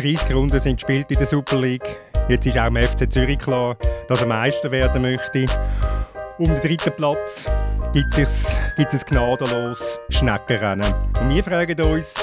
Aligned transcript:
30 0.00 0.34
Runden 0.34 0.58
sind 0.58 0.76
gespielt 0.76 1.10
in 1.10 1.18
der 1.18 1.26
Super 1.26 1.58
League. 1.58 2.00
Jetzt 2.26 2.46
ist 2.46 2.56
auch 2.56 2.68
im 2.68 2.76
FC 2.76 3.12
Zürich 3.12 3.38
klar, 3.38 3.76
dass 4.08 4.22
er 4.22 4.28
Meister 4.28 4.70
werden 4.70 5.02
möchte. 5.02 5.44
Um 6.38 6.46
den 6.46 6.60
dritten 6.60 6.92
Platz 6.96 7.44
gibt 7.92 8.16
es 8.16 8.46
ein 8.78 8.86
gnadenlos 9.10 9.98
Schneckenrennen. 10.08 10.94
Und 11.20 11.28
wir 11.28 11.44
fragen 11.44 11.78
uns, 11.82 12.14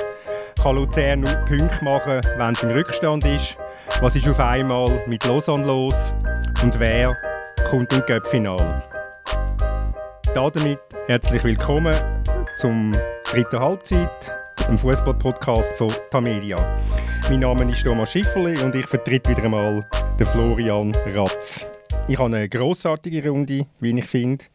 kann 0.60 0.76
Luzern 0.76 1.20
nur 1.20 1.34
Punkte 1.46 1.84
machen, 1.84 2.22
wenn 2.38 2.54
es 2.56 2.64
im 2.64 2.72
Rückstand 2.72 3.24
ist? 3.26 3.58
Was 4.02 4.16
ist 4.16 4.28
auf 4.28 4.40
einmal 4.40 5.04
mit 5.06 5.24
Lausanne 5.26 5.68
los? 5.68 6.14
Und 6.64 6.80
wer 6.80 7.16
kommt 7.70 7.94
im 7.94 8.04
Cup-Final? 8.08 8.82
Damit 10.34 10.80
herzlich 11.06 11.44
willkommen 11.44 11.96
zum 12.58 12.92
dritten 13.32 13.60
Halbzeit, 13.60 14.34
dem 14.68 14.80
Fußball-Podcast 14.80 15.78
von 15.78 15.92
Tamedia. 16.10 16.58
Mein 17.30 17.42
Name 17.42 17.70
ist 17.70 17.84
Thomas 17.84 18.14
Schifferli 18.14 18.58
und 18.64 18.74
ich 18.74 18.86
vertrete 18.86 19.32
wieder 19.32 19.44
einmal 19.44 19.86
den 20.18 20.26
Florian 20.26 20.96
Ratz. 21.08 21.66
Ich 22.08 22.18
habe 22.18 22.34
eine 22.34 22.48
grossartige 22.48 23.28
Runde, 23.28 23.68
wie 23.82 24.00
ich 24.00 24.06
finde. 24.06 24.46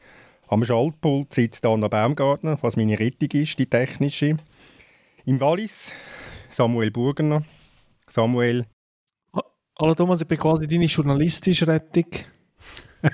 Am 0.48 0.64
Schaltpult 0.64 1.34
sitzt 1.34 1.66
Anna 1.66 1.88
Baumgartner, 1.88 2.56
was 2.62 2.76
meine 2.76 2.98
Rettung 2.98 3.28
ist, 3.32 3.58
die 3.58 3.66
technische. 3.66 4.38
Im 5.26 5.38
Wallis 5.38 5.92
Samuel 6.48 6.90
Burgener. 6.90 7.44
Samuel. 8.08 8.64
Hallo 9.78 9.94
Thomas, 9.94 10.22
ich 10.22 10.28
bin 10.28 10.38
quasi 10.38 10.66
deine 10.66 10.86
journalistische 10.86 11.68
Rettung. 11.68 12.06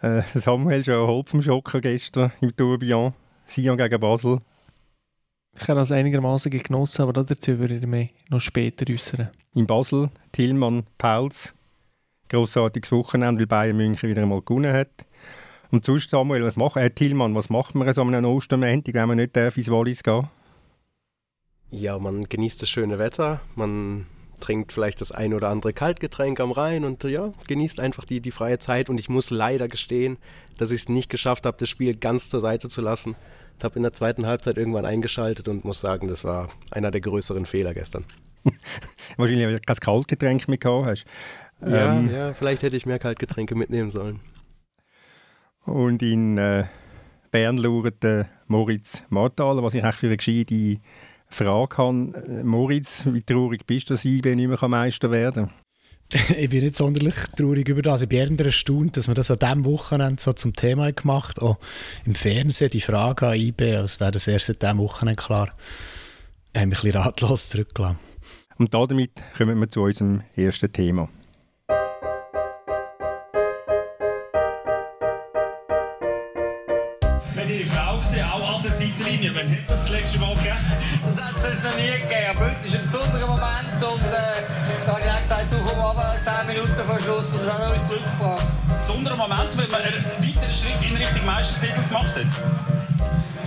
Äh, 0.00 0.22
Samuel 0.34 0.84
schon 0.84 1.08
halb 1.08 1.28
vom 1.28 1.42
Schocken 1.42 1.80
gestern 1.80 2.30
im 2.40 2.56
Tourbillon. 2.56 3.12
Sion 3.46 3.76
gegen 3.76 3.98
Basel. 3.98 4.38
Ich 5.54 5.68
habe 5.68 5.80
das 5.80 5.92
einigermaßen 5.92 6.50
genossen, 6.50 7.02
aber 7.02 7.12
dazu 7.12 7.58
würde 7.58 7.76
ich 7.76 7.86
mich 7.86 8.10
noch 8.30 8.40
später 8.40 8.90
äußern. 8.90 9.30
In 9.54 9.66
Basel, 9.66 10.10
Tillmann, 10.32 10.84
Pauls. 10.98 11.54
Grossartiges 12.28 12.90
Wochenende, 12.92 13.40
weil 13.40 13.46
Bayern 13.46 13.76
München 13.76 14.08
wieder 14.08 14.22
einmal 14.22 14.40
gewonnen 14.40 14.72
hat. 14.72 15.06
Und 15.70 15.84
sonst, 15.84 16.10
Samuel, 16.10 16.44
was 16.44 16.56
macht, 16.56 16.76
äh, 16.76 16.90
Tillmann, 16.90 17.34
was 17.34 17.50
macht 17.50 17.74
man 17.74 17.92
so 17.92 18.02
einem 18.02 18.24
Ostermäntig, 18.24 18.94
wenn 18.94 19.08
man 19.08 19.18
nicht 19.18 19.36
darf, 19.36 19.56
ins 19.56 19.70
Wallis 19.70 20.02
gehen 20.02 20.28
Ja, 21.70 21.98
man 21.98 22.24
genießt 22.24 22.62
das 22.62 22.70
schöne 22.70 22.98
Wetter, 22.98 23.40
man 23.54 24.06
trinkt 24.42 24.72
vielleicht 24.72 25.00
das 25.00 25.12
ein 25.12 25.32
oder 25.32 25.48
andere 25.48 25.72
Kaltgetränk 25.72 26.40
am 26.40 26.50
Rhein 26.50 26.84
und 26.84 27.04
ja, 27.04 27.32
genießt 27.48 27.80
einfach 27.80 28.04
die, 28.04 28.20
die 28.20 28.30
freie 28.30 28.58
Zeit. 28.58 28.90
Und 28.90 28.98
ich 28.98 29.08
muss 29.08 29.30
leider 29.30 29.68
gestehen, 29.68 30.18
dass 30.58 30.70
ich 30.70 30.82
es 30.82 30.88
nicht 30.88 31.08
geschafft 31.08 31.46
habe, 31.46 31.56
das 31.58 31.68
Spiel 31.68 31.96
ganz 31.96 32.28
zur 32.28 32.40
Seite 32.40 32.68
zu 32.68 32.80
lassen. 32.80 33.16
Ich 33.58 33.64
habe 33.64 33.76
in 33.76 33.82
der 33.82 33.92
zweiten 33.92 34.26
Halbzeit 34.26 34.58
irgendwann 34.58 34.84
eingeschaltet 34.84 35.48
und 35.48 35.64
muss 35.64 35.80
sagen, 35.80 36.08
das 36.08 36.24
war 36.24 36.48
einer 36.70 36.90
der 36.90 37.00
größeren 37.00 37.46
Fehler 37.46 37.72
gestern. 37.74 38.04
Wahrscheinlich, 39.16 39.46
weil 39.46 39.54
du 39.54 39.60
kein 39.60 39.76
Kaltgetränk 39.76 40.48
mehr 40.48 40.58
gehabt 40.58 40.86
hast. 40.86 41.04
Ja, 41.64 41.96
ähm, 41.96 42.10
ja, 42.12 42.32
vielleicht 42.34 42.62
hätte 42.62 42.76
ich 42.76 42.86
mehr 42.86 42.98
Kaltgetränke 42.98 43.54
mitnehmen 43.54 43.90
sollen. 43.90 44.20
Und 45.64 46.02
in 46.02 46.36
äh, 46.38 46.64
Bern 47.30 47.56
lauert 47.56 48.02
äh, 48.02 48.24
Moritz 48.48 49.04
Marthaler, 49.08 49.62
was 49.62 49.74
ich 49.74 49.84
eigentlich 49.84 49.96
für 49.96 50.06
eine 50.08 50.16
gescheite 50.16 50.80
Frage 51.32 51.76
habe. 51.78 52.24
Äh, 52.28 52.44
Moritz, 52.44 53.04
wie 53.06 53.22
traurig 53.22 53.66
bist 53.66 53.90
du, 53.90 53.94
dass 53.94 54.04
IB 54.04 54.34
nicht 54.34 54.48
mehr 54.48 54.68
Meister 54.68 55.10
werden 55.10 55.50
ich 56.36 56.50
bin 56.50 56.62
nicht 56.62 56.76
sonderlich 56.76 57.14
traurig 57.36 57.68
über 57.68 57.82
das. 57.82 58.02
Ich 58.02 58.08
bin 58.08 58.36
eher 58.36 58.46
erstaunt, 58.46 58.96
dass 58.96 59.08
wir 59.08 59.14
das 59.14 59.30
an 59.30 59.38
diesem 59.38 59.64
Wochenende 59.64 60.20
so 60.20 60.32
zum 60.32 60.54
Thema 60.54 60.92
gemacht 60.92 61.38
haben. 61.38 61.48
Auch 61.48 61.58
im 62.04 62.14
Fernsehen 62.14 62.70
die 62.70 62.80
Frage 62.80 63.28
an 63.28 63.34
IB, 63.34 63.76
als 63.76 64.00
wäre 64.00 64.10
das 64.10 64.28
erst 64.28 64.46
seit 64.46 64.62
diesem 64.62 64.78
Wochenende 64.78 65.22
klar. 65.22 65.48
Haben 66.54 66.68
mich 66.68 66.78
ein 66.78 66.90
bisschen 66.92 66.92
ratlos 66.92 67.48
zurückgelassen. 67.48 67.98
Und 68.58 68.74
damit 68.74 69.10
kommen 69.36 69.58
wir 69.58 69.70
zu 69.70 69.82
unserem 69.82 70.22
ersten 70.36 70.72
Thema. 70.72 71.08
Letzte 79.92 80.18
Mal 80.18 80.34
gegeben? 80.34 80.56
Das 81.04 81.24
hat 81.24 81.44
es 81.44 81.64
noch 81.64 81.76
nie 81.76 81.92
gegeben. 81.92 82.26
Aber 82.30 82.50
heute 82.50 82.66
ist 82.66 82.74
ein 82.74 82.82
besonderer 82.82 83.26
Moment 83.26 83.78
und 83.78 84.10
äh, 84.10 84.42
da 84.84 84.92
habe 84.92 85.00
ich 85.04 85.10
auch 85.10 85.22
gesagt, 85.22 85.46
du 85.52 85.58
komm 85.58 85.78
aber 85.78 86.14
10 86.24 86.46
Minuten 86.48 86.82
vor 86.86 86.98
Schluss 87.00 87.34
und 87.34 87.46
das 87.46 87.58
hat 87.58 87.72
uns 87.72 87.88
Glück 87.88 88.04
gebracht. 88.04 88.46
Besonderer 88.80 89.16
Moment, 89.16 89.56
weil 89.56 89.68
man 89.68 89.82
einen 89.82 90.04
weiteren 90.18 90.52
Schritt 90.52 90.82
in 90.82 90.96
Richtung 90.96 91.26
Meistertitel 91.26 91.82
gemacht 91.88 92.14
hat? 92.16 92.26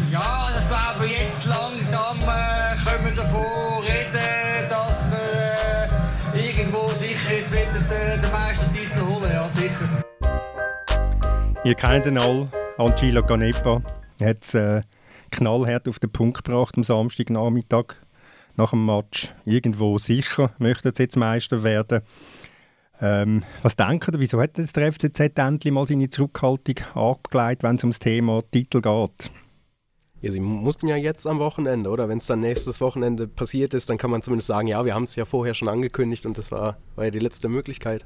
Ja, 0.10 0.48
ich 0.58 0.68
glaube, 0.68 1.06
jetzt 1.12 1.46
langsam 1.46 2.18
äh, 2.24 2.76
können 2.86 3.06
wir 3.06 3.16
davon 3.16 3.84
reden, 3.84 4.70
dass 4.70 5.04
wir 5.12 6.40
äh, 6.40 6.50
irgendwo 6.50 6.94
sicher 6.94 7.34
jetzt 7.36 7.52
wieder 7.52 7.66
den, 7.66 8.22
den 8.22 8.32
Meistertitel 8.32 9.02
holen. 9.02 9.32
Ja, 9.34 9.50
sicher. 9.50 9.90
Ihr 11.66 11.76
kennt 11.76 12.06
ihn 12.06 12.18
alle, 12.18 12.48
Angelo 12.78 13.24
Canepa. 13.24 13.82
Er 14.20 14.30
hat 14.30 14.54
äh, 14.54 14.82
knallhart 15.32 15.88
auf 15.88 16.00
den 16.00 16.12
Punkt 16.12 16.44
gebracht 16.44 16.76
am 16.78 16.84
Samstagnachmittag 16.84 17.96
nach 18.56 18.72
dem 18.72 18.86
Match. 18.86 19.34
Irgendwo 19.46 19.98
sicher 19.98 20.52
möchten 20.58 20.94
sie 20.96 21.04
jetzt 21.04 21.18
Meister 21.18 21.64
werden. 21.64 22.02
Ähm, 23.02 23.44
was 23.62 23.76
denken 23.76 24.14
Sie, 24.14 24.20
wieso 24.20 24.42
hat 24.42 24.58
jetzt 24.58 24.76
der 24.78 24.92
FCZ 24.92 25.20
endlich 25.36 25.74
mal 25.74 25.86
seine 25.86 26.10
Zurückhaltung 26.10 26.76
abgeleitet, 26.94 27.64
wenn 27.64 27.76
es 27.76 27.84
ums 27.84 28.00
Thema 28.00 28.42
Titel 28.52 28.82
geht? 28.82 29.32
Ja, 30.22 30.32
sie 30.32 30.40
mussten 30.40 30.88
ja 30.88 30.96
jetzt 30.96 31.28
am 31.28 31.40
Wochenende, 31.40 31.90
oder? 31.90 32.08
Wenn 32.08 32.20
es 32.20 32.26
dann 32.26 32.40
nächstes 32.40 32.80
Wochenende 32.80 33.28
passiert 33.28 33.74
ist, 33.74 33.90
dann 33.90 33.98
kann 33.98 34.12
man 34.12 34.22
zumindest 34.22 34.48
sagen, 34.48 34.68
ja, 34.68 34.86
wir 34.86 34.96
haben 34.96 35.04
es 35.04 35.16
ja 35.16 35.26
vorher 35.26 35.54
schon 35.54 35.68
angekündigt 35.68 36.26
und 36.26 36.38
das 36.38 36.52
war, 36.52 36.78
war 36.96 37.06
ja 37.06 37.12
die 37.12 37.20
letzte 37.20 37.50
Möglichkeit. 37.50 38.06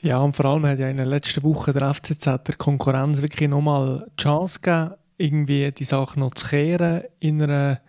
Ja, 0.00 0.20
und 0.22 0.34
vor 0.34 0.46
allem 0.46 0.66
hat 0.66 0.78
ja 0.78 0.88
in 0.88 0.96
der 0.96 1.06
letzten 1.06 1.42
Woche 1.42 1.74
der 1.74 1.92
FCZ 1.92 2.24
der 2.24 2.56
Konkurrenz 2.56 3.20
wirklich 3.20 3.50
nochmal 3.50 4.06
die 4.18 4.22
Chance 4.22 4.60
gegeben, 4.60 4.94
irgendwie 5.20 5.70
die 5.70 5.84
Sache 5.84 6.18
noch 6.18 6.34
zu 6.34 6.48
kehren 6.48 7.04
in 7.20 7.42
einer 7.42 7.80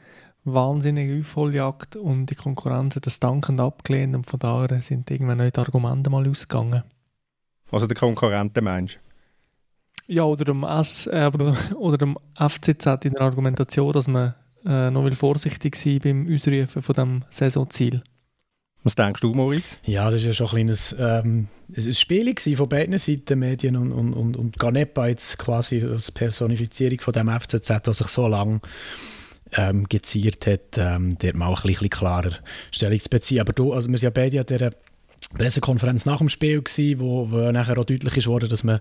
wahnsinnigen 0.43 1.21
Aufholjagd 1.21 1.95
und 1.95 2.27
die 2.27 2.35
Konkurrenz 2.35 2.95
hat 2.95 3.05
das 3.05 3.19
dankend 3.19 3.61
abgelehnt 3.61 4.15
und 4.15 4.29
von 4.29 4.39
daher 4.39 4.81
sind 4.81 5.09
irgendwann 5.09 5.37
neue 5.37 5.55
Argumente 5.55 6.09
mal 6.09 6.27
ausgegangen. 6.27 6.83
Also 7.71 7.87
der 7.87 7.95
Konkurrenten 7.95 8.63
meinst 8.63 8.99
Ja, 10.07 10.23
oder 10.23 10.45
dem, 10.45 10.63
S, 10.63 11.07
äh, 11.07 11.31
oder 11.75 11.97
dem 11.97 12.17
FCZ 12.35 13.05
in 13.05 13.13
der 13.13 13.21
Argumentation, 13.21 13.93
dass 13.93 14.07
man 14.07 14.35
äh, 14.65 14.89
noch 14.89 15.09
vorsichtig 15.13 15.75
sein 15.75 15.99
beim 16.03 16.33
Ausrufen 16.33 16.81
von 16.81 16.95
dem 16.95 17.23
Saisonziel. 17.29 18.03
Was 18.83 18.95
denkst 18.95 19.21
du, 19.21 19.33
Moritz? 19.33 19.77
Ja, 19.85 20.09
das 20.09 20.21
war 20.21 20.27
ja 20.27 20.33
schon 20.33 20.47
ein 20.47 20.49
kleines 20.49 20.95
ähm, 20.97 21.47
ein 21.75 21.93
Spiel 21.93 22.35
von 22.55 22.67
beiden 22.67 22.97
Seiten, 22.97 23.39
Medien 23.39 23.75
und, 23.75 23.91
und, 23.91 24.13
und, 24.13 24.37
und 24.37 24.59
Ganepa 24.59 25.07
jetzt 25.07 25.37
quasi 25.37 25.83
als 25.83 26.11
Personifizierung 26.11 26.99
von 26.99 27.13
dem 27.13 27.29
FCZ, 27.29 27.67
der 27.85 27.93
sich 27.93 28.07
so 28.07 28.27
lange 28.27 28.59
ähm, 29.53 29.87
geziert 29.87 30.47
hat, 30.47 30.77
ähm, 30.77 31.17
der 31.19 31.35
mal 31.35 31.53
ein 31.53 31.61
bisschen 31.61 31.89
klarer 31.89 32.33
Stellung 32.71 32.99
zu 32.99 33.09
beziehen. 33.09 33.41
Aber 33.41 33.53
du, 33.53 33.73
also 33.73 33.89
wir 33.89 33.97
sind 33.97 34.07
ja 34.07 34.09
beide 34.09 34.39
an 34.39 34.45
dieser 34.47 34.71
Pressekonferenz 35.37 36.05
nach 36.05 36.17
dem 36.17 36.29
Spiel 36.29 36.61
gewesen, 36.61 36.99
wo, 36.99 37.29
wo 37.29 37.51
nachher 37.51 37.77
auch 37.77 37.85
deutlich 37.85 38.17
ist 38.17 38.27
worden, 38.27 38.49
dass 38.49 38.63
man 38.63 38.79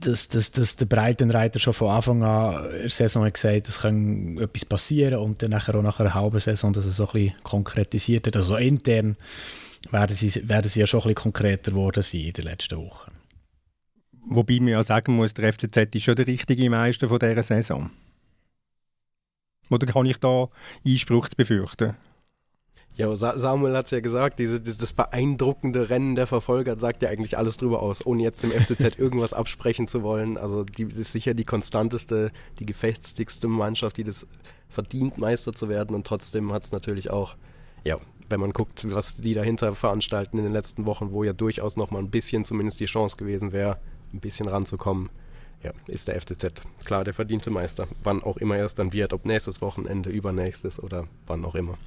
dass, 0.00 0.28
dass, 0.28 0.50
dass 0.50 0.76
der 0.76 0.86
Breitenreiter 0.86 1.60
schon 1.60 1.74
von 1.74 1.90
Anfang 1.90 2.22
an 2.22 2.64
in 2.70 2.80
der 2.82 2.90
Saison 2.90 3.24
hat 3.24 3.34
gesagt 3.34 3.68
es 3.68 3.80
kann 3.80 4.38
etwas 4.38 4.64
passieren 4.64 5.20
und 5.20 5.42
dann 5.42 5.50
nachher 5.50 5.74
auch 5.74 5.82
nach 5.82 6.00
einer 6.00 6.14
halben 6.14 6.40
Saison, 6.40 6.72
dass 6.72 6.86
er 6.86 6.92
so 6.92 7.06
ein 7.08 7.12
bisschen 7.12 7.42
konkretisiert 7.42 8.26
hat. 8.26 8.36
Also 8.36 8.56
intern 8.56 9.16
werden 9.90 10.16
sie, 10.16 10.48
werden 10.48 10.68
sie 10.68 10.80
ja 10.80 10.86
schon 10.86 11.00
ein 11.00 11.14
bisschen 11.14 11.14
konkreter 11.16 11.72
geworden 11.72 12.02
sein 12.02 12.20
in 12.20 12.32
den 12.32 12.44
letzten 12.44 12.78
Wochen. 12.78 13.12
Wobei 14.30 14.58
man 14.60 14.68
ja 14.68 14.82
sagen 14.82 15.16
muss, 15.16 15.34
der 15.34 15.52
FCZ 15.52 15.94
ist 15.94 16.02
schon 16.02 16.16
der 16.16 16.26
richtige 16.26 16.68
Meister 16.68 17.08
von 17.08 17.18
dieser 17.18 17.42
Saison. 17.42 17.90
Oder 19.70 19.86
kann 19.86 20.06
ich 20.06 20.18
da 20.18 20.48
Einspruch 20.86 21.28
zu 21.28 21.36
befürchten? 21.36 21.94
Ja, 22.98 23.14
Samuel 23.14 23.76
hat 23.76 23.84
es 23.84 23.92
ja 23.92 24.00
gesagt, 24.00 24.40
diese, 24.40 24.60
das 24.60 24.92
beeindruckende 24.92 25.88
Rennen 25.88 26.16
der 26.16 26.26
Verfolger 26.26 26.76
sagt 26.76 27.00
ja 27.00 27.08
eigentlich 27.08 27.38
alles 27.38 27.56
drüber 27.56 27.80
aus, 27.80 28.04
ohne 28.04 28.24
jetzt 28.24 28.42
dem 28.42 28.50
FCZ 28.50 28.98
irgendwas 28.98 29.32
absprechen 29.32 29.86
zu 29.86 30.02
wollen. 30.02 30.36
Also 30.36 30.64
die 30.64 30.82
ist 30.82 31.12
sicher 31.12 31.32
die 31.32 31.44
konstanteste, 31.44 32.32
die 32.58 32.66
gefestigste 32.66 33.46
Mannschaft, 33.46 33.98
die 33.98 34.04
das 34.04 34.26
verdient, 34.68 35.16
Meister 35.16 35.52
zu 35.52 35.68
werden. 35.68 35.94
Und 35.94 36.08
trotzdem 36.08 36.52
hat 36.52 36.64
es 36.64 36.72
natürlich 36.72 37.08
auch, 37.08 37.36
ja, 37.84 37.98
wenn 38.30 38.40
man 38.40 38.52
guckt, 38.52 38.84
was 38.92 39.18
die 39.18 39.32
dahinter 39.32 39.76
veranstalten 39.76 40.36
in 40.36 40.42
den 40.42 40.52
letzten 40.52 40.84
Wochen, 40.84 41.12
wo 41.12 41.22
ja 41.22 41.32
durchaus 41.32 41.76
noch 41.76 41.92
mal 41.92 42.00
ein 42.00 42.10
bisschen 42.10 42.44
zumindest 42.44 42.80
die 42.80 42.86
Chance 42.86 43.16
gewesen 43.16 43.52
wäre, 43.52 43.78
ein 44.12 44.18
bisschen 44.18 44.48
ranzukommen, 44.48 45.08
ja, 45.62 45.70
ist 45.86 46.08
der 46.08 46.20
FCZ 46.20 46.62
klar 46.84 47.04
der 47.04 47.14
verdiente 47.14 47.50
Meister. 47.50 47.86
Wann 48.02 48.24
auch 48.24 48.38
immer 48.38 48.56
er 48.56 48.64
es 48.64 48.74
dann 48.74 48.92
wird, 48.92 49.12
ob 49.12 49.24
nächstes 49.24 49.62
Wochenende, 49.62 50.10
übernächstes 50.10 50.82
oder 50.82 51.06
wann 51.28 51.44
auch 51.44 51.54
immer. 51.54 51.78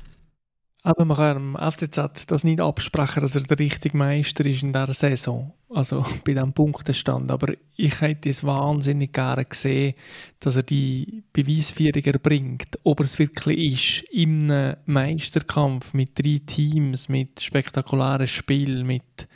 Aber 0.83 1.06
man 1.06 1.18
kann 1.18 1.56
dem 1.56 1.72
FCZ 1.72 2.25
das 2.25 2.44
nicht 2.44 2.60
absprechen, 2.60 3.22
dass 3.22 3.36
er 3.36 3.42
der 3.42 3.60
richtige 3.60 3.95
Meister 3.95 4.45
ist 4.45 4.63
in 4.63 4.74
dieser 4.74 4.94
Saison. 4.94 5.54
Also 5.69 6.06
bei 6.25 6.33
diesem 6.33 6.54
Punktestand. 6.54 7.30
Aber 7.31 7.54
ich 7.75 8.01
hätte 8.01 8.30
es 8.30 8.44
wahnsinnig 8.44 9.13
gerne 9.13 9.45
gesehen, 9.45 9.94
dass 10.39 10.56
er 10.56 10.63
die 10.63 11.24
Beweisführung 11.33 12.04
erbringt, 12.04 12.80
ob 12.83 13.00
er 13.00 13.06
es 13.06 13.19
wirklich 13.19 13.74
ist, 13.74 14.12
im 14.12 14.51
Meisterkampf 14.86 15.94
mit 15.94 16.18
drei 16.18 16.42
Teams, 16.45 17.10
mit 17.10 17.42
spektakulären 17.42 18.28
Spielen, 18.28 18.88
mit 18.88 19.28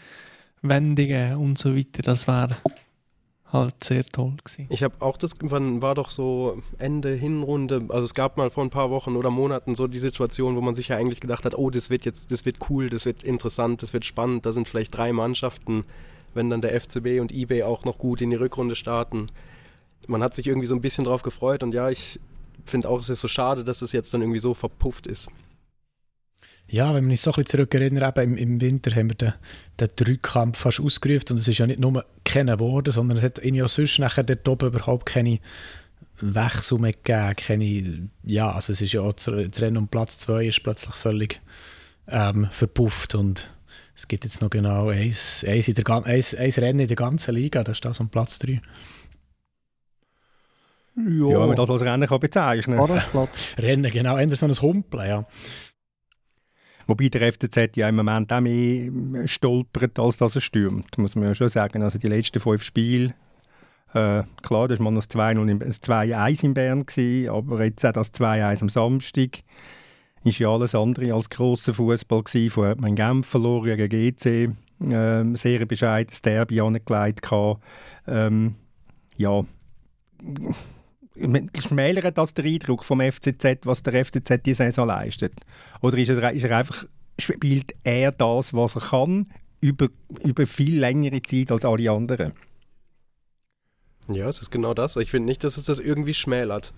Wendungen 0.64 1.36
und 1.36 1.60
so 1.60 1.76
weiter. 1.76 2.02
Das 2.02 2.28
wäre 2.28 2.50
halt 3.56 3.84
sehr 3.84 4.06
toll 4.06 4.34
gewesen. 4.44 4.68
Ich 4.69 4.84
habe 4.84 4.96
auch 5.00 5.18
das, 5.18 5.31
wann 5.42 5.81
war 5.81 5.96
doch 5.96 6.12
so 6.12 6.62
Ende 6.78 7.13
Hinrunde, 7.13 7.86
also 7.90 8.06
es 8.06 8.13
gab 8.13 8.38
mal 8.38 8.50
vor 8.50 8.63
ein 8.63 8.69
paar 8.69 8.90
Wochen 8.90 9.16
oder 9.16 9.30
Monaten 9.30 9.75
so 9.75 9.88
die 9.88 10.00
Situation, 10.00 10.56
wo 10.56 10.62
man 10.62 10.75
sich 10.75 10.90
ja 10.90 10.98
eigentlich 10.98 11.22
gedacht 11.22 11.46
hat, 11.46 11.57
oh, 11.57 11.69
das 11.69 11.90
wird 11.90 12.06
jetzt, 12.06 12.31
das 12.31 12.46
wird 12.46 12.57
cool, 12.69 12.90
das 12.90 13.06
wird 13.06 13.24
interessant, 13.24 13.81
das 13.81 13.94
wird 13.94 14.06
spannend, 14.06 14.46
da 14.46 14.52
sind 14.52 14.68
vielleicht 14.68 14.96
drei 14.96 15.12
Mannschaften, 15.13 15.86
wenn 16.34 16.50
dann 16.50 16.62
der 16.62 16.80
FCB 16.80 17.19
und 17.19 17.31
eBay 17.31 17.63
auch 17.63 17.86
noch 17.86 17.98
gut 17.98 18.22
in 18.22 18.30
die 18.30 18.36
Rückrunde 18.36 18.75
starten. 18.75 19.28
Man 20.08 20.22
hat 20.22 20.36
sich 20.36 20.48
irgendwie 20.48 20.68
so 20.68 20.75
ein 20.75 20.81
bisschen 20.81 21.06
drauf 21.06 21.22
gefreut 21.22 21.63
und 21.63 21.74
ja, 21.74 21.90
ich 21.90 22.19
finde 22.66 22.90
auch, 22.90 23.00
es 23.00 23.10
ist 23.10 23.22
so 23.22 23.28
schade, 23.28 23.63
dass 23.63 23.81
es 23.81 23.92
jetzt 23.92 24.13
dann 24.13 24.22
irgendwie 24.22 24.40
so 24.40 24.54
verpufft 24.54 25.08
ist. 25.08 25.30
Ja, 26.75 26.94
wenn 26.94 27.06
man 27.06 27.12
sich 27.12 27.22
so 27.22 27.31
ein 27.31 27.36
bisschen 27.36 27.60
zurückerinnert, 27.60 28.18
eben 28.18 28.33
im, 28.33 28.38
im 28.38 28.60
Winter 28.62 28.94
haben 28.94 29.07
wir 29.07 29.16
den, 29.16 29.33
den 29.80 29.88
Dreikampf 29.95 30.57
fast 30.57 30.81
ausgerufen 30.81 31.27
und 31.30 31.38
es 31.38 31.48
ist 31.48 31.57
ja 31.57 31.66
nicht 31.66 31.80
nur 31.80 32.04
kennen 32.25 32.60
worden, 32.60 32.92
sondern 32.92 33.18
es 33.18 33.24
hat 33.24 33.38
irgendwie 33.38 33.63
auch 33.63 33.69
sonst 33.69 33.98
nachher 33.98 34.25
dort 34.25 34.45
oben 34.50 34.68
überhaupt 34.68 35.06
keine 35.06 35.39
Wechsel 36.19 36.77
mehr 36.80 36.92
gegeben, 36.92 37.36
keine, 37.38 38.10
ja, 38.24 38.51
also 38.51 38.74
es 38.74 38.81
ist 38.81 38.92
ja 38.92 39.00
auch 39.00 39.13
das 39.13 39.30
Rennen 39.62 39.77
um 39.77 39.88
Platz 39.88 40.19
2 40.19 40.48
ist 40.48 40.63
plötzlich 40.63 40.94
völlig 40.95 41.39
ähm, 42.10 42.50
verpufft 42.51 43.16
und 43.16 43.50
es 43.95 44.10
gibt 44.10 44.25
jetzt 44.25 44.42
noch 44.42 44.50
genau 44.50 44.89
eins, 44.89 45.45
eins, 45.48 45.69
in 45.69 45.75
der, 45.75 46.06
eins, 46.06 46.36
eins 46.36 46.57
Rennen 46.57 46.81
in 46.81 46.88
der 46.89 46.98
ganzen 46.98 47.36
Liga, 47.36 47.63
das 47.63 47.77
ist 47.77 47.86
das 47.86 48.01
um 48.01 48.10
Platz 48.10 48.38
3. 48.39 48.51
Ja, 48.51 48.62
ja 50.98 51.39
wenn 51.39 51.48
man 51.48 51.56
das 51.56 51.69
als 51.69 51.83
Rennen 51.83 52.10
kann 52.10 52.19
bezeichnen 52.19 52.77
kann. 52.77 53.27
Rennen, 53.60 53.89
genau, 53.89 54.18
eher 54.18 54.36
so 54.36 54.45
ein 54.45 54.62
Humpeln, 54.62 55.07
ja. 55.07 55.25
Wobei 56.88 57.10
der 57.10 57.32
FCZ 57.32 57.76
ja 57.76 57.90
im 57.90 57.96
Moment 57.96 58.32
auch 58.32 58.42
mehr 58.42 59.28
stolpert, 59.28 59.98
als 60.00 60.18
dass 60.18 60.36
er 60.36 60.42
stürmt, 60.42 60.98
muss 60.98 61.16
man 61.16 61.26
ja 61.26 61.36
schon 61.36 61.50
sagen. 61.50 61.82
Also 61.82 61.98
die 61.98 62.08
letzten 62.08 62.40
fünf 62.40 62.64
Spiele, 62.64 63.16
äh, 63.94 64.24
klar, 64.44 64.68
das 64.68 64.80
war 64.80 64.86
mal 64.86 64.92
noch 64.92 65.06
2-1 65.06 66.44
in 66.44 66.54
Bern, 66.54 66.86
gewesen, 66.86 67.30
aber 67.30 67.64
jetzt 67.64 67.86
auch 67.86 67.94
das 67.94 68.14
2-1 68.14 68.62
am 68.62 68.70
Samstag 68.70 69.44
ist 70.24 70.40
ja 70.40 70.50
alles 70.50 70.76
andere 70.76 71.14
als 71.14 71.30
grosser 71.30 71.74
Fußball 71.74 72.24
gewesen. 72.24 72.50
Vorher 72.50 72.72
hat 72.72 72.82
man 72.82 72.90
in 72.90 72.96
Genf 72.96 73.28
verloren 73.28 73.78
gegen 73.78 74.16
GC, 74.18 74.50
äh, 74.92 75.38
sehr 75.38 75.66
bescheidenes 75.66 76.22
Derby 76.22 76.62
angelegt. 76.62 77.28
Ähm, 78.08 78.56
ja, 79.18 79.44
schmälert 81.16 82.18
das 82.18 82.34
der 82.34 82.46
Eindruck 82.46 82.84
vom 82.84 83.00
FCZ, 83.00 83.66
was 83.66 83.84
der 83.84 84.06
FCZ 84.06 84.44
die 84.46 84.54
Saison 84.54 84.88
leistet? 84.88 85.34
Oder 85.82 85.98
ist 85.98 86.10
er, 86.10 86.34
ist 86.34 86.44
er 86.44 86.58
einfach, 86.58 86.86
spielt 87.20 87.74
er 87.84 88.12
das, 88.12 88.54
was 88.54 88.76
er 88.76 88.82
kann, 88.82 89.28
über, 89.62 89.88
über 90.24 90.46
viel 90.46 90.80
längere 90.80 91.22
Zeit 91.22 91.52
als 91.52 91.66
alle 91.66 91.90
anderen? 91.92 92.34
Ja, 94.08 94.28
es 94.30 94.42
ist 94.42 94.52
genau 94.52 94.74
das. 94.74 94.98
Ich 94.98 95.10
finde 95.10 95.28
nicht, 95.28 95.44
dass 95.44 95.58
es 95.58 95.64
das 95.64 95.80
irgendwie 95.80 96.14
schmälert. 96.14 96.74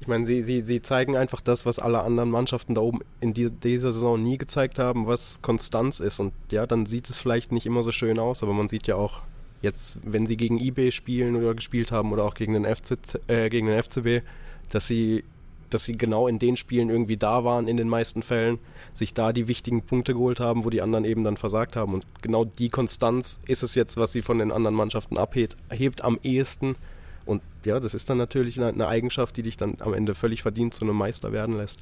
Ich 0.00 0.08
meine, 0.08 0.26
sie, 0.26 0.42
sie, 0.42 0.60
sie 0.60 0.82
zeigen 0.82 1.16
einfach 1.16 1.40
das, 1.40 1.64
was 1.64 1.78
alle 1.78 2.02
anderen 2.02 2.28
Mannschaften 2.28 2.74
da 2.74 2.80
oben 2.80 3.00
in 3.20 3.32
die, 3.32 3.46
dieser 3.46 3.92
Saison 3.92 4.20
nie 4.20 4.36
gezeigt 4.36 4.78
haben, 4.80 5.06
was 5.06 5.42
Konstanz 5.42 6.00
ist. 6.00 6.18
Und 6.18 6.32
ja, 6.50 6.66
dann 6.66 6.86
sieht 6.86 7.08
es 7.08 7.18
vielleicht 7.18 7.52
nicht 7.52 7.66
immer 7.66 7.82
so 7.84 7.92
schön 7.92 8.18
aus, 8.18 8.42
aber 8.42 8.52
man 8.52 8.68
sieht 8.68 8.88
ja 8.88 8.96
auch 8.96 9.22
jetzt, 9.62 9.98
wenn 10.04 10.26
sie 10.26 10.36
gegen 10.36 10.58
eBay 10.58 10.92
spielen 10.92 11.36
oder 11.36 11.54
gespielt 11.54 11.92
haben 11.92 12.12
oder 12.12 12.24
auch 12.24 12.34
gegen 12.34 12.52
den, 12.52 12.64
FC, 12.64 12.98
äh, 13.28 13.48
gegen 13.48 13.68
den 13.68 13.82
FCB, 13.82 14.24
dass 14.68 14.86
sie, 14.86 15.24
dass 15.70 15.84
sie 15.84 15.96
genau 15.96 16.26
in 16.28 16.38
den 16.38 16.56
Spielen 16.56 16.90
irgendwie 16.90 17.16
da 17.16 17.44
waren 17.44 17.68
in 17.68 17.76
den 17.76 17.88
meisten 17.88 18.22
Fällen, 18.22 18.58
sich 18.92 19.14
da 19.14 19.32
die 19.32 19.48
wichtigen 19.48 19.82
Punkte 19.82 20.12
geholt 20.12 20.40
haben, 20.40 20.64
wo 20.64 20.70
die 20.70 20.82
anderen 20.82 21.04
eben 21.04 21.24
dann 21.24 21.36
versagt 21.36 21.76
haben. 21.76 21.94
Und 21.94 22.04
genau 22.20 22.44
die 22.44 22.68
Konstanz 22.68 23.40
ist 23.46 23.62
es 23.62 23.74
jetzt, 23.74 23.96
was 23.96 24.12
sie 24.12 24.22
von 24.22 24.38
den 24.38 24.52
anderen 24.52 24.74
Mannschaften 24.76 25.16
abhebt, 25.16 25.56
hebt 25.70 26.02
am 26.02 26.18
ehesten. 26.22 26.76
Und 27.24 27.40
ja, 27.64 27.78
das 27.78 27.94
ist 27.94 28.10
dann 28.10 28.18
natürlich 28.18 28.60
eine, 28.60 28.88
Eigenschaft, 28.88 29.36
die 29.36 29.42
dich 29.42 29.56
dann 29.56 29.76
am 29.78 29.94
Ende 29.94 30.14
völlig 30.14 30.42
verdient 30.42 30.74
zu 30.74 30.84
einem 30.84 30.96
Meister 30.96 31.32
werden 31.32 31.56
lässt. 31.56 31.80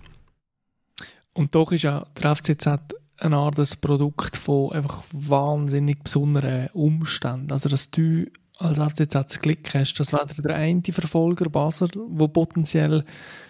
Und 1.33 1.55
doch 1.55 1.73
ist 1.73 1.83
ja 1.83 2.06
der 2.21 2.37
FCZ 2.37 3.00
eine 3.20 3.37
Art 3.37 3.58
das 3.58 3.76
Produkt 3.76 4.37
von 4.37 4.72
einfach 4.72 5.05
wahnsinnig 5.12 6.02
besonderen 6.02 6.69
Umständen. 6.72 7.52
Also, 7.52 7.69
dass 7.69 7.90
du 7.90 8.26
als 8.58 8.78
FCZ 8.78 9.40
Glück 9.40 9.75
hast, 9.75 9.94
dass 9.94 10.12
weder 10.12 10.43
der 10.43 10.56
eine 10.56 10.82
Verfolger 10.82 11.49
Basel, 11.49 11.88
der 11.94 12.28
potenziell 12.28 13.05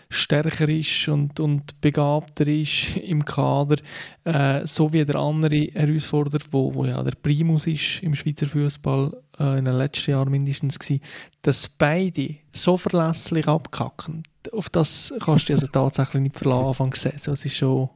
stärker 0.08 0.68
ist 0.68 1.08
und, 1.08 1.38
und 1.38 1.80
begabter 1.80 2.46
ist 2.46 2.96
im 2.96 3.24
Kader, 3.24 3.76
äh, 4.24 4.66
so 4.66 4.92
wie 4.92 5.04
der 5.04 5.16
andere 5.16 5.68
Herausforderer, 5.72 6.42
wo, 6.50 6.74
wo 6.74 6.84
ja 6.84 7.02
der 7.02 7.12
Primus 7.12 7.66
ist 7.68 8.02
im 8.02 8.14
Schweizer 8.14 8.46
Fußball 8.46 9.16
äh, 9.38 9.58
in 9.58 9.64
den 9.64 9.76
letzten 9.76 10.10
Jahren 10.10 10.30
mindestens 10.30 10.78
gewesen, 10.78 11.02
dass 11.42 11.68
beide 11.68 12.36
so 12.52 12.76
verlässlich 12.76 13.46
abkacken. 13.46 14.24
Auf 14.52 14.68
das 14.68 15.14
kannst 15.20 15.48
du 15.48 15.52
also 15.52 15.68
tatsächlich 15.68 16.22
nicht 16.22 16.38
verlassen 16.38 16.66
Anfang 16.66 16.94
Saison. 16.94 17.34
Es 17.34 17.44
ist 17.44 17.56
schon 17.56 17.90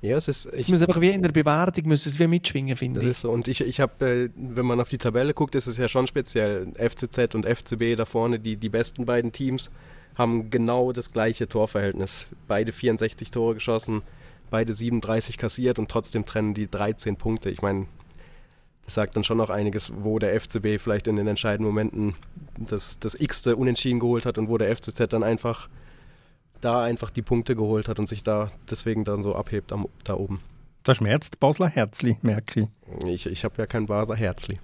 ja, 0.00 0.16
es 0.16 0.28
ist. 0.28 0.52
Ich, 0.54 0.68
muss 0.68 0.80
einfach 0.80 1.00
wie 1.00 1.10
in 1.10 1.22
der 1.22 1.32
Bewertung 1.32 1.88
müssen 1.88 2.08
es 2.08 2.20
wie 2.20 2.26
mitschwingen, 2.26 2.76
finde 2.76 3.08
ich. 3.08 3.18
So. 3.18 3.30
Und 3.30 3.48
ich, 3.48 3.60
ich 3.60 3.80
habe, 3.80 4.06
äh, 4.06 4.30
wenn 4.36 4.66
man 4.66 4.80
auf 4.80 4.88
die 4.88 4.98
Tabelle 4.98 5.34
guckt, 5.34 5.54
ist 5.54 5.66
es 5.66 5.76
ja 5.76 5.88
schon 5.88 6.06
speziell. 6.06 6.68
FCZ 6.74 7.34
und 7.34 7.46
FCB 7.46 7.96
da 7.96 8.04
vorne, 8.04 8.38
die, 8.38 8.56
die 8.56 8.68
besten 8.68 9.06
beiden 9.06 9.32
Teams, 9.32 9.70
haben 10.14 10.50
genau 10.50 10.92
das 10.92 11.12
gleiche 11.12 11.48
Torverhältnis. 11.48 12.26
Beide 12.46 12.72
64 12.72 13.30
Tore 13.30 13.54
geschossen, 13.54 14.02
beide 14.50 14.72
37 14.72 15.36
kassiert 15.36 15.78
und 15.78 15.90
trotzdem 15.90 16.24
trennen 16.24 16.54
die 16.54 16.70
13 16.70 17.16
Punkte. 17.16 17.50
Ich 17.50 17.62
meine, 17.62 17.86
das 18.84 18.94
sagt 18.94 19.16
dann 19.16 19.24
schon 19.24 19.36
noch 19.36 19.50
einiges, 19.50 19.92
wo 20.02 20.18
der 20.18 20.38
FCB 20.40 20.78
vielleicht 20.78 21.08
in 21.08 21.16
den 21.16 21.26
entscheidenden 21.26 21.66
Momenten 21.66 22.14
das, 22.56 22.98
das 22.98 23.14
x-te 23.14 23.56
Unentschieden 23.56 24.00
geholt 24.00 24.26
hat 24.26 24.38
und 24.38 24.48
wo 24.48 24.58
der 24.58 24.74
FCZ 24.74 25.08
dann 25.08 25.22
einfach 25.22 25.68
da 26.60 26.82
einfach 26.82 27.10
die 27.10 27.22
Punkte 27.22 27.56
geholt 27.56 27.88
hat 27.88 27.98
und 27.98 28.08
sich 28.08 28.22
da 28.22 28.50
deswegen 28.70 29.04
dann 29.04 29.22
so 29.22 29.34
abhebt 29.34 29.72
am, 29.72 29.86
da 30.04 30.14
oben. 30.14 30.40
Da 30.82 30.94
schmerzt 30.94 31.40
Basler 31.40 31.68
Herzli, 31.68 32.18
merke 32.22 32.68
ich. 33.02 33.04
Ich, 33.06 33.26
ich 33.26 33.44
habe 33.44 33.54
ja 33.58 33.66
kein 33.66 33.86
Basler 33.86 34.16
Herzli. 34.16 34.58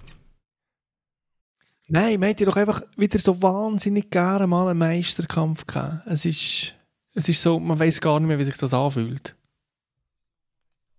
Nein, 1.87 2.19
man 2.19 2.29
hätte 2.29 2.45
doch 2.45 2.55
einfach 2.55 2.81
wieder 2.97 3.19
so 3.19 3.41
wahnsinnig 3.41 4.09
gerne 4.09 4.47
mal 4.47 4.67
einen 4.67 4.79
Meisterkampf 4.79 5.67
gehabt. 5.67 6.07
Es 6.07 6.25
ist, 6.25 6.75
es 7.13 7.29
ist 7.29 7.41
so, 7.41 7.59
man 7.59 7.77
weiß 7.77 8.01
gar 8.01 8.19
nicht 8.19 8.27
mehr, 8.27 8.39
wie 8.39 8.45
sich 8.45 8.57
das 8.57 8.73
anfühlt. 8.73 9.35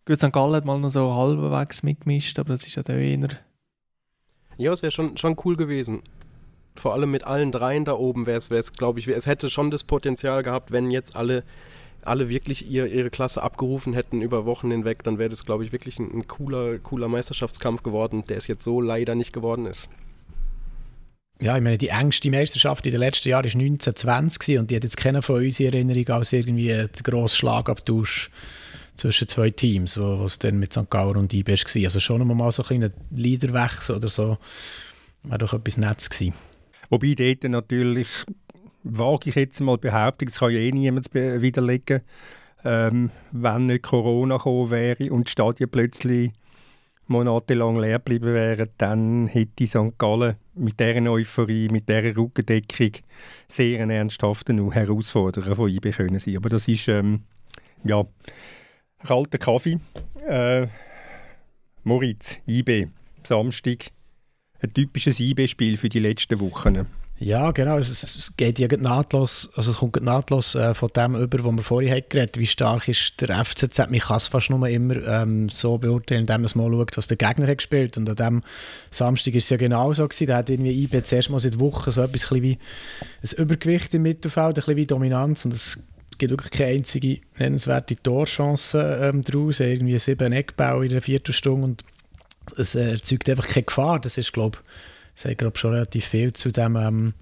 Gut, 0.05 0.19
St. 0.19 0.33
Gallen 0.33 0.55
hat 0.55 0.65
mal 0.65 0.79
noch 0.79 0.91
so 0.91 1.13
halbwegs 1.13 1.83
mitgemischt, 1.83 2.39
aber 2.39 2.51
das 2.51 2.65
ist 2.65 2.77
ja 2.77 2.85
der 2.85 2.99
eher... 2.99 3.29
Ja, 4.59 4.73
es 4.73 4.83
wäre 4.83 4.93
schon, 4.93 5.17
schon 5.17 5.37
cool 5.45 5.57
gewesen 5.57 6.03
vor 6.81 6.95
allem 6.95 7.11
mit 7.11 7.25
allen 7.25 7.53
dreien 7.53 7.85
da 7.85 7.95
oben 7.95 8.27
wäre 8.27 8.39
es, 8.39 8.73
glaube 8.73 9.01
ich, 9.01 9.09
es 9.09 9.27
hätte 9.27 9.51
schon 9.51 9.71
das 9.71 9.85
Potenzial 9.85 10.43
gehabt, 10.43 10.73
wenn 10.73 10.91
jetzt 10.91 11.17
alle, 11.17 11.43
alle 12.03 12.29
wirklich 12.29 12.69
ihr, 12.69 12.87
ihre 12.87 13.11
Klasse 13.11 13.43
abgerufen 13.43 13.93
hätten 13.93 14.23
über 14.23 14.47
Wochen 14.47 14.71
hinweg, 14.71 15.03
dann 15.03 15.19
wäre 15.19 15.29
das, 15.29 15.45
glaube 15.45 15.65
ich, 15.65 15.73
wirklich 15.73 15.99
ein, 15.99 16.11
ein, 16.13 16.29
cooler, 16.29 16.79
cooler 16.79 17.09
Meisterschaftskampf 17.09 17.83
geworden, 17.83 18.25
der 18.29 18.37
es 18.37 18.47
jetzt 18.47 18.65
so 18.65 18.81
leider 18.81 19.15
nicht 19.15 19.33
geworden 19.33 19.67
ist. 19.67 19.89
Ja, 21.41 21.55
ich 21.57 21.63
meine, 21.63 21.77
die 21.77 21.89
engste 21.89 22.31
Meisterschaft 22.31 22.87
in 22.87 22.93
den 22.93 23.01
letzten 23.01 23.29
Jahren 23.29 23.45
war 23.45 23.61
1920 23.61 24.59
und 24.59 24.71
die 24.71 24.77
hat 24.77 24.85
jetzt 24.85 24.97
keiner 24.97 25.21
von 25.21 25.37
uns 25.37 25.61
in 25.61 25.67
Erinnerung 25.67 26.09
als 26.09 26.33
irgendwie 26.33 26.73
ein 26.73 26.89
grosser 27.03 27.37
Schlagabtausch 27.37 28.31
zwischen 28.95 29.29
zwei 29.29 29.51
Teams, 29.51 29.99
wo 29.99 30.25
es 30.25 30.39
dann 30.39 30.59
mit 30.59 30.73
St. 30.73 30.89
Gaur 30.89 31.17
und 31.17 31.33
IB 31.33 31.53
war. 31.53 31.85
Also 31.85 32.01
schon 32.01 32.27
mal 32.27 32.53
so 32.53 32.65
ein 32.71 32.91
Leaderwechsel 33.11 33.97
oder 33.97 34.09
so, 34.09 34.39
wäre 35.25 35.39
doch 35.39 35.53
etwas 35.53 35.77
Nettes 35.77 36.09
gewesen. 36.09 36.35
Wobei 36.91 37.15
dort 37.15 37.45
natürlich, 37.45 38.09
wage 38.83 39.31
ich 39.31 39.37
jetzt 39.37 39.61
mal 39.61 39.79
Behauptung, 39.79 40.29
das 40.29 40.39
kann 40.39 40.53
ja 40.53 40.59
eh 40.59 40.73
niemand 40.73 41.13
widerlegen, 41.13 42.03
ähm, 42.65 43.11
wenn 43.33 43.67
nicht 43.67 43.85
Corona 43.85 44.37
gekommen 44.37 44.71
wäre 44.71 45.13
und 45.13 45.29
die 45.29 45.31
Stadien 45.31 45.71
plötzlich 45.71 46.33
monatelang 47.09 47.79
leer 47.79 47.99
geblieben 47.99 48.35
wären, 48.35 48.69
dann 48.79 49.27
hätte 49.29 49.67
St. 49.67 49.99
Gallen 49.99 50.37
mit 50.55 50.81
dieser 50.81 51.11
Euphorie, 51.11 51.69
mit 51.69 51.89
dieser 51.89 52.17
Rückendeckung 52.17 52.93
sehr 53.49 53.83
ein 53.83 53.91
ernsthafter 53.91 54.55
Herausforderer 54.73 55.55
von 55.55 55.71
IB 55.71 55.93
können 55.93 56.19
sein. 56.19 56.37
Aber 56.37 56.49
das 56.49 56.67
ist, 56.67 56.89
ähm, 56.89 57.21
ja, 57.85 58.05
kalter 59.05 59.39
Kaffee. 59.39 59.79
Äh, 60.27 60.67
Moritz, 61.85 62.41
IB, 62.49 62.89
Samstag, 63.23 63.93
ein 64.67 64.75
typisches 64.75 65.21
IB-Spiel 65.21 65.77
für 65.77 65.89
die 65.89 66.01
letzten 66.01 66.41
Wochen. 66.41 66.87
Ja, 67.19 67.51
genau. 67.53 67.79
Es, 67.79 68.03
es 68.03 68.37
geht 68.37 68.59
ja 68.59 68.69
nahtlos, 68.77 69.49
also 69.55 69.71
es 69.71 69.79
kommt 69.79 70.03
nahtlos 70.03 70.55
äh, 70.55 70.75
von 70.75 70.91
dem 70.95 71.15
über, 71.15 71.43
was 71.45 71.53
wir 71.57 71.63
vorhin 71.63 71.91
haben 71.91 72.03
geredet 72.11 72.37
Wie 72.39 72.47
stark 72.47 72.89
ist 72.89 73.19
der 73.23 73.43
FCZ? 73.43 73.91
Man 73.91 74.01
kann 74.01 74.19
es 74.19 74.29
fast 74.29 74.51
nur 74.51 74.69
immer 74.69 74.97
ähm, 75.07 75.49
so 75.49 75.79
beurteilen, 75.79 76.23
indem 76.23 76.43
man 76.43 76.51
mal 76.55 76.71
schaut, 76.71 76.97
was 76.97 77.07
der 77.07 77.17
Gegner 77.17 77.47
hat 77.47 77.59
gespielt. 77.59 77.97
Und 77.97 78.11
an 78.11 78.17
dem 78.17 78.43
Samstag 78.91 79.35
ist 79.35 79.45
es 79.45 79.51
ja 79.51 79.57
genau 79.57 79.95
so 79.95 80.07
gewesen. 80.07 80.27
Da 80.27 80.37
hat 80.37 80.51
irgendwie 80.51 80.83
IB 80.85 81.03
zuerst 81.05 81.31
mal 81.31 81.41
seit 81.41 81.59
Wochen 81.59 81.91
so 81.91 82.03
etwas 82.03 82.31
wie 82.33 82.59
ein 83.23 83.43
Übergewicht 83.43 83.95
im 83.95 84.03
Mittelfeld, 84.03 84.49
ein 84.49 84.55
bisschen 84.55 84.77
wie 84.77 84.87
Dominanz. 84.87 85.47
Und 85.47 85.55
es 85.55 85.83
gibt 86.19 86.33
wirklich 86.33 86.51
keine 86.51 86.73
einzige 86.73 87.21
nennenswerte 87.39 87.97
Torchance 87.97 88.79
ähm, 89.01 89.23
daraus. 89.23 89.61
Irgendwie 89.61 89.99
sieben 89.99 90.35
Eckbau 90.35 90.83
in 90.83 90.91
einer 90.91 91.01
Viertelstunde 91.01 91.65
und 91.65 91.85
es 92.57 92.75
erzeugt 92.75 93.29
einfach 93.29 93.47
keine 93.47 93.65
Gefahr. 93.65 94.01
Das 94.01 94.19
ist, 94.19 94.33
glaube 94.33 94.59
ich, 95.15 95.23
sagt 95.23 95.39
glaube 95.39 95.59
schon 95.59 95.73
relativ 95.73 96.07
viel 96.07 96.33
zu 96.33 96.51
dem 96.51 96.77
ähm, 96.77 97.15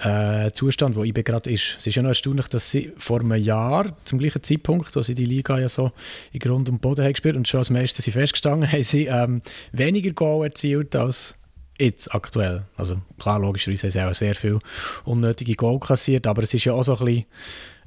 äh, 0.00 0.50
Zustand, 0.52 0.96
wo 0.96 1.04
IB 1.04 1.22
gerade 1.22 1.50
ist. 1.50 1.76
Es 1.78 1.86
ist 1.86 1.94
ja 1.94 2.02
noch 2.02 2.10
erstaunlich, 2.10 2.48
dass 2.48 2.70
sie 2.70 2.92
vor 2.96 3.20
einem 3.20 3.34
Jahr, 3.34 3.96
zum 4.04 4.18
gleichen 4.18 4.42
Zeitpunkt, 4.42 4.94
wo 4.96 5.02
sie 5.02 5.14
die 5.14 5.26
Liga 5.26 5.58
ja 5.58 5.68
so 5.68 5.92
in 6.32 6.40
Grund 6.40 6.68
und 6.68 6.80
Boden 6.80 7.04
haben 7.04 7.12
gespielt 7.12 7.36
und 7.36 7.46
schon 7.46 7.58
als 7.58 7.70
Meister 7.70 8.02
sie 8.02 8.12
festgestanden, 8.12 8.70
haben 8.72 8.82
sie 8.82 9.06
ähm, 9.06 9.42
weniger 9.72 10.12
Goal 10.12 10.46
erzielt 10.46 10.96
als 10.96 11.34
jetzt 11.78 12.14
aktuell. 12.14 12.64
Also 12.76 13.00
klar, 13.18 13.40
logischerweise 13.40 13.86
haben 13.86 13.92
sie 13.92 14.02
auch 14.02 14.14
sehr 14.14 14.34
viel 14.34 14.58
unnötige 15.04 15.54
Goal 15.54 15.78
kassiert, 15.78 16.26
aber 16.26 16.42
es 16.42 16.54
ist 16.54 16.64
ja 16.64 16.72
auch 16.72 16.82
so 16.82 16.96
ein 16.96 17.04
bisschen 17.04 17.24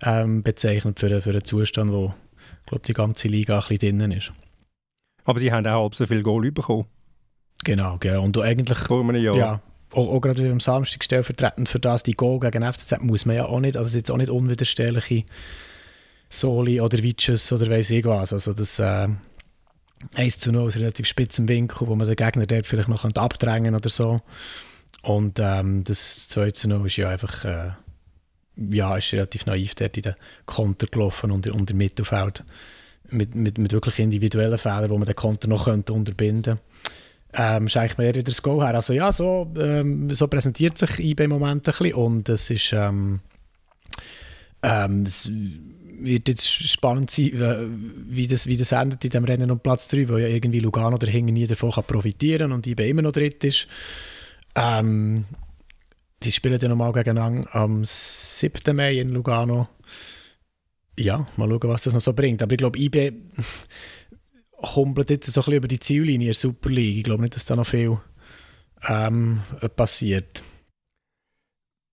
ähm, 0.03 0.43
bezeichnend 0.43 0.99
für, 0.99 1.21
für 1.21 1.29
einen 1.31 1.43
Zustand, 1.43 1.91
wo 1.91 2.13
glaube 2.65 2.83
die 2.85 2.93
ganze 2.93 3.27
Liga 3.27 3.55
ein 3.55 3.59
bisschen 3.59 3.77
drinnen 3.79 4.11
ist. 4.11 4.31
Aber 5.25 5.39
sie 5.39 5.51
haben 5.51 5.65
auch 5.67 5.83
halb 5.83 5.95
so 5.95 6.05
viel 6.05 6.23
Goal 6.23 6.51
bekommen. 6.51 6.85
Genau, 7.63 7.97
genau. 7.99 8.23
Und 8.23 8.35
du 8.35 8.41
eigentlich... 8.41 8.77
Vor 8.79 9.01
einem 9.01 9.21
Jahr. 9.21 9.35
Ja, 9.35 9.61
auch, 9.91 10.09
auch 10.09 10.21
gerade 10.21 10.49
am 10.49 10.59
Samstag 10.59 11.03
stellvertretend 11.03 11.69
für 11.69 11.79
das, 11.79 12.03
die 12.03 12.13
Goal 12.13 12.39
gegen 12.39 12.63
FCZ 12.63 13.01
muss 13.01 13.25
man 13.25 13.35
ja 13.35 13.45
auch 13.45 13.59
nicht, 13.59 13.77
also 13.77 13.85
es 13.85 13.91
ist 13.91 13.97
jetzt 13.97 14.11
auch 14.11 14.17
nicht 14.17 14.29
unwiderstehliche 14.29 15.23
Soli 16.29 16.81
oder 16.81 17.01
Witches 17.01 17.51
oder 17.53 17.69
weiss 17.69 17.89
ich 17.89 18.03
was. 18.05 18.33
Also 18.33 18.53
das 18.53 18.79
äh, 18.79 19.07
1 20.15 20.39
zu 20.39 20.51
0 20.51 20.67
aus 20.67 20.75
relativ 20.75 21.05
spitzem 21.05 21.47
Winkel, 21.47 21.87
wo 21.87 21.95
man 21.95 22.07
den 22.07 22.15
Gegner 22.15 22.45
dort 22.45 22.65
vielleicht 22.65 22.89
noch 22.89 23.05
abdrängen 23.05 23.75
oder 23.75 23.89
so. 23.89 24.21
Und 25.03 25.39
ähm, 25.39 25.83
das 25.83 26.27
2 26.29 26.51
zu 26.51 26.69
0 26.69 26.87
ist 26.87 26.97
ja 26.97 27.09
einfach... 27.09 27.45
Äh, 27.45 27.71
ja, 28.55 28.97
ist 28.97 29.13
relativ 29.13 29.45
naiv 29.45 29.75
dort 29.75 29.97
in 29.97 30.03
den 30.03 30.15
Konter 30.45 30.87
gelaufen 30.87 31.31
und, 31.31 31.47
und 31.47 31.71
im 31.71 31.77
Mittelfeld 31.77 32.43
mit, 33.09 33.35
mit, 33.35 33.57
mit 33.57 33.73
wirklich 33.73 33.99
individuellen 33.99 34.57
Fehlern, 34.57 34.89
wo 34.89 34.97
man 34.97 35.05
den 35.05 35.15
Konter 35.15 35.47
noch 35.47 35.65
könnte 35.65 35.93
unterbinden 35.93 36.57
könnte 36.57 36.63
ähm, 37.33 37.67
schenkt 37.67 37.97
mir 37.97 38.09
wieder 38.09 38.21
das 38.21 38.41
Go 38.41 38.63
her. 38.63 38.75
Also 38.75 38.93
ja, 38.93 39.11
so, 39.11 39.51
ähm, 39.57 40.09
so 40.11 40.27
präsentiert 40.27 40.77
sich 40.77 40.99
IB 40.99 41.23
im 41.23 41.31
Moment 41.31 41.67
ein 41.67 41.73
bisschen 41.77 41.93
und 41.93 42.29
es 42.29 42.49
ist 42.49 42.73
ähm, 42.73 43.19
ähm, 44.61 45.03
es 45.03 45.29
wird 45.29 46.27
jetzt 46.27 46.45
spannend 46.45 47.09
sein, 47.09 47.95
wie 48.07 48.27
das, 48.27 48.47
wie 48.47 48.57
das 48.57 48.71
endet 48.71 49.03
in 49.05 49.11
dem 49.11 49.23
Rennen 49.23 49.51
um 49.51 49.59
Platz 49.59 49.87
3, 49.87 50.09
weil 50.09 50.21
ja 50.21 50.27
irgendwie 50.27 50.59
Lugano 50.59 50.97
dahinter 50.97 51.31
nie 51.31 51.47
davon 51.47 51.71
kann 51.71 51.85
profitieren 51.85 52.51
und 52.51 52.67
IB 52.67 52.89
immer 52.89 53.01
noch 53.01 53.11
dritt 53.11 53.43
ist. 53.43 53.67
Ähm, 54.55 55.25
die 56.21 56.31
spielen 56.31 56.59
ja 56.59 56.69
nochmal 56.69 56.91
gegeneinander 56.91 57.53
am 57.55 57.83
7. 57.83 58.75
Mai 58.75 58.99
in 58.99 59.09
Lugano. 59.09 59.69
Ja, 60.97 61.27
mal 61.37 61.49
schauen, 61.49 61.69
was 61.69 61.83
das 61.83 61.93
noch 61.93 62.01
so 62.01 62.13
bringt. 62.13 62.41
Aber 62.41 62.51
ich 62.51 62.57
glaube, 62.57 62.79
IB 62.79 63.13
humpelt 64.75 65.09
jetzt 65.09 65.31
so 65.31 65.41
ein 65.41 65.43
bisschen 65.43 65.57
über 65.57 65.67
die 65.67 65.79
Ziellinie 65.79 66.29
in 66.29 66.33
Super 66.33 66.69
League. 66.69 66.97
Ich 66.97 67.03
glaube 67.03 67.21
nicht, 67.21 67.35
dass 67.35 67.45
da 67.45 67.55
noch 67.55 67.67
viel 67.67 67.97
ähm, 68.87 69.41
passiert. 69.75 70.43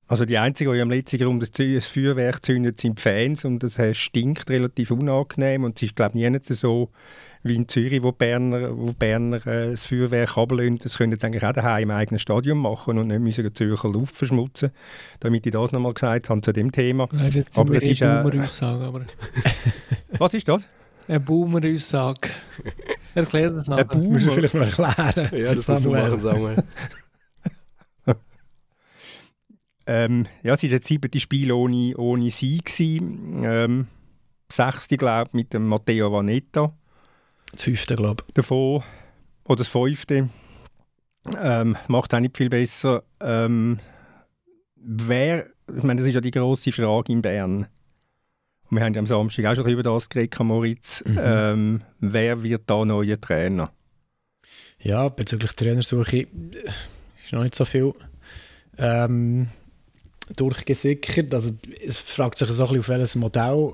Also 0.07 0.25
die 0.25 0.39
Einzigen, 0.39 0.73
die 0.73 0.81
am 0.81 0.91
letzten 0.91 1.19
Grund 1.19 1.41
das 1.41 1.87
Feuerwerk 1.87 2.45
zünden, 2.45 2.75
sind 2.77 2.99
die 2.99 3.03
Fans 3.03 3.45
und 3.45 3.63
das 3.63 3.79
stinkt 3.97 4.51
relativ 4.51 4.91
unangenehm 4.91 5.63
und 5.63 5.77
es 5.77 5.85
ist 5.85 5.95
glaube 5.95 6.19
ich 6.19 6.29
nie 6.29 6.41
so 6.41 6.91
wie 7.43 7.55
in 7.55 7.69
Zürich, 7.69 8.03
wo 8.03 8.13
Berner, 8.13 8.77
wo 8.77 8.93
Berner 8.93 9.45
äh, 9.47 9.71
das 9.71 9.85
Feuerwerk 9.85 10.37
ablösen. 10.37 10.79
Das 10.79 10.99
können 10.99 11.19
sie 11.19 11.27
eigentlich 11.27 11.45
auch 11.45 11.53
daheim 11.53 11.85
im 11.85 11.91
eigenen 11.91 12.19
Stadion 12.19 12.59
machen 12.59 12.99
und 12.99 13.09
nicht 13.09 13.21
müssen 13.21 13.45
die 13.45 13.53
Zürcher 13.53 13.89
Luft 13.89 14.15
verschmutzen. 14.15 14.71
Damit 15.21 15.47
ich 15.47 15.53
das 15.53 15.73
nochmal 15.73 15.95
gesagt 15.95 16.29
habe 16.29 16.41
zu 16.43 16.53
dem 16.53 16.71
Thema. 16.71 17.09
Nein, 17.13 17.45
aber 17.55 17.75
es 17.75 17.85
ist 17.85 18.03
auch... 18.03 18.09
aber... 18.65 19.01
Was 20.19 20.35
ist 20.35 20.49
das? 20.49 20.67
Eine 21.09 21.21
Boomer-Aussage. 21.21 22.29
Erklär 23.15 23.51
das 23.51 23.69
nachher. 23.69 23.85
Das 23.85 24.05
musst 24.07 24.27
du 24.27 24.31
vielleicht 24.31 24.55
mal 24.55 24.65
erklären. 24.65 25.31
Ja, 25.33 25.55
das 25.55 25.67
musst 25.67 25.85
du 25.85 25.91
machen, 25.91 26.21
Samuel. 26.21 26.63
ähm, 29.87 30.27
ja, 30.43 30.55
es 30.55 30.63
war 30.63 30.71
das 30.71 30.87
siebte 30.87 31.19
Spiel 31.19 31.51
ohne, 31.53 31.97
ohne 31.97 32.31
Sieg. 32.31 32.71
Ähm, 32.79 33.87
sechste, 34.53 34.97
glaube 34.97 35.29
ich, 35.29 35.35
mit 35.35 35.55
dem 35.55 35.67
Matteo 35.67 36.13
Vanetta. 36.13 36.75
Das 37.53 37.63
fünfte, 37.63 37.97
glaube 37.97 38.25
ich. 38.27 38.35
Davon, 38.35 38.83
oder 39.45 39.57
das 39.57 39.69
fünfte. 39.69 40.29
Ähm, 41.39 41.77
macht 41.89 42.15
auch 42.15 42.21
nicht 42.21 42.37
viel 42.37 42.49
besser. 42.49 43.03
Ähm, 43.21 43.79
wer, 44.77 45.47
ich 45.75 45.83
meine, 45.83 46.01
das 46.01 46.09
ist 46.09 46.15
ja 46.15 46.21
die 46.21 46.31
grosse 46.31 46.73
Frage 46.73 47.13
in 47.13 47.23
Bern 47.23 47.67
wir 48.71 48.83
haben 48.83 48.95
ja 48.95 49.01
am 49.01 49.07
Samstag 49.07 49.47
auch 49.47 49.55
schon 49.55 49.69
über 49.69 49.83
das 49.83 50.09
geredet, 50.09 50.39
Moritz. 50.41 51.03
Mhm. 51.05 51.19
Ähm, 51.21 51.83
wer 51.99 52.43
wird 52.43 52.63
da 52.67 52.85
neuer 52.85 53.21
Trainer? 53.21 53.73
Ja, 54.79 55.09
bezüglich 55.09 55.53
Trainersuche 55.53 56.27
ist 57.23 57.33
noch 57.33 57.43
nicht 57.43 57.55
so 57.55 57.65
viel 57.65 57.93
ähm, 58.79 59.49
durchgesickert. 60.37 61.35
Also, 61.35 61.53
es 61.85 61.99
fragt 61.99 62.39
sich 62.39 62.49
so 62.49 62.65
ein 62.65 62.69
bisschen, 62.69 62.81
auf 62.81 62.89
welches 62.89 63.17
Modell 63.17 63.73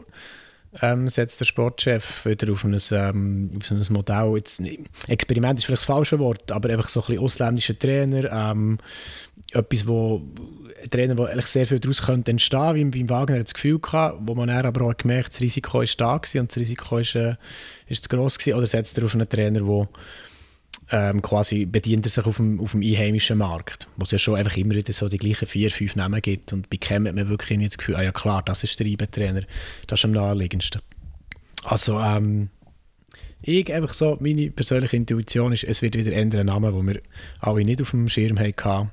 ähm, 0.82 1.08
setzt 1.08 1.40
der 1.40 1.44
Sportchef 1.44 2.24
wieder 2.24 2.52
auf 2.52 2.64
ein, 2.64 2.78
ähm, 2.92 3.50
auf 3.56 3.70
ein 3.70 3.86
Modell. 3.90 4.32
Jetzt, 4.36 4.60
Experiment 5.08 5.58
ist 5.58 5.66
vielleicht 5.66 5.82
das 5.82 5.86
falsche 5.86 6.18
Wort, 6.18 6.50
aber 6.52 6.70
einfach 6.70 6.88
so 6.88 7.00
ein 7.00 7.06
bisschen 7.06 7.22
ausländischer 7.22 7.78
Trainer. 7.78 8.30
Ähm, 8.32 8.78
etwas, 9.52 9.86
wo 9.86 10.22
ein 10.82 10.90
Trainer, 10.90 11.14
der 11.14 11.26
eigentlich 11.26 11.46
sehr 11.46 11.66
viel 11.66 11.80
daraus 11.80 12.02
könnte 12.02 12.30
entstehen, 12.30 12.92
wie 12.92 13.02
beim 13.02 13.10
Wagner 13.10 13.42
das 13.42 13.54
Gefühl 13.54 13.78
gehabt, 13.78 14.18
wo 14.22 14.34
man 14.34 14.50
aber 14.50 14.84
auch 14.84 14.96
gemerkt, 14.96 15.32
das 15.32 15.40
Risiko 15.40 15.80
ist 15.80 16.00
da 16.00 16.14
und 16.14 16.50
das 16.50 16.56
Risiko 16.56 16.98
ist, 16.98 17.14
äh, 17.14 17.36
zu 17.90 18.08
gross 18.08 18.38
gewesen. 18.38 18.58
Oder 18.58 18.66
setzt 18.66 18.98
er 18.98 19.04
auf 19.04 19.14
einen 19.14 19.28
Trainer, 19.28 19.60
der 19.60 19.88
ähm, 20.90 21.20
quasi 21.20 21.66
bedient 21.66 22.06
er 22.06 22.10
sich 22.10 22.26
auf 22.26 22.36
dem, 22.36 22.60
auf 22.60 22.72
dem 22.72 22.82
einheimischen 22.82 23.38
Markt, 23.38 23.88
wo 23.96 24.04
es 24.04 24.12
ja 24.12 24.18
schon 24.18 24.36
einfach 24.36 24.56
immer 24.56 24.74
wieder 24.74 24.92
so 24.92 25.08
die 25.08 25.18
gleichen 25.18 25.46
vier, 25.46 25.70
fünf 25.70 25.96
Namen 25.96 26.22
gibt 26.22 26.52
und 26.52 26.70
bekommt 26.70 27.12
man 27.12 27.28
wirklich 27.28 27.58
nicht 27.58 27.72
das 27.72 27.78
Gefühl, 27.78 27.96
ah 27.96 28.02
ja 28.02 28.12
klar, 28.12 28.42
das 28.44 28.62
ist 28.62 28.78
der 28.78 28.86
IB-Trainer, 28.86 29.42
das 29.86 30.00
ist 30.00 30.04
am 30.04 30.12
naheliegendsten. 30.12 30.80
Also 31.64 31.98
ähm, 31.98 32.50
ich 33.42 33.72
einfach 33.72 33.94
so, 33.94 34.16
meine 34.20 34.50
persönliche 34.50 34.96
Intuition 34.96 35.52
ist, 35.52 35.64
es 35.64 35.82
wird 35.82 35.96
wieder 35.96 36.12
ändern 36.12 36.46
Namen, 36.46 36.72
wo 36.72 36.82
wir 36.82 37.00
alle 37.40 37.64
nicht 37.64 37.82
auf 37.82 37.90
dem 37.90 38.08
Schirm 38.08 38.38
hatten. 38.38 38.90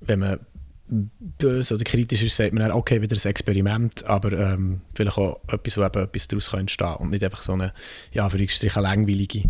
Wenn 0.00 0.18
man 0.20 0.40
böse 0.88 1.74
oder 1.74 1.84
kritisch 1.84 2.22
ist, 2.22 2.36
sagt 2.36 2.52
man 2.52 2.62
dann, 2.62 2.72
okay, 2.72 3.02
wieder 3.02 3.16
ein 3.16 3.28
Experiment, 3.28 4.04
aber 4.04 4.32
ähm, 4.32 4.82
vielleicht 4.94 5.18
auch 5.18 5.40
etwas, 5.48 5.76
wo 5.76 5.84
eben 5.84 6.02
etwas 6.02 6.28
daraus 6.28 6.52
entstehen 6.52 6.86
kann 6.86 6.96
und 6.96 7.10
nicht 7.10 7.24
einfach 7.24 7.42
so 7.42 7.52
eine, 7.52 7.72
ja, 8.12 8.28
für 8.28 8.38
langweilige 8.80 9.44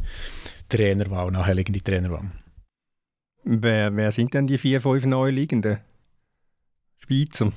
Trainerwahl, 0.69 1.31
nachherliegende 1.31 1.81
Trainerwahl. 1.81 2.31
Wer, 3.45 3.95
wer 3.95 4.11
sind 4.11 4.35
denn 4.35 4.47
die 4.47 4.59
vier, 4.59 4.81
fünf 4.81 5.07
Neuliegenden? 5.07 5.79
Schweizer? 6.97 7.53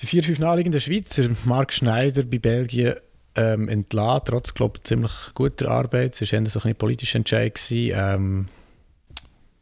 Die 0.00 0.06
vier, 0.06 0.24
fünf 0.24 0.38
naheliegenden 0.38 0.80
Schweizer, 0.80 1.28
Marc 1.44 1.72
Schneider 1.72 2.22
bei 2.22 2.38
Belgien 2.38 2.96
ähm, 3.34 3.68
entlassen, 3.68 4.22
trotz, 4.26 4.54
glaube 4.54 4.82
ziemlich 4.82 5.12
guter 5.34 5.70
Arbeit. 5.70 6.20
Es 6.20 6.32
war 6.32 6.40
eher 6.40 6.50
so 6.50 6.60
ein 6.60 6.74
politischer 6.74 7.18
Entscheid. 7.18 7.58
Ähm, 7.70 8.48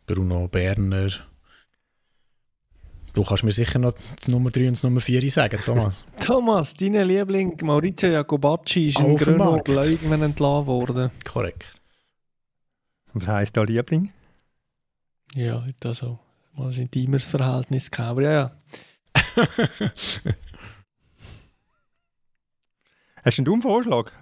Bruno 0.07 0.49
Berner, 0.49 1.11
Du 3.17 3.25
kannst 3.25 3.45
mir 3.45 3.53
sicher 3.53 3.79
noch 3.79 3.95
das 4.19 4.29
Nummer 4.29 4.51
3 4.51 4.69
und 4.69 4.73
das 4.73 4.83
Nummer 4.83 5.01
4 5.01 5.31
sagen, 5.31 5.59
Thomas. 5.65 6.05
Thomas, 6.21 6.75
dein 6.75 6.93
Liebling 6.93 7.57
Maurizio 7.63 8.11
Jacobacci 8.11 8.89
ist 8.89 9.01
in 9.01 9.17
Grenoble 9.17 9.91
irgendwann 9.91 10.21
entlassen 10.21 10.67
worden. 10.67 11.11
Korrekt. 11.25 11.81
Was 13.17 13.29
heisst 13.29 13.57
da 13.57 13.63
Liebling? 13.63 14.11
Ja, 15.35 15.65
also 15.85 16.19
mal 16.55 16.71
ein 16.71 16.79
intimeres 16.79 17.29
Verhältnis 17.29 17.91
gehabt, 17.91 18.11
aber 18.11 18.23
ja, 18.23 18.33
ja. 18.33 18.53
Hast 23.25 23.39
du 23.39 23.53
einen 23.55 23.63
Vorschlag? 23.63 24.13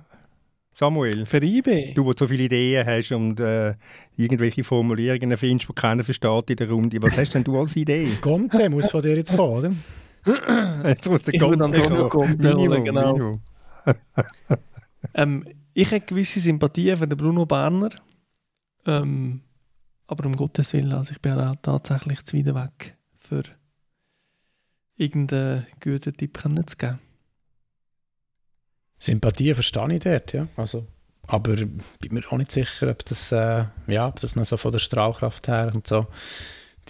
Samuel. 0.76 1.26
Für 1.26 1.42
IB? 1.42 1.94
Du, 1.94 2.04
der 2.04 2.14
so 2.16 2.28
viele 2.28 2.44
Ideen 2.44 2.86
hast 2.86 3.10
und 3.10 3.40
äh, 3.40 3.74
irgendwelche 4.16 4.62
Formulierungen 4.62 5.36
findest, 5.36 5.68
die 5.68 5.72
keiner 5.72 6.04
versteht 6.04 6.50
in 6.50 6.56
der 6.56 6.70
Runde. 6.70 7.02
Was 7.02 7.18
hast 7.18 7.34
denn 7.34 7.42
du 7.42 7.58
als 7.58 7.74
Idee? 7.74 8.08
Conte 8.20 8.70
muss 8.70 8.92
von 8.92 9.02
dir 9.02 9.16
jetzt 9.16 9.36
kommen, 9.36 9.58
oder? 9.58 9.74
jetzt 10.88 11.10
muss 11.10 11.22
der 11.22 11.36
Conte 11.40 11.82
kommen. 12.08 12.36
Minimum, 12.38 12.84
genau. 12.84 13.12
Minimum. 13.12 13.40
ähm, 15.14 15.44
ich 15.74 15.90
habe 15.90 16.00
gewisse 16.00 16.38
Sympathien 16.38 16.96
für 16.96 17.08
den 17.08 17.18
Bruno 17.18 17.44
Berner. 17.44 17.90
Ähm, 18.86 19.42
aber 20.06 20.26
um 20.26 20.36
Gottes 20.36 20.72
Willen, 20.72 20.92
also 20.92 21.12
ich 21.12 21.20
bin 21.20 21.38
auch 21.38 21.56
tatsächlich 21.62 22.24
zu 22.24 22.36
weit 22.36 22.54
weg 22.54 22.96
für 23.18 23.42
irgendeinen 24.96 25.66
guten 25.82 26.16
Tipp 26.16 26.38
zu 26.66 26.76
geben. 26.76 26.98
Sympathie 28.98 29.54
verstehe 29.54 29.94
ich 29.94 30.00
dort, 30.00 30.32
ja. 30.32 30.46
Also, 30.56 30.86
aber 31.26 31.56
bin 31.56 31.78
mir 32.10 32.22
auch 32.30 32.36
nicht 32.36 32.52
sicher, 32.52 32.90
ob 32.90 33.04
das, 33.04 33.32
äh, 33.32 33.64
ja, 33.86 34.08
ob 34.08 34.20
das 34.20 34.36
noch 34.36 34.44
so 34.44 34.56
von 34.56 34.72
der 34.72 34.78
Strahlkraft 34.78 35.48
her 35.48 35.72
und 35.74 35.86
so 35.86 36.06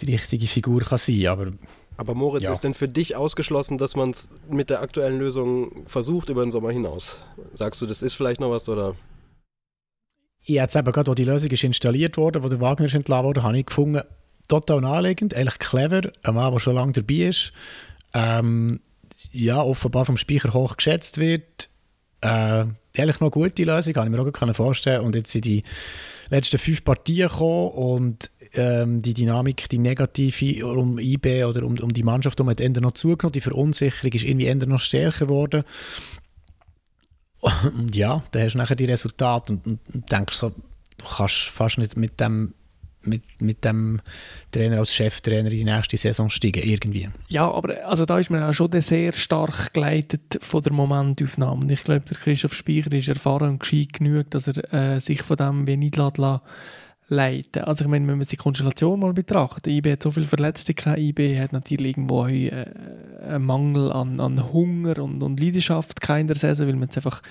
die 0.01 0.11
richtige 0.11 0.47
Figur 0.47 0.81
kann 0.81 0.97
sein. 0.97 1.27
Aber, 1.27 1.51
aber 1.97 2.15
Moritz, 2.15 2.43
ja. 2.43 2.51
ist 2.51 2.63
denn 2.63 2.73
für 2.73 2.89
dich 2.89 3.15
ausgeschlossen, 3.15 3.77
dass 3.77 3.95
man 3.95 4.11
es 4.11 4.31
mit 4.49 4.69
der 4.69 4.81
aktuellen 4.81 5.19
Lösung 5.19 5.87
versucht 5.87 6.29
über 6.29 6.43
den 6.43 6.51
Sommer 6.51 6.71
hinaus? 6.71 7.19
Sagst 7.53 7.81
du, 7.81 7.85
das 7.85 8.01
ist 8.01 8.13
vielleicht 8.13 8.39
noch 8.39 8.51
was 8.51 8.67
oder? 8.67 8.95
Ja, 10.45 10.63
jetzt 10.63 10.75
eben 10.75 10.91
gerade, 10.91 11.09
wo 11.09 11.15
die 11.15 11.23
Lösung 11.23 11.49
ist 11.49 11.63
installiert 11.63 12.17
wurde, 12.17 12.43
wo 12.43 12.49
der 12.49 12.61
Wagner 12.61 12.85
ist 12.85 12.95
entlassen 12.95 13.25
wurde, 13.25 13.43
habe 13.43 13.57
ich 13.57 13.65
gefunden, 13.65 14.01
total 14.47 14.81
naheliegend, 14.81 15.33
eigentlich 15.33 15.59
clever, 15.59 16.01
ein 16.23 16.35
Mann, 16.35 16.51
der 16.53 16.59
schon 16.59 16.75
lange 16.75 16.91
dabei 16.91 17.27
ist, 17.27 17.51
ähm, 18.13 18.79
ja, 19.31 19.61
offenbar 19.61 20.05
vom 20.05 20.17
Speicher 20.17 20.53
hoch 20.53 20.77
geschätzt 20.77 21.17
wird, 21.17 21.69
äh, 22.21 22.65
eigentlich 22.97 23.19
noch 23.19 23.33
eine 23.33 23.43
gute 23.43 23.63
Lösung, 23.63 23.93
kann 23.93 24.11
ich 24.11 24.17
mir 24.17 24.21
auch 24.21 24.55
vorstellen. 24.55 25.01
Und 25.01 25.15
jetzt 25.15 25.31
sind 25.31 25.45
die 25.45 25.63
letzten 26.29 26.57
fünf 26.57 26.83
Partien 26.83 27.27
gekommen 27.27 27.69
und 27.71 28.31
ähm, 28.53 29.01
die 29.01 29.13
Dynamik, 29.13 29.69
die 29.69 29.79
negative 29.79 30.65
um 30.65 30.97
IB 30.97 31.43
oder 31.43 31.63
um, 31.63 31.77
um 31.79 31.93
die 31.93 32.03
Mannschaft 32.03 32.39
um 32.39 32.49
hat 32.49 32.61
ändert 32.61 32.83
noch 32.83 32.93
zugenommen. 32.93 33.33
Die 33.33 33.41
Verunsicherung 33.41 34.11
ist 34.13 34.23
irgendwie 34.23 34.47
ändert 34.47 34.69
noch 34.69 34.79
stärker 34.79 35.25
geworden. 35.25 35.63
Und 37.63 37.95
ja, 37.95 38.23
da 38.31 38.39
hast 38.39 38.53
du 38.53 38.57
nachher 38.57 38.75
die 38.75 38.85
Resultate 38.85 39.53
und, 39.53 39.65
und, 39.65 39.79
und 39.93 40.11
denkst 40.11 40.35
so, 40.35 40.49
du 40.49 41.05
kannst 41.05 41.49
fast 41.49 41.77
nicht 41.77 41.97
mit 41.97 42.19
dem 42.19 42.53
mit, 43.07 43.23
mit 43.39 43.63
dem 43.63 44.01
Trainer 44.51 44.79
als 44.79 44.93
Cheftrainer 44.93 45.51
in 45.51 45.57
die 45.57 45.63
nächste 45.63 45.97
Saison 45.97 46.29
steigen, 46.29 46.63
irgendwie. 46.63 47.09
Ja, 47.27 47.51
aber 47.51 47.85
also 47.85 48.05
da 48.05 48.19
ist 48.19 48.29
man 48.29 48.43
auch 48.43 48.53
schon 48.53 48.71
sehr 48.81 49.11
stark 49.13 49.73
geleitet 49.73 50.39
von 50.41 50.63
der 50.63 50.73
Momentaufnahme. 50.73 51.71
Ich 51.71 51.83
glaube, 51.83 52.05
der 52.09 52.17
Christoph 52.17 52.53
Speicher 52.53 52.91
ist 52.93 53.07
erfahren 53.07 53.49
und 53.49 53.59
gescheit 53.59 53.93
genug, 53.93 54.31
dass 54.31 54.47
er 54.47 54.73
äh, 54.73 54.99
sich 54.99 55.21
von 55.21 55.37
dem 55.37 55.67
wie 55.67 55.77
nicht 55.77 55.97
leiten. 57.07 57.63
Also 57.63 57.83
ich 57.83 57.89
meine, 57.89 58.07
wenn 58.07 58.17
man 58.17 58.27
die 58.27 58.35
Konstellation 58.35 58.99
mal 58.99 59.13
betrachtet, 59.13 59.67
IB 59.67 59.91
hat 59.91 60.03
so 60.03 60.11
viele 60.11 60.25
Verletzte, 60.25 60.73
IB 60.73 61.39
hat 61.39 61.53
natürlich 61.53 61.95
irgendwo 61.97 62.25
äh, 62.27 62.65
einen 63.27 63.45
Mangel 63.45 63.91
an, 63.91 64.19
an 64.19 64.51
Hunger 64.51 64.99
und, 64.99 65.21
und 65.21 65.39
Leidenschaft 65.39 66.07
in 66.09 66.27
der 66.27 66.35
Saison, 66.35 66.67
weil 66.67 66.75
man 66.75 66.89
es 66.89 66.97
einfach 66.97 67.21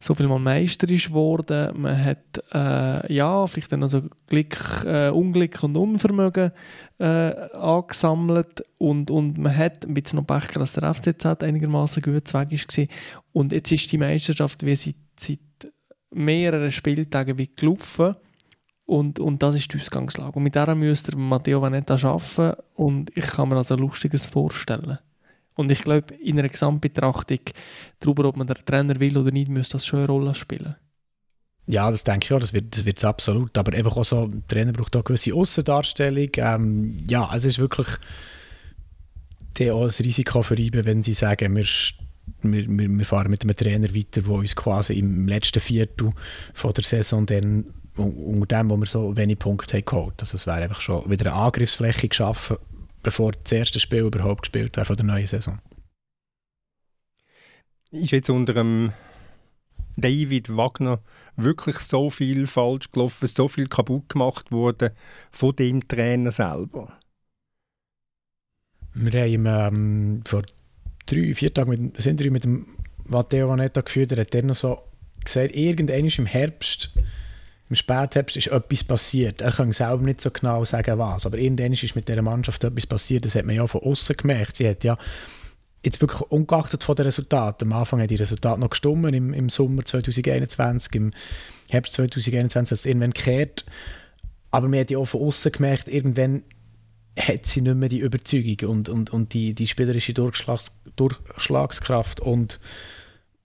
so 0.00 0.14
viel 0.14 0.28
mal 0.28 0.38
Meister 0.38 0.88
ist 0.88 1.08
geworden. 1.08 1.80
Man 1.80 2.04
hat 2.04 2.42
äh, 2.52 3.12
ja 3.12 3.46
vielleicht 3.46 3.72
dann 3.72 3.82
also 3.82 4.02
Glück, 4.28 4.84
äh, 4.84 5.10
Unglück 5.10 5.62
und 5.62 5.76
Unvermögen 5.76 6.52
äh, 6.98 7.04
angesammelt 7.04 8.64
und, 8.78 9.10
und 9.10 9.38
man 9.38 9.56
hat 9.56 9.84
ein 9.84 9.94
bisschen 9.94 10.18
noch 10.18 10.26
Pech 10.26 10.48
gehabt, 10.48 10.56
dass 10.56 10.74
der 10.74 10.94
FCZ 10.94 11.42
einigermaßen 11.42 12.02
gut 12.02 12.14
weg 12.14 12.34
war. 12.34 12.86
Und 13.32 13.52
jetzt 13.52 13.72
ist 13.72 13.90
die 13.90 13.98
Meisterschaft 13.98 14.64
wie 14.64 14.76
seit, 14.76 14.94
seit 15.18 15.38
mehreren 16.10 16.70
Spieltagen 16.70 17.38
wie 17.38 17.50
gelaufen. 17.54 18.14
Und, 18.88 19.20
und 19.20 19.42
das 19.42 19.54
ist 19.54 19.74
die 19.74 19.78
Ausgangslage. 19.78 20.32
Und 20.34 20.44
mit 20.44 20.54
der 20.54 20.74
müsste 20.74 21.14
Matteo 21.14 21.60
Vanetta 21.60 21.96
arbeiten 22.08 22.58
und 22.74 23.14
ich 23.14 23.26
kann 23.26 23.50
mir 23.50 23.56
also 23.56 23.76
Lustiges 23.76 24.24
vorstellen. 24.24 24.98
Und 25.54 25.70
ich 25.70 25.82
glaube, 25.82 26.14
in 26.14 26.38
einer 26.38 26.48
Gesamtbetrachtung 26.48 27.40
darüber, 28.00 28.24
ob 28.24 28.38
man 28.38 28.46
der 28.46 28.56
Trainer 28.56 28.98
will 28.98 29.18
oder 29.18 29.30
nicht, 29.30 29.50
müsste 29.50 29.74
das 29.74 29.84
schon 29.84 29.98
eine 29.98 30.08
Rolle 30.08 30.34
spielen. 30.34 30.76
Ja, 31.66 31.90
das 31.90 32.02
denke 32.02 32.24
ich 32.24 32.32
auch, 32.32 32.40
das 32.40 32.54
wird 32.54 32.74
es 32.74 32.82
das 32.82 33.04
absolut. 33.04 33.58
Aber 33.58 33.76
einfach 33.76 33.94
auch 33.94 34.04
so, 34.06 34.26
der 34.26 34.48
Trainer 34.48 34.72
braucht 34.72 34.96
auch 34.96 35.00
eine 35.00 35.04
gewisse 35.04 35.34
Aussendarstellung. 35.34 36.30
Ähm, 36.36 36.96
ja, 37.06 37.30
es 37.36 37.44
ist 37.44 37.58
wirklich 37.58 37.88
auch 39.70 39.82
ein 39.82 40.04
Risiko 40.04 40.40
für 40.40 40.56
ihn, 40.56 40.72
wenn 40.72 41.02
sie 41.02 41.12
sagen, 41.12 41.54
wir, 41.54 41.66
wir, 42.42 42.88
wir 42.88 43.04
fahren 43.04 43.30
mit 43.30 43.42
einem 43.42 43.54
Trainer 43.54 43.94
weiter, 43.94 44.22
der 44.22 44.30
uns 44.30 44.56
quasi 44.56 44.94
im 44.94 45.28
letzten 45.28 45.60
Viertel 45.60 46.12
von 46.54 46.72
der 46.72 46.84
Saison 46.84 47.26
dann 47.26 47.66
unter 47.98 48.46
dem, 48.46 48.70
wo 48.70 48.76
wir 48.76 48.86
so 48.86 49.16
wenig 49.16 49.38
Punkte 49.38 49.76
haben 49.76 49.84
geholt. 49.84 50.14
Also 50.20 50.36
es 50.36 50.46
wäre 50.46 50.62
einfach 50.62 50.80
schon 50.80 51.10
wieder 51.10 51.32
eine 51.32 51.40
Angriffsfläche 51.40 52.08
geschaffen 52.08 52.56
bevor 53.02 53.32
das 53.32 53.52
erste 53.52 53.80
Spiel 53.80 54.00
überhaupt 54.00 54.42
gespielt 54.42 54.76
wird 54.76 54.86
von 54.86 54.96
der 54.96 55.06
neuen 55.06 55.26
Saison. 55.26 55.58
Ist 57.90 58.10
jetzt 58.10 58.28
unter 58.28 58.52
dem 58.52 58.92
David 59.96 60.54
Wagner 60.54 61.00
wirklich 61.36 61.78
so 61.78 62.10
viel 62.10 62.46
falsch 62.46 62.90
gelaufen, 62.92 63.26
so 63.26 63.48
viel 63.48 63.66
kaputt 63.66 64.08
gemacht 64.08 64.52
worden 64.52 64.90
von 65.30 65.56
dem 65.56 65.86
Trainer 65.88 66.32
selber? 66.32 66.98
Wir 68.94 69.22
haben 69.22 69.46
ähm, 69.46 70.22
vor 70.26 70.42
drei, 71.06 71.34
vier 71.34 71.54
Tagen 71.54 71.70
mit, 71.70 72.02
sind 72.02 72.20
wir 72.20 72.30
mit 72.30 72.44
dem 72.44 72.66
Matteo 73.04 73.48
Vanetta 73.48 73.80
geführt, 73.80 74.12
er 74.12 74.20
hat 74.20 74.34
dann 74.34 74.46
noch 74.46 74.54
so 74.54 74.82
gesagt, 75.24 75.56
irgendwann 75.56 76.06
im 76.06 76.26
Herbst 76.26 76.90
im 77.68 77.76
Spätherbst 77.76 78.36
ist 78.36 78.46
etwas 78.46 78.84
passiert. 78.84 79.42
Er 79.42 79.52
kann 79.52 79.72
selber 79.72 80.02
nicht 80.02 80.20
so 80.20 80.30
genau 80.30 80.64
sagen, 80.64 80.98
was. 80.98 81.26
Aber 81.26 81.38
irgendwann 81.38 81.72
ist 81.72 81.94
mit 81.94 82.08
dieser 82.08 82.22
Mannschaft 82.22 82.64
etwas 82.64 82.86
passiert. 82.86 83.24
Das 83.24 83.34
hat 83.34 83.44
man 83.44 83.56
ja 83.56 83.66
von 83.66 83.82
außen 83.82 84.16
gemerkt. 84.16 84.56
Sie 84.56 84.68
hat 84.68 84.84
ja 84.84 84.96
jetzt 85.84 86.00
wirklich 86.00 86.22
ungeachtet 86.22 86.84
von 86.84 86.96
den 86.96 87.06
Resultaten. 87.06 87.70
Am 87.70 87.78
Anfang 87.78 88.00
haben 88.00 88.08
die 88.08 88.16
Resultate 88.16 88.60
noch 88.60 88.70
gestummen, 88.70 89.14
im, 89.14 89.32
im 89.32 89.48
Sommer 89.48 89.84
2021, 89.84 90.94
im 90.94 91.12
Herbst 91.68 91.94
2021 91.94 92.70
hat 92.70 92.78
es 92.78 92.86
irgendwann 92.86 93.12
gekehrt. 93.12 93.64
Aber 94.50 94.68
man 94.68 94.80
hat 94.80 94.90
ja 94.90 94.98
auch 94.98 95.04
von 95.04 95.20
außen 95.22 95.52
gemerkt, 95.52 95.88
irgendwann 95.88 96.42
hat 97.18 97.46
sie 97.46 97.60
nicht 97.60 97.76
mehr 97.76 97.88
die 97.88 97.98
Überzeugung 97.98 98.70
und, 98.70 98.88
und, 98.88 99.10
und 99.10 99.34
die, 99.34 99.54
die 99.54 99.66
spielerische 99.66 100.14
Durchschlags, 100.14 100.72
Durchschlagskraft. 100.96 102.20
Und 102.20 102.60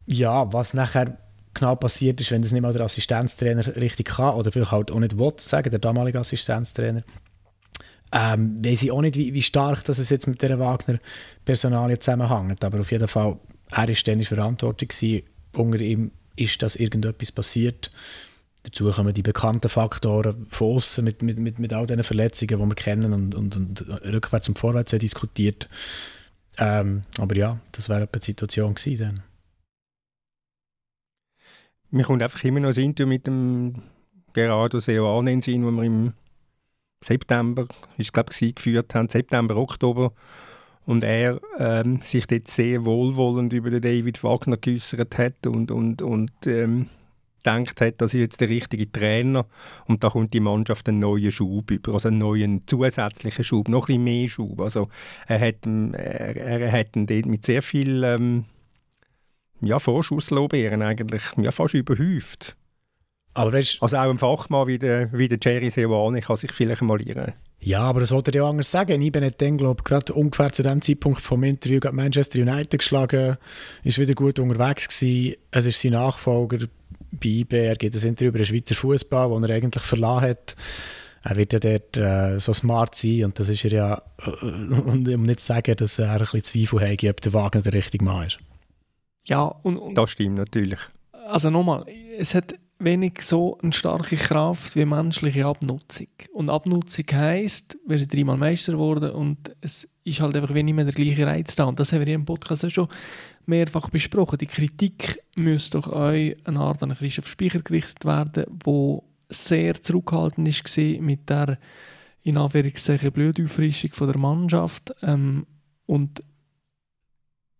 ja, 0.06 0.52
was 0.54 0.74
nachher 0.74 1.18
genau 1.54 1.76
passiert 1.76 2.20
ist, 2.22 2.32
wenn 2.32 2.42
das 2.42 2.52
nicht 2.52 2.62
mal 2.62 2.74
der 2.74 2.86
Assistenztrainer 2.86 3.76
richtig 3.76 4.08
kann 4.08 4.36
oder 4.36 4.52
vielleicht 4.52 4.72
halt 4.72 4.92
auch 4.92 5.00
nicht 5.00 5.18
will, 5.18 5.34
sagen, 5.38 5.70
der 5.70 5.80
damalige 5.80 6.20
Assistenztrainer. 6.20 7.04
Ähm, 8.12 8.64
weiß 8.64 8.84
ich 8.84 8.92
auch 8.92 9.02
nicht, 9.02 9.16
wie, 9.16 9.34
wie 9.34 9.42
stark 9.42 9.84
das 9.86 10.10
jetzt 10.10 10.28
mit 10.28 10.42
der 10.42 10.60
Wagner-Personalie 10.60 11.98
zusammenhängt, 12.00 12.64
aber 12.64 12.80
auf 12.80 12.92
jeden 12.92 13.08
Fall, 13.08 13.38
er 13.72 13.88
war 13.88 13.88
dann 13.88 14.24
verantwortlich 14.24 14.90
gewesen, 14.90 15.24
unter 15.56 15.80
ihm 15.80 16.12
ist 16.36 16.62
das 16.62 16.76
irgendetwas 16.76 17.32
passiert. 17.32 17.92
Dazu 18.64 18.90
kommen 18.92 19.14
die 19.14 19.24
bekannten 19.24 19.68
Faktoren 19.68 20.48
von 20.50 20.82
mit, 21.02 21.22
mit, 21.22 21.38
mit, 21.38 21.60
mit 21.60 21.74
all 21.74 21.86
diesen 21.86 22.04
Verletzungen, 22.04 22.60
die 22.60 22.66
wir 22.66 22.76
kennen 22.76 23.14
und, 23.14 23.36
und, 23.36 23.56
und 23.56 23.82
rückwärts 24.06 24.48
und 24.48 24.58
vorwärts 24.58 24.92
diskutiert. 24.92 25.68
Ähm, 26.58 27.02
aber 27.18 27.36
ja, 27.36 27.60
das 27.72 27.90
wäre 27.90 28.08
die 28.08 28.22
Situation 28.24 28.76
gewesen 28.76 29.16
dann. 29.16 29.33
Mir 31.94 32.06
kommt 32.06 32.24
einfach 32.24 32.44
immer 32.44 32.60
noch 32.60 32.76
ein 32.76 32.84
Interview 32.84 33.08
mit 33.08 33.28
dem 33.28 33.76
Gerardo 34.34 34.80
Seoane 34.80 35.32
in 35.32 35.42
Sinn, 35.44 35.64
wo 35.64 35.70
wir 35.70 35.84
im 35.84 36.14
September, 37.02 37.68
ich 38.00 38.12
glaube 38.12 38.34
geführt 38.34 38.96
haben, 38.96 39.10
September, 39.10 39.56
Oktober. 39.58 40.12
Und 40.88 41.04
er 41.04 41.40
ähm, 41.60 42.02
sich 42.02 42.26
dort 42.26 42.48
sehr 42.48 42.84
wohlwollend 42.84 43.54
über 43.54 43.70
den 43.70 43.82
David 43.82 44.24
Wagner 44.24 44.58
geäußert 44.58 45.20
hat 45.20 45.46
und, 45.46 45.70
und, 45.70 46.02
und 46.02 46.32
ähm, 46.48 46.88
gedacht 47.44 47.80
hat, 47.80 48.02
das 48.02 48.16
ist 48.16 48.20
jetzt 48.20 48.42
der 48.42 48.50
richtige 48.50 48.92
Trainer 48.92 49.46
und 49.86 50.04
da 50.04 50.10
kommt 50.10 50.34
die 50.34 50.40
Mannschaft 50.40 50.90
einen 50.90 50.98
neuen 50.98 51.32
Schub 51.32 51.70
über, 51.70 51.94
also 51.94 52.08
einen 52.08 52.18
neuen 52.18 52.66
zusätzlichen 52.66 53.44
Schub, 53.44 53.70
noch 53.70 53.84
ein 53.84 53.86
bisschen 53.86 54.04
mehr 54.04 54.28
Schub. 54.28 54.60
Also 54.62 54.90
er 55.28 55.40
hat, 55.40 55.68
er, 55.68 56.36
er 56.38 56.72
hat 56.72 56.96
ihn 56.96 57.06
dort 57.06 57.28
mit 57.28 57.46
sehr 57.46 57.62
viel 57.62 58.04
ähm, 58.04 58.46
ja, 59.66 59.80
Vorschusslorbeeren 59.80 60.82
eigentlich 60.82 61.24
ja, 61.38 61.52
fast 61.52 61.74
überhäuft. 61.74 62.56
Aber 63.34 63.54
weißt, 63.54 63.82
also 63.82 63.98
auch 63.98 64.10
ein 64.10 64.20
Fachmann 64.20 64.68
wie 64.68 64.78
der, 64.78 65.12
wie 65.12 65.28
der 65.28 65.40
Jerry 65.42 65.70
Seoane 65.70 66.22
kann 66.22 66.38
sich 66.38 66.52
vielleicht 66.52 66.82
mal 66.82 67.02
irren. 67.02 67.34
Ja, 67.62 67.80
aber 67.80 68.02
das 68.02 68.12
wollte 68.12 68.32
er 68.32 68.44
ja 68.44 68.50
anders 68.50 68.70
sagen. 68.70 69.02
Ich 69.02 69.12
bin 69.12 69.32
dann, 69.38 69.58
glaube 69.58 69.84
gerade 69.84 70.14
ungefähr 70.14 70.52
zu 70.52 70.64
dem 70.64 70.82
Zeitpunkt 70.82 71.22
vom 71.22 71.44
Interview 71.44 71.80
gegen 71.80 71.96
Manchester 71.96 72.40
United 72.40 72.80
geschlagen, 72.80 73.38
ist 73.84 73.98
wieder 73.98 74.14
gut 74.14 74.38
unterwegs 74.38 74.88
gewesen. 74.88 75.38
Es 75.50 75.66
ist 75.66 75.80
sein 75.80 75.94
Nachfolger 75.94 76.68
bei 77.12 77.30
IB. 77.30 77.54
Er 77.54 77.76
gibt 77.76 77.96
ein 77.96 78.08
Interview 78.08 78.30
über 78.30 78.40
den 78.40 78.48
Schweizer 78.48 78.76
Fußball, 78.76 79.30
den 79.30 79.50
er 79.50 79.56
eigentlich 79.56 79.84
verlassen 79.84 80.30
hat. 80.30 80.56
Er 81.24 81.36
wird 81.38 81.54
ja 81.54 81.60
dort 81.60 81.98
äh, 81.98 82.40
so 82.40 82.52
smart 82.52 82.96
sein 82.96 83.24
und 83.24 83.40
das 83.40 83.48
ist 83.48 83.64
er 83.64 83.72
ja, 83.72 84.02
äh, 84.26 84.46
um 84.46 85.24
nicht 85.24 85.40
zu 85.40 85.46
sagen, 85.46 85.74
dass 85.78 85.98
er 85.98 86.12
ein 86.12 86.20
bisschen 86.20 86.44
Zweifel 86.44 86.82
hat, 86.82 87.04
ob 87.06 87.22
der 87.22 87.34
Wagen 87.34 87.64
der 87.64 87.74
richtige 87.74 88.04
Mann 88.04 88.28
ist. 88.28 88.40
Ja, 89.26 89.44
und, 89.44 89.78
und 89.78 89.96
das 89.96 90.12
stimmt 90.12 90.36
natürlich. 90.36 90.80
Also 91.28 91.50
nochmal, 91.50 91.86
es 92.18 92.36
hat 92.36 92.56
wenig 92.80 93.22
so 93.22 93.58
eine 93.62 93.74
starke 93.74 94.18
Kraft 94.18 94.76
wie 94.76 94.86
menschliche 94.86 95.46
Abnutzung. 95.46 96.08
Und 96.34 96.50
Abnutzung 96.50 97.06
heisst, 97.12 97.78
wir 97.88 97.98
sind 97.98 98.14
dreimal 98.14 98.38
Meister 98.38 98.74
geworden 98.74 99.12
und 99.12 99.56
es 99.62 99.88
ist 100.04 100.20
halt 100.20 100.36
einfach 100.36 100.54
wie 100.54 100.64
nicht 100.64 100.76
mehr 100.76 100.86
der 100.86 100.94
gleiche 100.94 101.26
Reiz 101.26 101.56
da. 101.56 101.66
Und 101.66 101.80
das 101.80 101.92
haben 101.92 102.00
wir 102.00 102.08
hier 102.08 102.16
im 102.16 102.26
Podcast 102.26 102.70
schon 102.72 102.88
mehrfach 103.46 103.90
besprochen. 103.90 104.38
Die 104.38 104.48
Kritik 104.48 105.20
müsste 105.36 105.80
doch 105.80 105.92
euch 105.92 106.36
eine 106.46 106.60
Art 106.60 106.84
an 106.84 106.94
Christoph 106.94 107.28
Speicher 107.28 107.62
gerichtet 107.62 108.06
werden, 108.06 108.46
wo 108.64 109.04
sehr 109.30 109.82
zurückhaltend 109.82 110.48
war 110.48 111.02
mit 111.02 111.30
der 111.30 111.58
in 112.24 112.38
Anführungszeichen 112.38 113.12
Blutauffrischung 113.12 113.92
von 113.94 114.08
der 114.08 114.18
Mannschaft 114.18 114.94
ähm, 115.02 115.46
und 115.86 116.24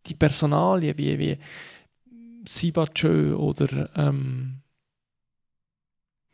die 0.06 0.16
Personalien 0.16 0.98
wie, 0.98 1.20
wie 1.20 1.38
Sibachö 2.48 3.36
oder 3.36 3.90
ähm? 3.96 4.60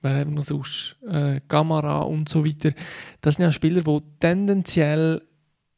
Äh, 0.01 1.41
Gamara 1.49 1.99
und 2.03 2.29
so 2.29 2.45
weiter. 2.45 2.71
Das 3.19 3.36
sind 3.36 3.43
ja 3.43 3.51
Spieler, 3.51 3.82
die 3.82 3.97
tendenziell 4.21 5.21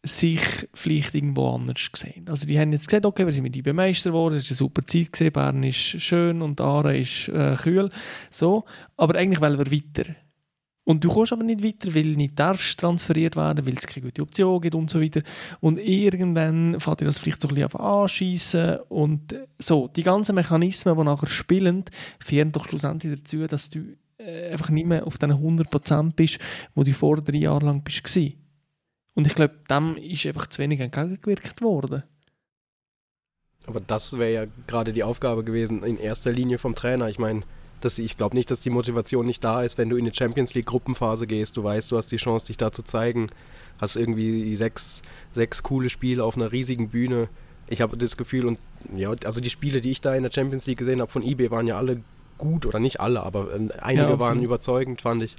sich 0.03 0.41
vielleicht 0.73 1.13
irgendwo 1.13 1.49
anders 1.53 1.89
sehen. 1.95 2.27
Also 2.27 2.47
die 2.47 2.59
haben 2.59 2.71
jetzt 2.71 2.87
gesagt, 2.87 3.05
okay, 3.05 3.25
wir 3.25 3.33
sind 3.33 3.43
mit 3.43 3.55
IB 3.55 3.73
Meister 3.73 4.09
geworden, 4.11 4.35
es 4.35 4.45
war 4.45 4.49
eine 4.49 4.55
super 4.55 4.81
Zeit, 4.85 5.13
gewesen, 5.13 5.31
Bern 5.31 5.63
ist 5.63 6.01
schön 6.01 6.41
und 6.41 6.59
Aare 6.59 6.97
ist 6.97 7.29
äh, 7.29 7.55
kühl, 7.55 7.89
so, 8.31 8.65
aber 8.97 9.15
eigentlich 9.17 9.41
wollen 9.41 9.59
wir 9.59 9.71
weiter. 9.71 10.15
Und 10.83 11.03
du 11.03 11.09
kommst 11.09 11.31
aber 11.31 11.43
nicht 11.43 11.63
weiter, 11.63 11.93
weil 11.93 12.13
du 12.13 12.17
nicht 12.17 12.39
darfst 12.39 12.79
transferiert 12.79 13.35
werden, 13.35 13.65
weil 13.67 13.75
es 13.75 13.85
keine 13.85 14.07
gute 14.07 14.23
Option 14.23 14.61
gibt 14.61 14.73
und 14.73 14.89
so 14.89 14.99
weiter. 14.99 15.21
Und 15.59 15.77
irgendwann 15.77 16.79
fängt 16.79 17.01
dir 17.01 17.05
das 17.05 17.19
vielleicht 17.19 17.41
so 17.41 17.49
ein 17.49 17.55
bisschen 17.55 17.79
anschießen 17.79 18.79
und 18.89 19.35
so. 19.59 19.87
Die 19.89 20.03
ganzen 20.03 20.35
Mechanismen, 20.35 20.97
die 20.97 21.03
nachher 21.03 21.29
spielen, 21.29 21.85
führen 22.19 22.51
doch 22.51 22.67
schlussendlich 22.67 23.19
dazu, 23.19 23.45
dass 23.45 23.69
du 23.69 23.95
äh, 24.17 24.51
einfach 24.51 24.69
nicht 24.69 24.87
mehr 24.87 25.05
auf 25.05 25.19
diesen 25.19 25.33
100% 25.33 26.15
bist, 26.15 26.39
wo 26.73 26.83
du 26.83 26.93
vor 26.93 27.21
drei 27.21 27.37
Jahren 27.37 27.65
lang 27.65 27.83
bist. 27.83 28.17
Und 29.13 29.27
ich 29.27 29.35
glaube, 29.35 29.59
dem 29.69 29.97
ist 29.97 30.25
einfach 30.25 30.47
zu 30.47 30.59
wenig 30.59 30.79
entgegengewirkt 30.79 31.61
worden. 31.61 32.03
Aber 33.67 33.79
das 33.79 34.17
wäre 34.17 34.33
ja 34.33 34.45
gerade 34.65 34.93
die 34.93 35.03
Aufgabe 35.03 35.43
gewesen, 35.43 35.83
in 35.83 35.97
erster 35.97 36.31
Linie 36.31 36.57
vom 36.57 36.73
Trainer. 36.73 37.09
Ich 37.09 37.19
meine, 37.19 37.41
ich 37.99 38.17
glaube 38.17 38.35
nicht, 38.35 38.51
dass 38.51 38.61
die 38.61 38.69
Motivation 38.69 39.25
nicht 39.25 39.43
da 39.43 39.61
ist, 39.61 39.77
wenn 39.77 39.89
du 39.89 39.97
in 39.97 40.05
die 40.05 40.15
Champions 40.15 40.53
League 40.53 40.67
Gruppenphase 40.67 41.27
gehst. 41.27 41.57
Du 41.57 41.63
weißt, 41.63 41.91
du 41.91 41.97
hast 41.97 42.11
die 42.11 42.17
Chance, 42.17 42.47
dich 42.47 42.57
da 42.57 42.71
zu 42.71 42.83
zeigen. 42.83 43.29
Hast 43.79 43.95
irgendwie 43.95 44.55
sechs, 44.55 45.01
sechs 45.33 45.63
coole 45.63 45.89
Spiele 45.89 46.23
auf 46.23 46.35
einer 46.35 46.51
riesigen 46.51 46.89
Bühne. 46.89 47.29
Ich 47.67 47.81
habe 47.81 47.97
das 47.97 48.17
Gefühl, 48.17 48.45
und 48.45 48.59
ja, 48.95 49.13
also 49.25 49.41
die 49.41 49.49
Spiele, 49.49 49.81
die 49.81 49.91
ich 49.91 50.01
da 50.01 50.13
in 50.15 50.23
der 50.23 50.31
Champions 50.31 50.67
League 50.67 50.79
gesehen 50.79 51.01
habe 51.01 51.11
von 51.11 51.23
eBay, 51.23 51.51
waren 51.51 51.67
ja 51.67 51.77
alle 51.77 52.01
gut, 52.37 52.65
oder 52.65 52.79
nicht 52.79 52.99
alle, 52.99 53.23
aber 53.23 53.53
äh, 53.53 53.69
einige 53.79 54.09
ja, 54.09 54.19
waren 54.19 54.41
überzeugend, 54.43 55.01
fand 55.01 55.23
ich. 55.23 55.35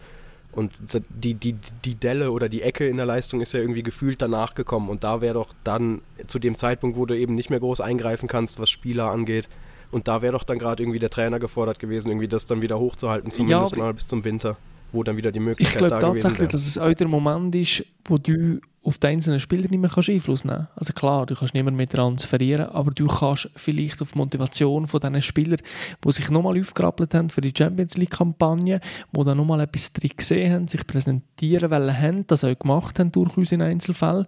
Und 0.53 0.73
die, 1.09 1.35
die, 1.35 1.57
die 1.85 1.95
Delle 1.95 2.31
oder 2.31 2.49
die 2.49 2.63
Ecke 2.63 2.87
in 2.87 2.99
der 2.99 3.07
Leistung 3.07 3.41
ist 3.41 3.55
ja 3.55 3.61
irgendwie 3.61 3.83
gefühlt 3.83 4.21
danach 4.21 4.55
gekommen. 4.55 4.91
Und 4.91 5.03
da 5.03 5.23
wäre 5.23 5.35
doch 5.35 5.55
dann 5.65 6.03
zu 6.27 6.39
dem 6.39 6.57
Zeitpunkt, 6.57 6.99
wo 6.99 7.07
du 7.07 7.17
eben 7.17 7.35
nicht 7.35 7.49
mehr 7.49 7.61
groß 7.61 7.81
eingreifen 7.81 8.29
kannst, 8.29 8.61
was 8.61 8.69
Spieler 8.69 9.11
angeht. 9.11 9.49
Und 9.93 10.09
da 10.09 10.23
wäre 10.23 10.33
doch 10.33 10.43
dann 10.43 10.59
gerade 10.59 10.83
irgendwie 10.83 10.99
der 10.99 11.11
Trainer 11.11 11.39
gefordert 11.39 11.79
gewesen, 11.79 12.09
irgendwie 12.09 12.29
das 12.29 12.47
dann 12.47 12.63
wieder 12.63 12.79
hochzuhalten, 12.79 13.31
zumindest 13.31 13.77
ja, 13.77 13.83
mal 13.83 13.95
bis 13.95 14.09
zum 14.09 14.25
Winter, 14.25 14.57
wo 14.91 15.03
dann 15.05 15.17
wieder 15.17 15.31
die 15.31 15.39
Möglichkeit 15.39 15.83
da 15.83 15.87
gewesen 15.87 16.01
wäre. 16.01 16.17
Ich 16.17 16.23
glaube 16.23 16.23
tatsächlich, 16.23 16.51
dass 16.51 16.67
es 16.67 16.79
auch 16.79 16.93
der 16.93 17.09
Moment 17.09 17.55
ist, 17.55 17.85
wo 18.07 18.19
du 18.19 18.61
auf 18.85 18.99
die 18.99 19.07
einzelnen 19.07 19.39
Spieler 19.39 19.69
nicht 19.69 19.79
mehr 19.79 19.91
kannst 19.91 20.09
Einfluss 20.09 20.45
nehmen 20.45 20.67
Also 20.75 20.93
klar, 20.93 21.27
du 21.27 21.37
kannst 21.37 21.55
nicht 21.55 21.63
mehr 21.63 21.73
mit 21.73 21.91
transferieren, 21.91 22.67
aber 22.71 22.91
du 22.91 23.07
kannst 23.07 23.51
vielleicht 23.55 24.03
auf 24.03 24.13
die 24.13 24.19
Motivation 24.19 24.89
von 24.89 25.01
diesen 25.01 25.23
Spielern, 25.23 25.61
die 26.05 26.13
sich 26.13 26.31
nochmal 26.31 26.59
aufgerappelt 26.59 27.15
haben 27.15 27.31
für 27.31 27.43
die 27.43 27.53
Champions 27.57 27.97
League-Kampagne, 27.97 28.81
die 29.13 29.25
dann 29.25 29.37
nochmal 29.37 29.61
etwas 29.61 29.93
drin 29.93 30.11
gesehen 30.17 30.53
haben, 30.53 30.69
sich 30.69 30.87
präsentieren 30.87 31.71
wollen 31.71 31.97
haben, 31.97 32.27
das 32.27 32.45
auch 32.45 32.59
gemacht 32.59 32.99
haben 32.99 33.13
durchaus 33.13 33.53
in 33.53 33.63
Einzelfällen. 33.63 34.27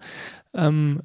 Ähm, 0.52 1.02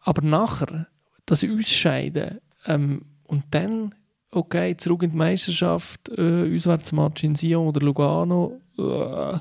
aber 0.00 0.22
nachher, 0.22 0.86
das 1.26 1.44
Ausscheiden 1.44 2.38
ähm, 2.66 3.06
und 3.24 3.44
dann, 3.50 3.94
okay, 4.30 4.76
zurück 4.76 5.02
in 5.02 5.10
die 5.10 5.16
Meisterschaft, 5.16 6.08
äh, 6.10 6.54
Auswärtsmatch 6.54 7.24
in 7.24 7.34
Sion 7.34 7.68
oder 7.68 7.80
Lugano, 7.80 8.60
äh, 8.78 9.38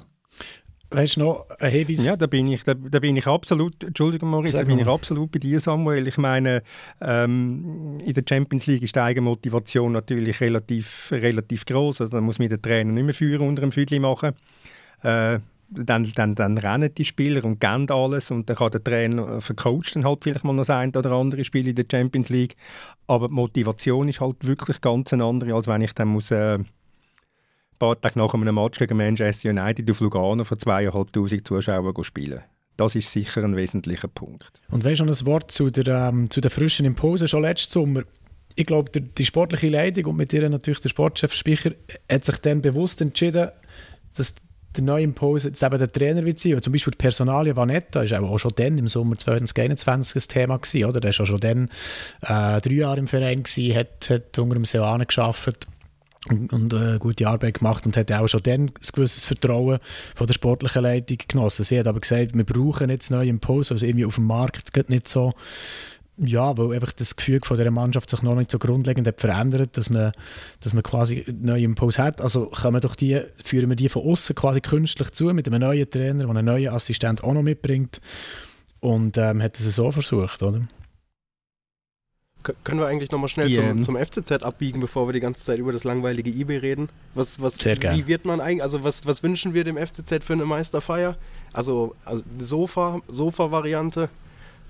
Weißt 0.93 1.15
du 1.15 1.21
noch 1.21 1.49
ein 1.59 1.71
Hinweis? 1.71 2.05
Ja, 2.05 2.15
da 2.15 2.27
bin 2.27 2.47
ich, 2.47 2.63
da, 2.63 2.75
da 2.75 2.99
bin 2.99 3.15
ich 3.15 3.25
absolut, 3.25 3.83
Entschuldigung 3.83 4.29
Moritz, 4.29 4.53
da 4.53 4.63
bin 4.63 4.77
ich 4.77 4.87
absolut 4.87 5.31
bei 5.31 5.39
dir, 5.39 5.59
Samuel. 5.59 6.07
Ich 6.07 6.17
meine, 6.19 6.61
ähm, 7.01 7.97
in 8.05 8.13
der 8.13 8.23
Champions 8.27 8.67
League 8.67 8.83
ist 8.83 8.95
die 8.95 8.99
Eigenmotivation 8.99 9.91
natürlich 9.91 10.39
relativ, 10.39 11.11
relativ 11.11 11.65
groß. 11.65 12.01
Also 12.01 12.11
da 12.11 12.21
muss 12.21 12.37
man 12.37 12.49
den 12.49 12.61
Trainer 12.61 12.91
nicht 12.91 13.05
mehr 13.05 13.13
führen 13.15 13.47
unter 13.47 13.61
dem 13.61 13.71
Füdli 13.71 13.97
machen. 13.97 14.33
Äh, 15.01 15.39
dann, 15.73 16.03
dann, 16.15 16.35
dann 16.35 16.57
rennen 16.57 16.93
die 16.95 17.05
Spieler 17.05 17.43
und 17.43 17.59
geben 17.59 17.89
alles 17.89 18.31
und 18.31 18.49
dann 18.49 18.57
kann 18.57 18.71
der 18.71 18.83
Trainer 18.83 19.41
vercoacht 19.41 19.95
dann 19.95 20.05
halt 20.05 20.23
vielleicht 20.23 20.43
mal 20.43 20.53
noch 20.53 20.69
ein 20.69 20.95
oder 20.95 21.11
andere 21.11 21.43
Spiel 21.43 21.67
in 21.67 21.75
der 21.75 21.85
Champions 21.89 22.29
League. 22.29 22.55
Aber 23.07 23.27
die 23.27 23.33
Motivation 23.33 24.07
ist 24.07 24.21
halt 24.21 24.45
wirklich 24.45 24.81
ganz 24.81 25.13
eine 25.13 25.25
andere, 25.25 25.53
als 25.53 25.67
wenn 25.67 25.81
ich 25.81 25.93
dann 25.93 26.09
muss... 26.09 26.31
Äh, 26.31 26.59
paar 27.83 27.99
Tage 27.99 28.17
nach 28.17 28.33
einem 28.33 28.55
Match 28.55 28.79
gegen 28.79 28.95
Manchester 28.95 29.49
United 29.49 29.89
auf 29.91 29.99
Lugano 29.99 30.45
vor 30.45 30.57
zweieinhalbtausend 30.57 31.45
Zuschauern 31.45 32.03
spielen. 32.03 32.41
Das 32.77 32.95
ist 32.95 33.11
sicher 33.11 33.43
ein 33.43 33.57
wesentlicher 33.57 34.07
Punkt. 34.07 34.61
Und 34.71 34.85
weißt 34.85 35.01
du 35.01 35.05
noch 35.05 35.19
ein 35.19 35.25
Wort 35.25 35.51
zu 35.51 35.69
der, 35.69 36.09
ähm, 36.09 36.29
zu 36.29 36.39
der 36.39 36.49
frischen 36.49 36.85
Impulse 36.85 37.27
schon 37.27 37.41
letzten 37.41 37.71
Sommer? 37.71 38.03
Ich 38.55 38.65
glaube, 38.65 38.89
die, 38.89 39.01
die 39.01 39.25
sportliche 39.25 39.67
Leitung 39.67 40.05
und 40.05 40.15
mit 40.15 40.31
ihr 40.31 40.47
natürlich 40.49 40.79
der 40.79 40.89
Sportchef 40.89 41.33
Spicher 41.33 41.71
hat 42.09 42.23
sich 42.23 42.37
dann 42.37 42.61
bewusst 42.61 43.01
entschieden, 43.01 43.49
dass 44.15 44.35
der 44.75 44.83
neue 44.83 45.03
Impulse 45.03 45.49
jetzt 45.49 45.63
eben 45.63 45.77
der 45.77 45.91
Trainer 45.91 46.25
wird 46.25 46.39
sein. 46.39 46.61
Zum 46.61 46.73
Beispiel 46.73 46.91
die 46.91 46.97
Personalie 46.97 47.55
Vanetta 47.55 48.03
ist 48.03 48.13
auch 48.13 48.37
schon 48.37 48.53
dann 48.55 48.77
im 48.77 48.87
Sommer 48.87 49.17
2021 49.17 50.15
ein 50.15 50.27
Thema 50.27 50.57
gewesen, 50.57 50.85
oder? 50.85 50.99
Der 50.99 51.17
war 51.17 51.25
schon 51.25 51.39
dann 51.39 51.69
äh, 52.21 52.61
drei 52.61 52.73
Jahre 52.73 52.99
im 52.99 53.07
Verein 53.07 53.43
gewesen, 53.43 53.75
hat, 53.75 54.09
hat 54.09 54.39
unter 54.39 54.55
dem 54.55 54.65
Seoane 54.65 55.05
gearbeitet 55.05 55.67
und, 56.29 56.53
und 56.53 56.73
äh, 56.73 56.97
gute 56.99 57.27
Arbeit 57.27 57.59
gemacht 57.59 57.85
und 57.85 57.97
hat 57.97 58.11
auch 58.11 58.27
schon 58.27 58.43
dann 58.43 58.61
ein 58.61 58.73
gewisses 58.93 59.25
Vertrauen 59.25 59.79
von 60.15 60.27
der 60.27 60.33
sportlichen 60.33 60.83
Leitung 60.83 61.17
genossen. 61.27 61.63
Sie 61.63 61.77
hat 61.77 61.87
aber 61.87 61.99
gesagt, 61.99 62.35
wir 62.35 62.45
brauchen 62.45 62.89
jetzt 62.89 63.11
neue 63.11 63.29
Impulse, 63.29 63.73
also 63.73 63.85
irgendwie 63.85 64.05
auf 64.05 64.15
dem 64.15 64.25
Markt 64.25 64.89
nicht 64.89 65.07
so, 65.07 65.33
ja, 66.17 66.57
weil 66.57 66.73
einfach 66.73 66.93
das 66.93 67.15
Gefühl 67.15 67.39
von 67.43 67.57
der 67.57 67.71
Mannschaft 67.71 68.09
sich 68.09 68.21
noch 68.21 68.35
nicht 68.35 68.51
so 68.51 68.59
grundlegend 68.59 69.07
hat 69.07 69.19
verändert, 69.19 69.77
dass 69.77 69.89
man, 69.89 70.11
dass 70.59 70.73
man 70.73 70.83
quasi 70.83 71.25
neue 71.27 71.63
Impulse 71.63 72.03
hat. 72.03 72.21
Also 72.21 72.47
können 72.47 72.75
wir 72.75 72.81
doch 72.81 72.95
die, 72.95 73.21
führen 73.43 73.69
wir 73.69 73.75
die 73.75 73.89
von 73.89 74.03
außen 74.03 74.35
quasi 74.35 74.61
künstlich 74.61 75.11
zu 75.11 75.25
mit 75.33 75.47
einem 75.47 75.61
neuen 75.61 75.89
Trainer, 75.89 76.19
der 76.25 76.29
einen 76.29 76.45
neuen 76.45 76.69
Assistent 76.69 77.23
auch 77.23 77.33
noch 77.33 77.41
mitbringt 77.41 77.99
und 78.79 79.17
ähm, 79.17 79.41
hat 79.41 79.59
es 79.59 79.75
so 79.75 79.91
versucht, 79.91 80.43
oder? 80.43 80.67
Können 82.65 82.79
wir 82.79 82.87
eigentlich 82.87 83.09
nochmal 83.09 83.29
schnell 83.29 83.49
yeah. 83.49 83.71
zum, 83.71 83.83
zum 83.83 83.97
FCZ 83.97 84.43
abbiegen, 84.43 84.81
bevor 84.81 85.07
wir 85.07 85.13
die 85.13 85.21
ganze 85.21 85.43
Zeit 85.43 85.59
über 85.59 85.71
das 85.71 85.85
langweilige 85.85 86.29
eBay 86.29 86.57
reden? 86.57 86.89
Was, 87.15 87.41
was, 87.41 87.57
Sehr 87.57 87.77
gern. 87.77 87.95
Wie 87.95 88.07
wird 88.07 88.25
man 88.25 88.41
eigentlich, 88.41 88.61
also 88.61 88.83
was, 88.83 89.05
was 89.05 89.23
wünschen 89.23 89.53
wir 89.53 89.63
dem 89.63 89.77
FCZ 89.77 90.25
für 90.25 90.33
eine 90.33 90.43
Meisterfeier? 90.43 91.15
Also, 91.53 91.95
also 92.03 92.23
Sofa, 92.39 93.01
Sofa-Variante. 93.07 94.09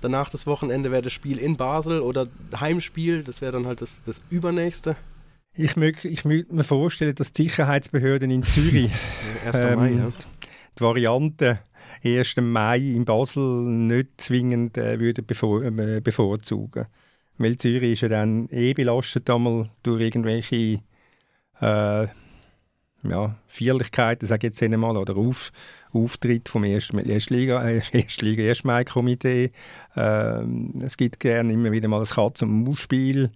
Danach 0.04 0.28
das 0.28 0.46
Wochenende 0.46 0.92
wäre 0.92 1.00
das 1.00 1.14
Spiel 1.14 1.38
in 1.38 1.56
Basel 1.56 2.02
oder 2.02 2.26
Heimspiel, 2.60 3.24
das 3.24 3.40
wäre 3.40 3.52
dann 3.52 3.66
halt 3.66 3.80
das, 3.80 4.02
das 4.02 4.20
übernächste. 4.28 4.96
Ich 5.54 5.76
möchte 5.76 6.08
ich 6.08 6.26
mög 6.26 6.52
mir 6.52 6.62
vorstellen, 6.62 7.14
dass 7.14 7.32
die 7.32 7.44
Sicherheitsbehörden 7.44 8.30
in 8.30 8.42
Zürich 8.42 8.90
1. 9.46 9.60
Ähm, 9.60 9.78
Mai, 9.78 9.92
ja. 9.92 10.12
die 10.78 10.82
Variante 10.82 11.58
1. 12.04 12.36
Mai 12.42 12.80
in 12.80 13.06
Basel 13.06 13.62
nicht 13.64 14.20
zwingend 14.20 14.76
äh, 14.76 15.00
würde 15.00 15.22
bevor, 15.22 15.62
äh, 15.62 16.02
bevorzugen. 16.02 16.84
Weil 17.38 17.56
Zürich 17.56 17.92
ist 17.92 18.02
ja 18.02 18.08
dann 18.08 18.50
eh 18.50 18.74
belastet 18.74 19.30
einmal 19.30 19.70
durch 19.84 20.02
irgendwelche 20.02 20.82
äh, 21.62 22.06
ja, 23.08 23.36
Feierlichkeiten, 23.48 24.26
sage 24.26 24.46
ich 24.46 24.52
jetzt 24.52 24.62
einmal, 24.62 24.96
oder 24.96 25.16
Auf, 25.16 25.52
Auftritt 25.92 26.48
vom 26.48 26.64
Erstliga, 26.64 27.62
äh, 27.62 27.82
Erstliga 27.92 28.42
Erstmai-Komitee. 28.42 29.52
Äh, 29.96 30.44
es 30.82 30.96
gibt 30.96 31.20
gerne 31.20 31.52
immer 31.52 31.72
wieder 31.72 31.88
mal 31.88 32.00
ein 32.00 32.06
Katz- 32.06 32.42
und 32.42 32.64
Maus-Spiel 32.64 33.30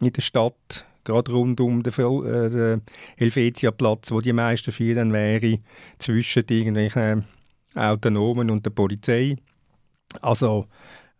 in 0.00 0.12
der 0.12 0.22
Stadt, 0.22 0.86
gerade 1.04 1.32
rund 1.32 1.60
um 1.60 1.82
den, 1.82 1.92
äh, 1.92 2.50
den 2.50 2.82
Helvetia-Platz, 3.16 4.10
wo 4.10 4.20
die 4.20 4.32
meisten 4.32 4.72
vier 4.72 4.94
dann 4.94 5.12
wäre, 5.12 5.58
zwischen 5.98 6.44
irgendwelchen 6.48 7.24
Autonomen 7.74 8.50
und 8.50 8.64
der 8.64 8.70
Polizei. 8.70 9.36
Also 10.20 10.66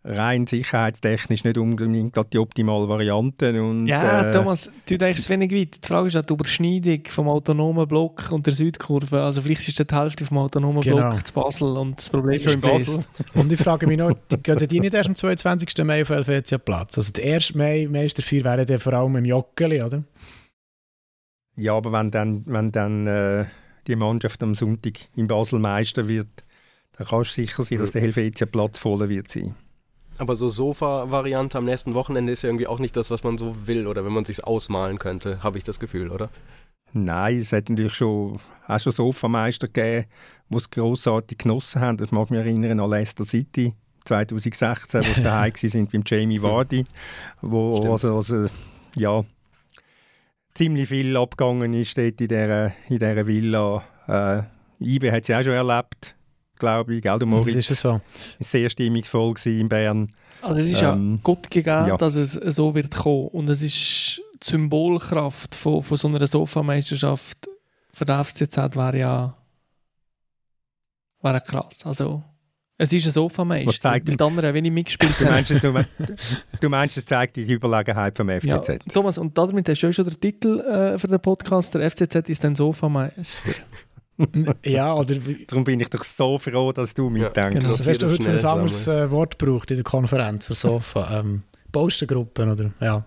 rein 0.03 0.47
sicherheitstechnisch 0.47 1.45
nicht 1.45 1.59
unbedingt 1.59 2.17
die 2.33 2.39
optimale 2.39 2.89
Variante. 2.89 3.63
Und, 3.63 3.87
ja, 3.87 4.31
äh, 4.31 4.33
Thomas, 4.33 4.71
du 4.89 4.97
denkst 4.97 5.29
wenig 5.29 5.53
weit. 5.53 5.85
Die 5.85 5.89
Frage 5.89 6.09
ist 6.09 6.15
halt 6.15 6.31
die 6.31 6.35
Überschneidung 6.35 7.03
vom 7.09 7.29
autonomen 7.29 7.87
Block 7.87 8.33
und 8.33 8.47
der 8.47 8.55
Südkurve. 8.55 9.23
Also 9.23 9.43
vielleicht 9.43 9.69
ist 9.69 9.79
das 9.79 9.87
die 9.87 9.95
Hälfte 9.95 10.25
vom 10.25 10.39
autonomen 10.39 10.81
genau. 10.81 11.11
Block 11.11 11.27
zu 11.27 11.35
Basel 11.35 11.77
und 11.77 11.99
das 11.99 12.09
Problem 12.09 12.37
ist 12.37 12.45
schon 12.45 12.55
in 12.55 12.61
Basel. 12.61 13.05
und 13.35 13.53
ich 13.53 13.61
frage 13.61 13.87
mich 13.87 13.99
noch, 13.99 14.13
gehen 14.43 14.59
die 14.69 14.81
nicht 14.81 14.95
erst 14.95 15.11
am 15.11 15.17
22. 15.17 15.85
Mai 15.85 16.03
auf 16.03 16.09
Helvetia 16.09 16.59
Platz? 16.59 16.97
Also 16.97 17.13
der 17.13 17.35
1. 17.35 17.55
Mai, 17.55 17.87
Meister 17.91 18.23
4 18.23 18.45
wäre 18.45 18.65
der 18.65 18.81
vor 18.81 18.95
allem 18.95 19.17
im 19.17 19.25
Joggeli, 19.27 19.83
oder? 19.83 20.03
Ja, 21.57 21.75
aber 21.75 21.93
wenn 21.93 22.11
dann, 22.11 22.43
wenn 22.47 22.73
dann 22.73 23.07
äh, 23.07 23.45
die 23.87 23.97
Mannschaft 23.97 24.43
am 24.43 24.55
Sonntag 24.55 24.95
in 25.15 25.27
Basel 25.27 25.59
Meister 25.59 26.09
wird, 26.09 26.45
dann 26.97 27.07
kannst 27.07 27.37
du 27.37 27.43
sicher 27.43 27.65
sein, 27.65 27.79
dass 27.79 27.91
der 27.91 28.01
Helvetia 28.01 28.47
Platz 28.47 28.79
voll 28.79 29.07
wird 29.07 29.31
sein. 29.31 29.55
Aber 30.21 30.37
so 30.37 30.51
Sofa-Variante 30.51 31.57
am 31.57 31.65
nächsten 31.65 31.95
Wochenende 31.95 32.31
ist 32.31 32.43
ja 32.43 32.51
irgendwie 32.51 32.67
auch 32.67 32.79
nicht 32.79 32.95
das, 32.95 33.11
was 33.11 33.25
man 33.25 33.39
so 33.39 33.55
will 33.67 33.87
oder 33.87 34.05
wenn 34.05 34.13
man 34.13 34.27
sich 34.27 34.45
ausmalen 34.45 34.99
könnte, 34.99 35.43
habe 35.43 35.57
ich 35.57 35.65
das 35.65 35.81
Gefühl, 35.81 36.11
oder? 36.11 36.29
Nein, 36.93 37.39
es 37.39 37.55
hat 37.55 37.71
natürlich 37.71 37.95
schon, 37.95 38.39
auch 38.69 38.79
schon 38.79 38.93
Sofameister 38.93 39.67
gegeben, 39.67 40.05
die 40.51 40.57
es 40.59 40.69
grossartig 40.69 41.39
genossen 41.39 41.81
haben. 41.81 42.05
Ich 42.05 42.13
mag 42.13 42.31
mich 42.31 42.39
erinnern 42.39 42.81
an 42.81 42.91
Leicester 42.91 43.25
City 43.25 43.73
2016, 44.05 45.01
wo 45.01 45.15
sie 45.15 45.23
daheim 45.23 45.53
sind 45.55 45.91
beim 45.91 46.03
Jamie 46.05 46.43
Vardy, 46.43 46.85
wo 47.41 47.91
also, 47.91 48.17
also, 48.17 48.47
ja, 48.97 49.25
ziemlich 50.53 50.91
viel 50.91 51.17
abgegangen 51.17 51.73
ist 51.73 51.97
dort 51.97 52.21
in 52.21 52.29
dieser, 52.29 52.67
in 52.91 52.99
dieser 52.99 53.27
Villa. 53.27 53.83
Äh, 54.07 54.43
Ibe 54.85 55.13
hat 55.13 55.25
sie 55.25 55.35
auch 55.35 55.43
schon 55.43 55.55
erlebt, 55.55 56.15
glaube 56.61 56.95
ich, 56.95 57.03
gell, 57.03 57.19
du 57.19 57.27
Moritz? 57.27 57.55
Das 57.55 57.71
ist 57.71 57.81
so. 57.81 58.01
Sehr 58.39 58.71
stimmungsvoll 58.71 59.35
in 59.47 59.69
Bern. 59.69 60.13
Also 60.43 60.61
es 60.61 60.71
ist 60.71 60.83
ähm, 60.83 61.15
ja 61.15 61.19
Gott 61.23 61.51
gegeben, 61.51 61.89
ja. 61.89 61.97
dass 61.97 62.15
es 62.15 62.33
so 62.33 62.75
wird 62.75 62.95
kommen 62.95 63.29
und 63.29 63.49
es 63.49 63.63
ist 63.63 64.23
die 64.43 64.47
Symbolkraft 64.47 65.55
von, 65.55 65.83
von 65.83 65.97
so 65.97 66.09
einer 66.09 66.27
Sofameisterschaft 66.27 67.49
für 67.93 68.05
den 68.05 68.25
FCZ 68.25 68.57
wäre 68.77 68.99
ja 68.99 69.37
wäre 71.23 71.41
krass. 71.41 71.85
Also 71.85 72.23
es 72.79 72.95
ist 72.95 73.05
ein 73.05 73.13
Sofameister, 73.13 73.91
weil 73.91 74.01
die 74.01 74.19
anderen 74.19 74.55
wenig 74.55 74.73
mitgespielt 74.73 75.21
du 75.21 75.25
meinst, 75.27 75.51
du, 75.51 75.87
du 76.61 76.69
meinst, 76.71 76.97
es 76.97 77.05
zeigt 77.05 77.37
die 77.37 77.43
Überlegenheit 77.43 78.17
vom 78.17 78.31
FCZ? 78.31 78.69
Ja, 78.69 78.79
Thomas, 78.91 79.19
und 79.19 79.37
damit 79.37 79.69
hast 79.69 79.83
du 79.83 79.93
schon 79.93 80.07
den 80.07 80.19
Titel 80.19 80.61
äh, 80.61 80.99
für 80.99 81.07
den 81.07 81.21
Podcast, 81.21 81.75
der 81.75 81.91
FCZ 81.91 82.31
ist 82.31 82.43
ein 82.43 82.55
Sofameister. 82.55 83.53
Ja, 84.65 84.95
oder... 84.95 85.17
Darum 85.47 85.65
bin 85.65 85.81
ich 85.81 85.89
doch 85.89 86.05
so 86.05 86.39
froh, 86.39 86.73
dass 86.73 86.95
du 86.95 87.11
mitdenkst. 87.11 87.37
Ja, 87.37 87.49
genau. 87.49 87.79
Hast 87.79 88.03
du 88.03 88.11
heute 88.11 88.31
ein 88.31 88.45
anderes 88.45 88.89
äh, 88.89 89.11
Wort 89.11 89.39
gebraucht 89.39 89.71
in 89.71 89.77
der 89.77 89.85
Konferenz 89.85 90.47
für 90.47 90.55
Sofa? 90.55 91.19
ähm, 91.21 91.43
Postergruppen, 91.73 92.51
oder? 92.51 92.71
Ja. 92.81 93.05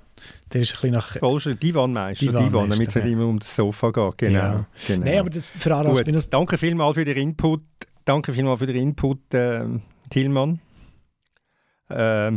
Der 0.54 0.62
ist 0.62 0.72
ein 0.72 0.74
bisschen 0.74 0.92
nach... 0.92 1.20
Poster, 1.20 1.56
Divanmeister, 1.56 2.28
Divan, 2.28 2.46
Divan 2.46 2.70
damit 2.70 2.90
es 2.90 2.96
nicht 2.96 3.06
immer 3.08 3.26
um 3.26 3.40
das 3.40 3.56
Sofa 3.56 3.92
geht. 3.92 4.18
Genau. 4.18 4.40
Ja. 4.40 4.66
genau. 4.88 5.06
Nein, 5.06 5.20
aber 5.20 5.30
das, 5.30 5.50
für 5.50 5.76
Aras 5.76 6.04
bin 6.04 6.16
das... 6.16 6.30
Danke 6.30 6.58
vielmals 6.58 6.96
für 6.96 7.06
den 7.06 7.18
Input. 7.18 7.62
Danke 8.06 8.34
vielmals 8.34 8.60
für 8.60 8.68
den 8.68 8.76
Input, 8.76 9.34
äh, 9.34 9.66
Tillmann. 10.10 10.60
Äh, 11.90 12.32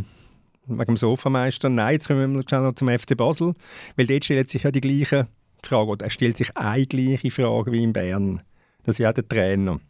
wegen 0.66 0.84
dem 0.84 0.96
Sofameister. 0.96 1.68
Nein, 1.68 1.94
jetzt 1.94 2.08
kommen 2.08 2.34
wir 2.34 2.60
noch 2.60 2.74
zum 2.74 2.88
FC 2.88 3.16
Basel, 3.16 3.54
weil 3.96 4.06
dort 4.06 4.24
stellt 4.24 4.50
sich 4.50 4.64
ja 4.64 4.70
die 4.70 4.80
gleiche 4.80 5.28
Frage, 5.62 5.90
oder 5.90 6.06
er 6.06 6.10
stellt 6.10 6.36
sich 6.36 6.56
eine 6.56 6.86
gleiche 6.86 7.30
Frage 7.30 7.72
wie 7.72 7.82
in 7.82 7.92
Bern. 7.92 8.42
Das 8.86 8.94
ist 8.94 8.98
ja 9.00 9.12
der 9.12 9.26
Trainer. 9.26 9.80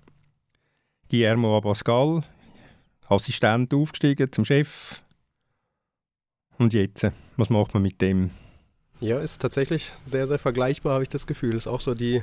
Guillermo 1.11 1.59
Abascal, 1.59 2.23
Assistent 3.07 3.75
aufgestiegen 3.75 4.33
zum 4.33 4.47
Chef. 4.47 5.03
Und 6.57 6.73
jetzt, 6.73 7.07
was 7.37 7.51
macht 7.51 7.75
man 7.75 7.83
mit 7.83 8.01
dem? 8.01 8.31
Ja, 9.01 9.19
ist 9.19 9.43
tatsächlich 9.43 9.93
sehr, 10.07 10.27
sehr 10.27 10.39
vergleichbar, 10.39 10.95
habe 10.95 11.03
ich 11.03 11.11
das 11.11 11.27
Gefühl. 11.27 11.57
Ist 11.57 11.67
auch 11.67 11.83
so 11.83 11.93
die, 11.93 12.23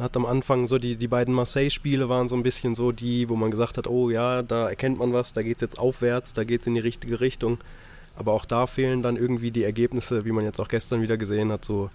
hat 0.00 0.16
am 0.16 0.26
Anfang 0.26 0.66
so 0.66 0.78
die, 0.78 0.96
die 0.96 1.06
beiden 1.06 1.32
Marseille-Spiele 1.32 2.08
waren 2.08 2.26
so 2.26 2.34
ein 2.34 2.42
bisschen 2.42 2.74
so 2.74 2.90
die, 2.90 3.28
wo 3.28 3.36
man 3.36 3.52
gesagt 3.52 3.78
hat, 3.78 3.86
oh 3.86 4.10
ja, 4.10 4.42
da 4.42 4.68
erkennt 4.68 4.98
man 4.98 5.12
was, 5.12 5.32
da 5.32 5.42
geht 5.42 5.58
es 5.58 5.62
jetzt 5.62 5.78
aufwärts, 5.78 6.32
da 6.32 6.42
geht 6.42 6.62
es 6.62 6.66
in 6.66 6.74
die 6.74 6.80
richtige 6.80 7.20
Richtung. 7.20 7.58
Aber 8.16 8.32
auch 8.32 8.46
da 8.46 8.66
fehlen 8.66 9.00
dann 9.00 9.16
irgendwie 9.16 9.52
die 9.52 9.62
Ergebnisse, 9.62 10.24
wie 10.24 10.32
man 10.32 10.44
jetzt 10.44 10.58
auch 10.58 10.66
gestern 10.66 11.02
wieder 11.02 11.16
gesehen 11.16 11.52
hat, 11.52 11.64
so 11.64 11.88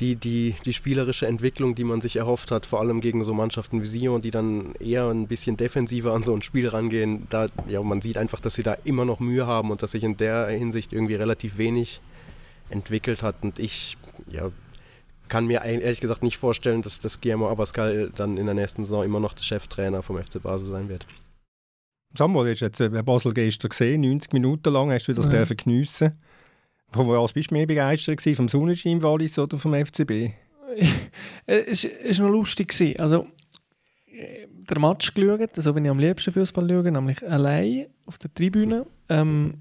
die, 0.00 0.16
die, 0.16 0.54
die 0.64 0.72
spielerische 0.72 1.26
Entwicklung, 1.26 1.74
die 1.74 1.84
man 1.84 2.00
sich 2.00 2.16
erhofft 2.16 2.50
hat, 2.50 2.66
vor 2.66 2.80
allem 2.80 3.00
gegen 3.00 3.22
so 3.24 3.32
Mannschaften 3.32 3.80
wie 3.80 3.86
Sion, 3.86 4.22
die 4.22 4.30
dann 4.30 4.74
eher 4.76 5.08
ein 5.08 5.28
bisschen 5.28 5.56
defensiver 5.56 6.12
an 6.12 6.22
so 6.22 6.34
ein 6.34 6.42
Spiel 6.42 6.68
rangehen, 6.68 7.26
da, 7.30 7.46
ja, 7.68 7.82
man 7.82 8.00
sieht 8.00 8.18
einfach, 8.18 8.40
dass 8.40 8.54
sie 8.54 8.62
da 8.62 8.74
immer 8.84 9.04
noch 9.04 9.20
Mühe 9.20 9.46
haben 9.46 9.70
und 9.70 9.82
dass 9.82 9.92
sich 9.92 10.04
in 10.04 10.16
der 10.16 10.48
Hinsicht 10.48 10.92
irgendwie 10.92 11.14
relativ 11.14 11.58
wenig 11.58 12.00
entwickelt 12.70 13.22
hat. 13.22 13.36
Und 13.42 13.58
ich, 13.58 13.96
ja, 14.30 14.50
kann 15.28 15.46
mir 15.46 15.64
ehrlich 15.64 16.00
gesagt 16.00 16.22
nicht 16.22 16.38
vorstellen, 16.38 16.82
dass, 16.82 17.00
dass 17.00 17.20
Guillermo 17.20 17.48
Abascal 17.48 18.10
dann 18.14 18.36
in 18.36 18.46
der 18.46 18.54
nächsten 18.54 18.82
Saison 18.82 19.04
immer 19.04 19.20
noch 19.20 19.34
der 19.34 19.44
Cheftrainer 19.44 20.02
vom 20.02 20.22
FC 20.22 20.42
Basel 20.42 20.70
sein 20.70 20.88
wird. 20.88 21.06
Samuel, 22.16 22.50
hast 22.52 22.60
jetzt 22.60 22.80
äh, 22.80 22.88
Basel 22.88 23.32
gestern 23.32 23.70
gesehen, 23.70 24.02
90 24.02 24.32
Minuten 24.32 24.72
lang, 24.72 24.90
hast 24.92 25.06
du 25.06 25.14
das 25.14 25.26
ja. 25.32 25.44
geniessen 25.44 26.16
von 26.94 27.08
was 27.08 27.32
bist 27.32 27.50
du 27.50 27.54
mehr 27.54 27.66
begeistert 27.66 28.18
gewesen? 28.18 28.36
Vom 28.36 28.48
Sonnenschein 28.48 29.02
Wallis 29.02 29.38
oder 29.38 29.58
vom 29.58 29.74
FCB? 29.74 30.30
es 31.46 31.84
war 31.84 32.26
noch 32.26 32.32
lustig. 32.32 32.98
Also, 32.98 33.26
der 34.06 34.78
Match 34.78 35.12
geschaut, 35.12 35.50
so 35.56 35.74
wenn 35.74 35.84
ich 35.84 35.90
am 35.90 35.98
liebsten 35.98 36.32
Fußball 36.32 36.68
schaue, 36.68 36.90
nämlich 36.90 37.28
allein 37.28 37.86
auf 38.06 38.18
der 38.18 38.32
Tribüne. 38.32 38.86
Ähm, 39.08 39.54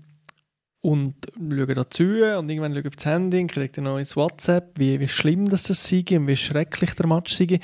und 0.82 1.16
schaue 1.38 1.74
dazu 1.74 2.04
und 2.04 2.50
irgendwann 2.50 2.74
schaue 2.74 2.84
ich 2.88 2.96
das 2.96 3.06
Handy 3.06 3.40
und 3.40 3.52
kriege 3.52 3.70
dann 3.70 3.86
noch 3.86 3.98
ins 3.98 4.18
WhatsApp, 4.18 4.78
wie, 4.78 5.00
wie 5.00 5.08
schlimm 5.08 5.48
das 5.48 5.64
sei 5.64 6.04
und 6.12 6.28
wie 6.28 6.36
schrecklich 6.36 6.94
der 6.96 7.08
Match 7.08 7.34
sei 7.34 7.60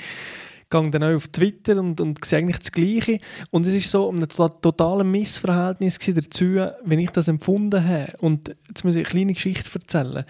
gehe 0.70 0.90
dann 0.90 1.02
auch 1.02 1.16
auf 1.16 1.28
Twitter 1.28 1.78
und, 1.78 2.00
und 2.00 2.24
sehe 2.24 2.38
eigentlich 2.38 2.58
das 2.58 2.72
Gleiche. 2.72 3.18
Und 3.50 3.66
es 3.66 3.74
ist 3.74 3.90
so 3.90 4.10
ein 4.10 4.26
totales 4.28 5.06
Missverhältnis 5.06 5.98
dazu, 5.98 6.68
wenn 6.84 6.98
ich 7.00 7.10
das 7.10 7.28
empfunden 7.28 7.86
habe. 7.86 8.14
Und 8.18 8.54
jetzt 8.68 8.84
muss 8.84 8.94
ich 8.94 9.04
eine 9.04 9.10
kleine 9.10 9.32
Geschichte 9.34 9.68
erzählen 9.74 10.24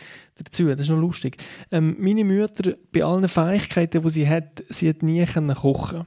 dazu, 0.44 0.66
das 0.66 0.80
ist 0.80 0.88
noch 0.88 0.98
lustig. 0.98 1.36
Ähm, 1.70 1.96
meine 1.98 2.24
Mutter, 2.24 2.74
bei 2.92 3.04
allen 3.04 3.28
Fähigkeiten, 3.28 4.02
die 4.02 4.10
sie 4.10 4.28
hat, 4.28 4.62
sie 4.68 4.88
hat 4.88 5.02
nie 5.02 5.24
können 5.24 5.54
kochen 5.54 6.06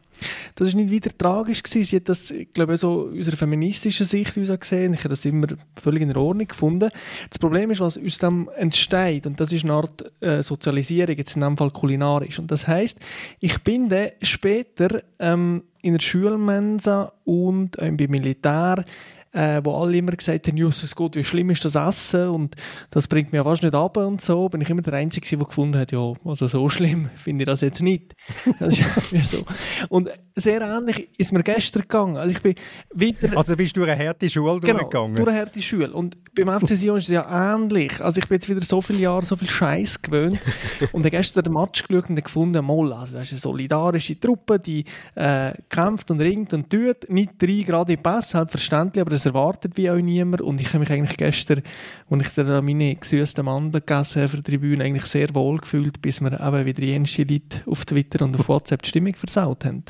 Das 0.56 0.68
ist 0.68 0.76
nicht 0.76 0.90
wieder 0.90 1.12
tragisch 1.18 1.64
gewesen. 1.64 1.84
Sie 1.84 1.96
hat 1.96 2.10
das, 2.10 2.32
ich 2.32 2.54
glaube, 2.54 2.78
so 2.78 3.10
aus 3.18 3.28
einer 3.28 3.38
feministischen 3.38 4.06
Sicht 4.06 4.34
gesehen. 4.34 4.94
Ich 4.94 5.00
habe 5.00 5.10
das 5.10 5.26
immer 5.26 5.48
völlig 5.76 6.02
in 6.02 6.16
Ordnung 6.16 6.48
gefunden. 6.48 6.90
Das 7.30 7.40
Problem 7.40 7.72
ist, 7.72 7.80
was 7.80 7.98
aus 7.98 8.18
dem 8.20 8.50
entsteht, 8.56 9.26
und 9.26 9.40
das 9.40 9.52
ist 9.52 9.64
eine 9.64 9.74
Art 9.74 10.12
äh, 10.22 10.44
Sozialisierung, 10.44 11.16
jetzt 11.18 11.36
in 11.36 11.42
dem 11.42 11.58
Fall 11.58 11.72
kulinarisch. 11.72 12.40
Und 12.40 12.52
das 12.52 12.68
heißt, 12.68 13.00
ich 13.40 13.62
bin 13.64 13.90
dann 13.90 14.10
später 14.22 15.02
ähm, 15.20 15.64
in 15.82 15.94
der 15.94 16.02
Schulmensa 16.02 17.14
und 17.26 17.78
äh, 17.78 17.92
beim 17.92 18.12
Militär 18.12 18.86
äh, 19.34 19.62
wo 19.64 19.76
alle 19.76 19.98
immer 19.98 20.12
gesagt 20.12 20.48
haben, 20.48 20.58
Jesus 20.58 20.96
Gott, 20.96 21.16
wie 21.16 21.24
schlimm 21.24 21.50
ist 21.50 21.66
das 21.66 21.76
Essen 21.76 22.30
und 22.30 22.56
das 22.92 23.08
bringt 23.08 23.32
mir 23.32 23.44
fast 23.44 23.64
nicht 23.64 23.76
ab 23.76 23.98
und 23.98 24.22
so, 24.22 24.48
bin 24.48 24.62
ich 24.62 24.70
immer 24.70 24.82
der 24.82 24.94
Einzige, 24.94 25.28
der 25.38 25.46
gefunden 25.46 25.78
hat, 25.78 25.92
ja, 25.92 26.14
also 26.24 26.48
so 26.48 26.70
schlimm 26.70 27.10
finde 27.16 27.44
ich 27.44 27.48
das 27.48 27.62
jetzt 27.62 27.82
nicht. 27.82 28.14
Das 28.60 28.78
ist 29.12 29.32
so. 29.32 29.44
Und 29.90 30.10
sehr 30.36 30.62
ähnlich 30.62 31.10
ist 31.18 31.34
mir 31.34 31.44
gestern 31.44 31.82
gegangen. 31.82 32.18
Also 32.18 32.32
ich 32.32 32.42
bin 32.42 32.56
wieder... 32.94 33.36
Also 33.38 33.56
bist 33.56 33.76
du 33.76 33.84
eine 33.84 33.98
harte 33.98 34.30
Schule 34.30 34.60
genau, 34.60 34.80
durchgegangen? 34.80 35.16
durch 35.16 35.28
eine 35.28 35.40
harte 35.40 35.62
Schule. 35.62 35.92
Und 35.92 36.18
beim 36.36 36.60
FC 36.60 36.76
Sion 36.78 36.98
ist 36.98 37.06
es 37.06 37.10
ja 37.10 37.56
ähnlich. 37.56 38.02
Also 38.02 38.20
ich 38.20 38.28
bin 38.28 38.36
jetzt 38.36 38.50
wieder 38.50 38.62
so 38.62 38.82
viele 38.82 39.00
Jahre 39.00 39.26
so 39.26 39.36
viel 39.36 39.50
Scheiß 39.50 40.02
gewöhnt 40.02 40.40
und 40.92 41.02
habe 41.02 41.12
gestern 41.12 41.44
den 41.44 41.54
Match 41.54 41.88
geschaut 41.88 42.10
und 42.10 42.24
gefunden, 42.24 42.66
mal, 42.66 42.94
also 42.94 43.14
das 43.14 43.24
ist 43.24 43.34
eine 43.34 43.40
solidarische 43.40 44.20
Truppe, 44.20 44.60
die 44.60 44.86
äh, 45.16 45.54
kämpft 45.70 46.10
und 46.12 46.22
ringt 46.22 46.54
und 46.54 46.70
tut. 46.70 47.10
Nicht 47.10 47.34
drei 47.42 47.64
gerade 47.66 47.98
Pass, 47.98 48.30
selbstverständlich, 48.32 49.02
aber 49.02 49.12
das 49.12 49.23
erwartet 49.26 49.74
wie 49.76 49.90
auch 49.90 49.98
niemand. 49.98 50.42
Und 50.42 50.60
ich 50.62 50.68
habe 50.68 50.80
mich 50.80 50.92
eigentlich 50.92 51.18
gestern, 51.18 51.62
als 52.10 52.28
ich 52.28 52.34
da 52.34 52.62
meine 52.62 52.96
gesüßten 52.96 53.46
Mandeln 53.46 53.84
gegessen 53.86 54.22
habe, 54.22 54.26
auf 54.26 54.32
der 54.32 54.44
Tribüne 54.44 54.84
eigentlich 54.84 55.06
sehr 55.06 55.34
wohl 55.34 55.58
gefühlt, 55.60 56.02
bis 56.02 56.22
wir 56.22 56.40
eben 56.40 56.66
wieder 56.66 56.84
jenste 56.84 57.24
Leute 57.24 57.62
auf 57.66 57.86
Twitter 57.86 58.26
und 58.26 58.40
auf 58.40 58.48
WhatsApp 58.48 58.84
die 58.84 58.90
Stimmung 58.90 59.16
versaut 59.16 59.66
haben. 59.66 59.84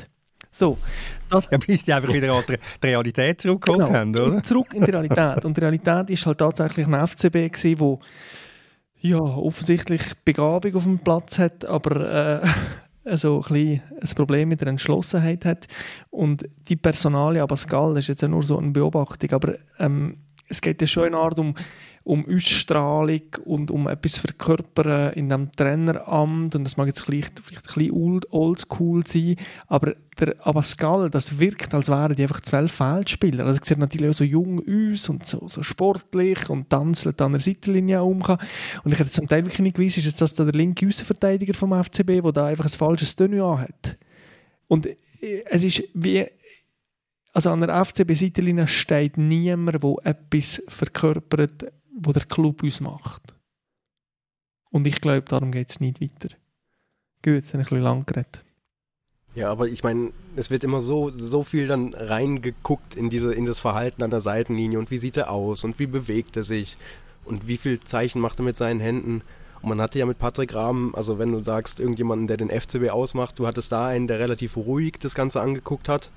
So, 0.50 0.78
das, 1.30 1.48
ja, 1.50 1.58
bis 1.58 1.84
die 1.84 1.92
einfach 1.92 2.12
wieder 2.12 2.32
an 2.32 2.44
die 2.46 2.86
Realität 2.86 3.40
zurückgeholt 3.40 3.86
genau, 3.86 3.98
haben, 3.98 4.14
oder? 4.14 4.42
Zurück 4.44 4.72
in 4.72 4.84
die 4.84 4.90
Realität. 4.90 5.44
Und 5.44 5.56
die 5.56 5.60
Realität 5.60 6.10
war 6.10 6.26
halt 6.26 6.38
tatsächlich 6.38 6.86
ein 6.86 7.06
FCB, 7.08 7.52
gewesen, 7.52 7.80
wo 7.80 8.00
ja, 9.00 9.18
offensichtlich 9.18 10.02
Begabung 10.24 10.76
auf 10.76 10.84
dem 10.84 10.98
Platz 10.98 11.38
hat, 11.38 11.64
aber 11.64 12.40
äh, 12.42 12.48
also 13.04 13.42
ein, 13.48 13.52
bisschen 13.52 13.82
ein 14.00 14.14
Problem 14.14 14.48
mit 14.48 14.60
der 14.60 14.68
Entschlossenheit 14.68 15.44
hat. 15.44 15.66
Und 16.10 16.48
die 16.68 16.76
Personalie 16.76 17.46
Pascal, 17.46 17.96
ist 17.98 18.08
jetzt 18.08 18.22
nur 18.22 18.42
so 18.42 18.58
eine 18.58 18.70
Beobachtung, 18.70 19.30
aber 19.32 19.54
ähm, 19.78 20.18
es 20.48 20.60
geht 20.60 20.80
ja 20.80 20.86
schon 20.86 21.04
eine 21.04 21.16
Art 21.16 21.38
um 21.38 21.54
um 22.04 22.26
Ausstrahlung 22.28 23.22
und 23.46 23.70
um 23.70 23.88
etwas 23.88 24.18
verkörpern 24.18 25.14
in 25.14 25.30
dem 25.30 25.50
Traineramt. 25.50 26.54
Und 26.54 26.64
das 26.64 26.76
mag 26.76 26.86
jetzt 26.86 27.00
vielleicht, 27.00 27.40
vielleicht 27.40 27.64
ein 27.64 27.74
bisschen 27.74 27.92
old, 27.92 28.30
oldschool 28.30 29.06
sein, 29.06 29.36
aber 29.66 29.96
der 30.20 30.36
Abascal, 30.46 31.08
das 31.08 31.38
wirkt, 31.38 31.72
als 31.72 31.88
wären 31.88 32.14
die 32.14 32.22
einfach 32.22 32.40
zwölf 32.40 32.72
Feldspieler. 32.72 33.46
Also, 33.46 33.58
sieht 33.64 33.78
natürlich 33.78 34.10
auch 34.10 34.14
so 34.14 34.24
jung 34.24 34.60
aus 34.60 35.08
und 35.08 35.26
so, 35.26 35.48
so 35.48 35.62
sportlich 35.62 36.50
und 36.50 36.68
tanzelt 36.68 37.20
an 37.22 37.32
der 37.32 37.40
Seitenlinie 37.40 38.02
um. 38.02 38.22
Und 38.22 38.92
ich 38.92 38.98
hätte 38.98 39.10
zum 39.10 39.26
Teil 39.26 39.44
wirklich 39.44 39.60
nicht 39.60 39.76
gewusst, 39.76 39.96
ist 39.96 40.20
das 40.20 40.34
der 40.34 40.46
linke 40.46 40.86
Außenverteidiger 40.86 41.54
vom 41.54 41.72
FCB, 41.72 42.22
der 42.22 42.32
da 42.32 42.46
einfach 42.46 42.66
ein 42.66 42.70
falsches 42.70 43.16
Tenue 43.16 43.58
hat. 43.58 43.96
Und 44.68 44.86
äh, 44.86 44.96
es 45.46 45.64
ist 45.64 45.82
wie 45.94 46.26
also 47.34 47.50
an 47.50 47.62
der 47.62 47.84
FCB-Seitenlinie 47.84 48.68
steht 48.68 49.18
niemand, 49.18 49.82
der 49.82 49.96
etwas 50.04 50.62
verkörpert, 50.68 51.64
wo 51.94 52.12
der 52.12 52.24
Club 52.24 52.62
uns 52.62 52.80
macht. 52.80 53.34
Und 54.70 54.86
ich 54.86 55.00
glaube, 55.00 55.22
darum 55.22 55.52
geht 55.52 55.70
es 55.70 55.80
nicht 55.80 56.00
weiter. 56.00 56.34
Gut, 57.22 57.34
jetzt 57.34 57.48
ich 57.48 57.54
ein 57.54 57.60
bisschen 57.60 57.80
lang 57.80 58.06
geredet. 58.06 58.44
Ja, 59.34 59.50
aber 59.50 59.66
ich 59.66 59.82
meine, 59.82 60.12
es 60.36 60.50
wird 60.50 60.62
immer 60.62 60.80
so, 60.80 61.10
so 61.10 61.42
viel 61.42 61.66
dann 61.66 61.92
reingeguckt 61.94 62.94
in, 62.94 63.10
diese, 63.10 63.34
in 63.34 63.46
das 63.46 63.60
Verhalten 63.60 64.02
an 64.02 64.10
der 64.10 64.20
Seitenlinie 64.20 64.78
und 64.78 64.90
wie 64.90 64.98
sieht 64.98 65.16
er 65.16 65.30
aus 65.30 65.64
und 65.64 65.78
wie 65.78 65.86
bewegt 65.86 66.36
er 66.36 66.44
sich 66.44 66.76
und 67.24 67.48
wie 67.48 67.56
viel 67.56 67.80
Zeichen 67.80 68.20
macht 68.20 68.38
er 68.38 68.44
mit 68.44 68.56
seinen 68.56 68.80
Händen. 68.80 69.22
Und 69.60 69.70
man 69.70 69.80
hatte 69.80 69.98
ja 69.98 70.06
mit 70.06 70.18
Patrick 70.18 70.54
Rahm, 70.54 70.94
also 70.94 71.18
wenn 71.18 71.32
du 71.32 71.40
sagst, 71.40 71.80
irgendjemanden, 71.80 72.26
der 72.26 72.36
den 72.36 72.50
FCB 72.50 72.90
ausmacht, 72.90 73.38
du 73.38 73.46
hattest 73.46 73.72
da 73.72 73.88
einen, 73.88 74.06
der 74.06 74.20
relativ 74.20 74.56
ruhig 74.56 74.98
das 75.00 75.14
Ganze 75.14 75.40
angeguckt 75.40 75.88
hat 75.88 76.10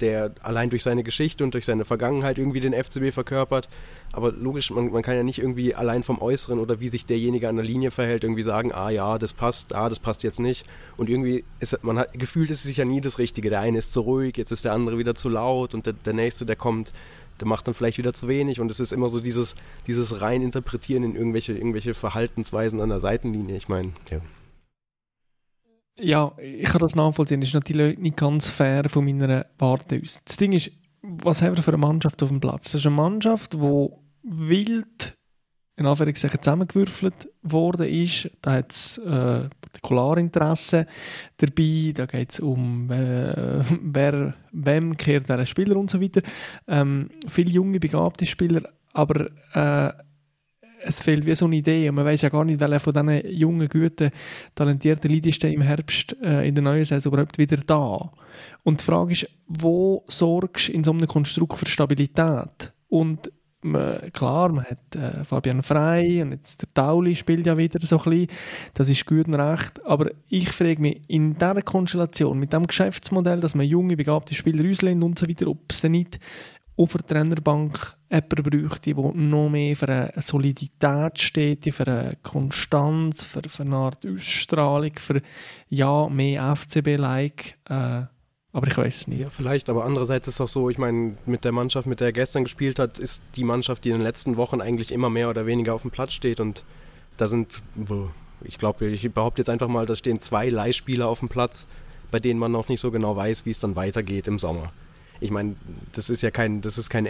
der 0.00 0.32
allein 0.42 0.70
durch 0.70 0.82
seine 0.82 1.02
Geschichte 1.02 1.44
und 1.44 1.54
durch 1.54 1.64
seine 1.64 1.84
Vergangenheit 1.84 2.38
irgendwie 2.38 2.60
den 2.60 2.72
FCB 2.72 3.12
verkörpert. 3.12 3.68
Aber 4.12 4.32
logisch, 4.32 4.70
man, 4.70 4.90
man 4.90 5.02
kann 5.02 5.16
ja 5.16 5.22
nicht 5.22 5.38
irgendwie 5.38 5.74
allein 5.74 6.02
vom 6.02 6.20
Äußeren 6.20 6.58
oder 6.58 6.80
wie 6.80 6.88
sich 6.88 7.06
derjenige 7.06 7.48
an 7.48 7.56
der 7.56 7.64
Linie 7.64 7.92
verhält, 7.92 8.24
irgendwie 8.24 8.42
sagen, 8.42 8.72
ah 8.72 8.90
ja, 8.90 9.18
das 9.18 9.32
passt, 9.32 9.74
ah, 9.74 9.88
das 9.88 10.00
passt 10.00 10.24
jetzt 10.24 10.40
nicht. 10.40 10.66
Und 10.96 11.08
irgendwie 11.08 11.44
ist 11.60 11.82
man 11.84 11.98
hat 11.98 12.18
gefühlt 12.18 12.50
ist 12.50 12.64
es 12.64 12.76
ja 12.76 12.84
nie 12.84 13.00
das 13.00 13.18
Richtige. 13.18 13.50
Der 13.50 13.60
eine 13.60 13.78
ist 13.78 13.92
zu 13.92 14.00
ruhig, 14.00 14.36
jetzt 14.36 14.50
ist 14.50 14.64
der 14.64 14.72
andere 14.72 14.98
wieder 14.98 15.14
zu 15.14 15.28
laut 15.28 15.74
und 15.74 15.86
der, 15.86 15.92
der 15.92 16.12
nächste, 16.12 16.44
der 16.44 16.56
kommt, 16.56 16.92
der 17.38 17.46
macht 17.46 17.68
dann 17.68 17.74
vielleicht 17.74 17.98
wieder 17.98 18.12
zu 18.12 18.26
wenig. 18.26 18.60
Und 18.60 18.70
es 18.70 18.80
ist 18.80 18.92
immer 18.92 19.08
so 19.08 19.20
dieses, 19.20 19.54
dieses 19.86 20.20
rein 20.20 20.42
interpretieren 20.42 21.04
in 21.04 21.14
irgendwelche, 21.14 21.52
irgendwelche 21.52 21.94
Verhaltensweisen 21.94 22.80
an 22.80 22.88
der 22.88 22.98
Seitenlinie. 22.98 23.56
Ich 23.56 23.68
meine, 23.68 23.92
ja. 24.10 24.20
Ja, 26.00 26.32
ich 26.38 26.64
kann 26.64 26.80
das 26.80 26.96
nachvollziehen. 26.96 27.40
Das 27.40 27.50
ist 27.50 27.54
natürlich 27.54 27.98
nicht 27.98 28.16
ganz 28.16 28.48
fair 28.48 28.88
von 28.88 29.04
meiner 29.04 29.46
Warte 29.58 30.00
aus. 30.02 30.24
Das 30.24 30.36
Ding 30.36 30.52
ist, 30.52 30.70
was 31.22 31.42
haben 31.42 31.56
wir 31.56 31.62
für 31.62 31.72
eine 31.72 31.78
Mannschaft 31.78 32.22
auf 32.22 32.28
dem 32.28 32.40
Platz? 32.40 32.72
Das 32.72 32.74
ist 32.76 32.86
eine 32.86 32.96
Mannschaft, 32.96 33.54
die 33.54 33.88
wild 34.22 35.16
in 35.76 35.86
Anführungszeichen 35.86 36.42
zusammengewürfelt 36.42 37.28
worden 37.42 37.88
ist. 37.88 38.30
Da 38.42 38.52
hat 38.52 38.72
es 38.72 38.98
äh, 38.98 39.48
Partikularinteressen 39.60 40.84
dabei, 41.38 41.92
da 41.94 42.04
geht 42.04 42.32
es 42.32 42.40
um 42.40 42.90
äh, 42.90 43.64
wer, 43.82 44.34
wem 44.52 44.96
kehrt 44.96 45.28
der 45.28 45.46
Spieler 45.46 45.76
und 45.76 45.90
so 45.90 46.00
weiter. 46.00 46.20
Ähm, 46.68 47.08
viele 47.28 47.50
junge, 47.50 47.80
begabte 47.80 48.26
Spieler, 48.26 48.68
aber 48.92 49.30
äh, 49.54 49.92
es 50.82 51.00
fehlt 51.00 51.26
wie 51.26 51.34
so 51.34 51.46
eine 51.46 51.56
Idee 51.56 51.88
und 51.88 51.96
man 51.96 52.04
weiß 52.04 52.22
ja 52.22 52.28
gar 52.28 52.44
nicht, 52.44 52.60
welcher 52.60 52.80
von 52.80 52.92
diesen 52.92 53.32
jungen, 53.32 53.68
guten, 53.68 54.10
talentierten 54.54 55.10
Leuten 55.12 55.52
im 55.52 55.62
Herbst 55.62 56.16
äh, 56.22 56.46
in 56.46 56.54
der 56.54 56.64
neuen 56.64 56.84
Saison 56.84 57.12
überhaupt 57.12 57.38
wieder 57.38 57.58
da. 57.58 58.12
Und 58.62 58.80
die 58.80 58.84
Frage 58.84 59.12
ist, 59.12 59.28
wo 59.46 60.04
sorgst 60.08 60.68
du 60.68 60.72
in 60.72 60.84
so 60.84 60.92
einem 60.92 61.06
Konstrukt 61.06 61.58
für 61.58 61.66
Stabilität? 61.66 62.72
Und 62.88 63.30
man, 63.62 64.10
klar, 64.12 64.50
man 64.50 64.64
hat 64.64 64.94
äh, 64.94 65.24
Fabian 65.24 65.62
Frey 65.62 66.22
und 66.22 66.32
jetzt 66.32 66.62
der 66.62 66.72
Tauli 66.72 67.14
spielt 67.14 67.46
ja 67.46 67.56
wieder 67.56 67.78
so 67.80 67.98
ein 67.98 68.04
bisschen, 68.04 68.26
das 68.74 68.88
ist 68.88 69.06
gut 69.06 69.26
und 69.26 69.34
recht, 69.34 69.84
aber 69.84 70.10
ich 70.28 70.50
frage 70.50 70.80
mich, 70.80 71.02
in 71.08 71.34
dieser 71.34 71.62
Konstellation, 71.62 72.38
mit 72.38 72.52
dem 72.52 72.66
Geschäftsmodell, 72.66 73.40
dass 73.40 73.54
man 73.54 73.66
junge, 73.66 73.96
begabte 73.96 74.34
Spieler 74.34 74.68
auslehnt 74.68 75.04
und 75.04 75.18
so 75.18 75.28
weiter, 75.28 75.46
ob 75.48 75.70
es 75.70 75.82
nicht 75.84 76.18
auf 76.76 76.92
der 76.92 77.06
Trainerbank 77.06 77.96
jemanden 78.10 78.68
bräuchte, 78.68 78.94
der 78.94 79.12
noch 79.12 79.48
mehr 79.48 79.76
für 79.76 79.88
eine 79.88 80.12
Solidität 80.20 81.18
steht, 81.18 81.72
für 81.74 81.86
eine 81.86 82.16
Konstanz, 82.22 83.22
für, 83.22 83.42
für 83.48 83.62
eine 83.62 83.76
Art 83.76 84.04
Ausstrahlung, 84.06 84.92
für 84.96 85.22
ja, 85.68 86.08
mehr 86.08 86.56
FCB-like. 86.56 87.56
Äh, 87.68 88.02
aber 88.52 88.66
ich 88.66 88.76
weiß 88.76 89.02
es 89.02 89.06
nicht. 89.06 89.20
Ja, 89.20 89.30
vielleicht, 89.30 89.68
aber 89.68 89.84
andererseits 89.84 90.26
ist 90.26 90.34
es 90.34 90.40
auch 90.40 90.48
so, 90.48 90.70
ich 90.70 90.78
meine, 90.78 91.16
mit 91.24 91.44
der 91.44 91.52
Mannschaft, 91.52 91.86
mit 91.86 92.00
der 92.00 92.08
er 92.08 92.12
gestern 92.12 92.44
gespielt 92.44 92.80
hat, 92.80 92.98
ist 92.98 93.22
die 93.36 93.44
Mannschaft, 93.44 93.84
die 93.84 93.90
in 93.90 93.94
den 93.94 94.02
letzten 94.02 94.36
Wochen 94.36 94.60
eigentlich 94.60 94.90
immer 94.90 95.08
mehr 95.08 95.30
oder 95.30 95.46
weniger 95.46 95.74
auf 95.74 95.82
dem 95.82 95.92
Platz 95.92 96.14
steht 96.14 96.40
und 96.40 96.64
da 97.16 97.28
sind, 97.28 97.62
ich 98.42 98.58
glaube, 98.58 98.88
ich 98.88 99.08
behaupte 99.12 99.40
jetzt 99.40 99.50
einfach 99.50 99.68
mal, 99.68 99.86
da 99.86 99.94
stehen 99.94 100.20
zwei 100.20 100.48
Leihspieler 100.48 101.06
auf 101.06 101.20
dem 101.20 101.28
Platz, 101.28 101.68
bei 102.10 102.18
denen 102.18 102.40
man 102.40 102.50
noch 102.50 102.68
nicht 102.68 102.80
so 102.80 102.90
genau 102.90 103.14
weiß, 103.14 103.46
wie 103.46 103.50
es 103.50 103.60
dann 103.60 103.76
weitergeht 103.76 104.26
im 104.26 104.40
Sommer 104.40 104.72
ich 105.20 105.30
meine, 105.30 105.54
das 105.92 106.10
ist 106.10 106.22
ja 106.22 106.30
kein, 106.30 106.60
das 106.62 106.78
ist 106.78 106.88
kein 106.88 107.06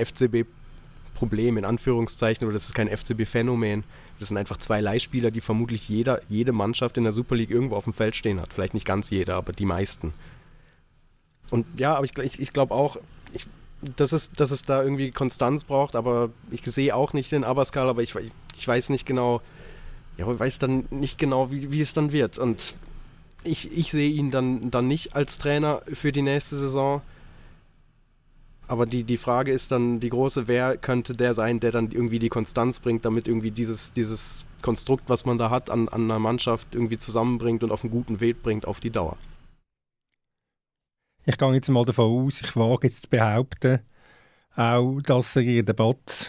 FCB-Problem 1.10 1.58
in 1.58 1.64
Anführungszeichen 1.64 2.46
oder 2.46 2.54
das 2.54 2.66
ist 2.66 2.74
kein 2.74 2.88
FCB-Phänomen. 2.88 3.84
Das 4.18 4.28
sind 4.28 4.36
einfach 4.36 4.56
zwei 4.58 4.80
Leihspieler, 4.80 5.30
die 5.30 5.40
vermutlich 5.40 5.88
jeder, 5.88 6.20
jede 6.28 6.52
Mannschaft 6.52 6.96
in 6.96 7.04
der 7.04 7.12
Super 7.12 7.36
League 7.36 7.50
irgendwo 7.50 7.76
auf 7.76 7.84
dem 7.84 7.92
Feld 7.92 8.16
stehen 8.16 8.40
hat. 8.40 8.52
Vielleicht 8.52 8.74
nicht 8.74 8.86
ganz 8.86 9.10
jeder, 9.10 9.36
aber 9.36 9.52
die 9.52 9.66
meisten. 9.66 10.12
Und 11.50 11.66
ja, 11.78 11.94
aber 11.94 12.04
ich, 12.04 12.16
ich, 12.18 12.40
ich 12.40 12.52
glaube 12.52 12.74
auch, 12.74 12.96
ich, 13.32 13.46
dass, 13.96 14.12
es, 14.12 14.30
dass 14.32 14.50
es 14.50 14.62
da 14.62 14.82
irgendwie 14.82 15.10
Konstanz 15.10 15.64
braucht, 15.64 15.96
aber 15.96 16.30
ich 16.50 16.62
sehe 16.62 16.94
auch 16.94 17.12
nicht 17.12 17.32
den 17.32 17.44
Abaskal, 17.44 17.88
aber 17.88 18.02
ich, 18.02 18.14
ich 18.56 18.68
weiß 18.68 18.90
nicht 18.90 19.06
genau, 19.06 19.40
ja, 20.16 20.30
ich 20.30 20.38
weiß 20.38 20.58
dann 20.58 20.84
nicht 20.90 21.18
genau, 21.18 21.50
wie, 21.50 21.72
wie 21.72 21.80
es 21.80 21.94
dann 21.94 22.12
wird. 22.12 22.38
Und 22.38 22.74
ich, 23.42 23.76
ich 23.76 23.90
sehe 23.90 24.10
ihn 24.10 24.30
dann, 24.30 24.70
dann 24.70 24.86
nicht 24.86 25.16
als 25.16 25.38
Trainer 25.38 25.82
für 25.92 26.12
die 26.12 26.22
nächste 26.22 26.56
Saison. 26.56 27.00
Aber 28.70 28.86
die, 28.86 29.02
die 29.02 29.16
Frage 29.16 29.50
ist 29.50 29.72
dann 29.72 29.98
die 29.98 30.10
große, 30.10 30.46
wer 30.46 30.76
könnte 30.76 31.14
der 31.14 31.34
sein, 31.34 31.58
der 31.58 31.72
dann 31.72 31.90
irgendwie 31.90 32.20
die 32.20 32.28
Konstanz 32.28 32.78
bringt, 32.78 33.04
damit 33.04 33.26
irgendwie 33.26 33.50
dieses, 33.50 33.90
dieses 33.90 34.46
Konstrukt, 34.62 35.08
was 35.08 35.26
man 35.26 35.38
da 35.38 35.50
hat, 35.50 35.70
an, 35.70 35.88
an 35.88 36.04
einer 36.04 36.20
Mannschaft 36.20 36.76
irgendwie 36.76 36.96
zusammenbringt 36.96 37.64
und 37.64 37.72
auf 37.72 37.82
einen 37.82 37.90
guten 37.90 38.20
Weg 38.20 38.44
bringt 38.44 38.66
auf 38.66 38.78
die 38.78 38.90
Dauer. 38.90 39.16
Ich 41.26 41.36
gehe 41.36 41.52
jetzt 41.52 41.68
mal 41.68 41.84
davon 41.84 42.26
aus, 42.26 42.42
ich 42.42 42.54
wage 42.54 42.86
jetzt 42.86 43.02
zu 43.02 43.10
behaupten, 43.10 43.80
auch, 44.54 45.00
dass 45.00 45.32
sie 45.32 45.40
in 45.40 45.66
der 45.66 45.74
Debatte 45.74 46.26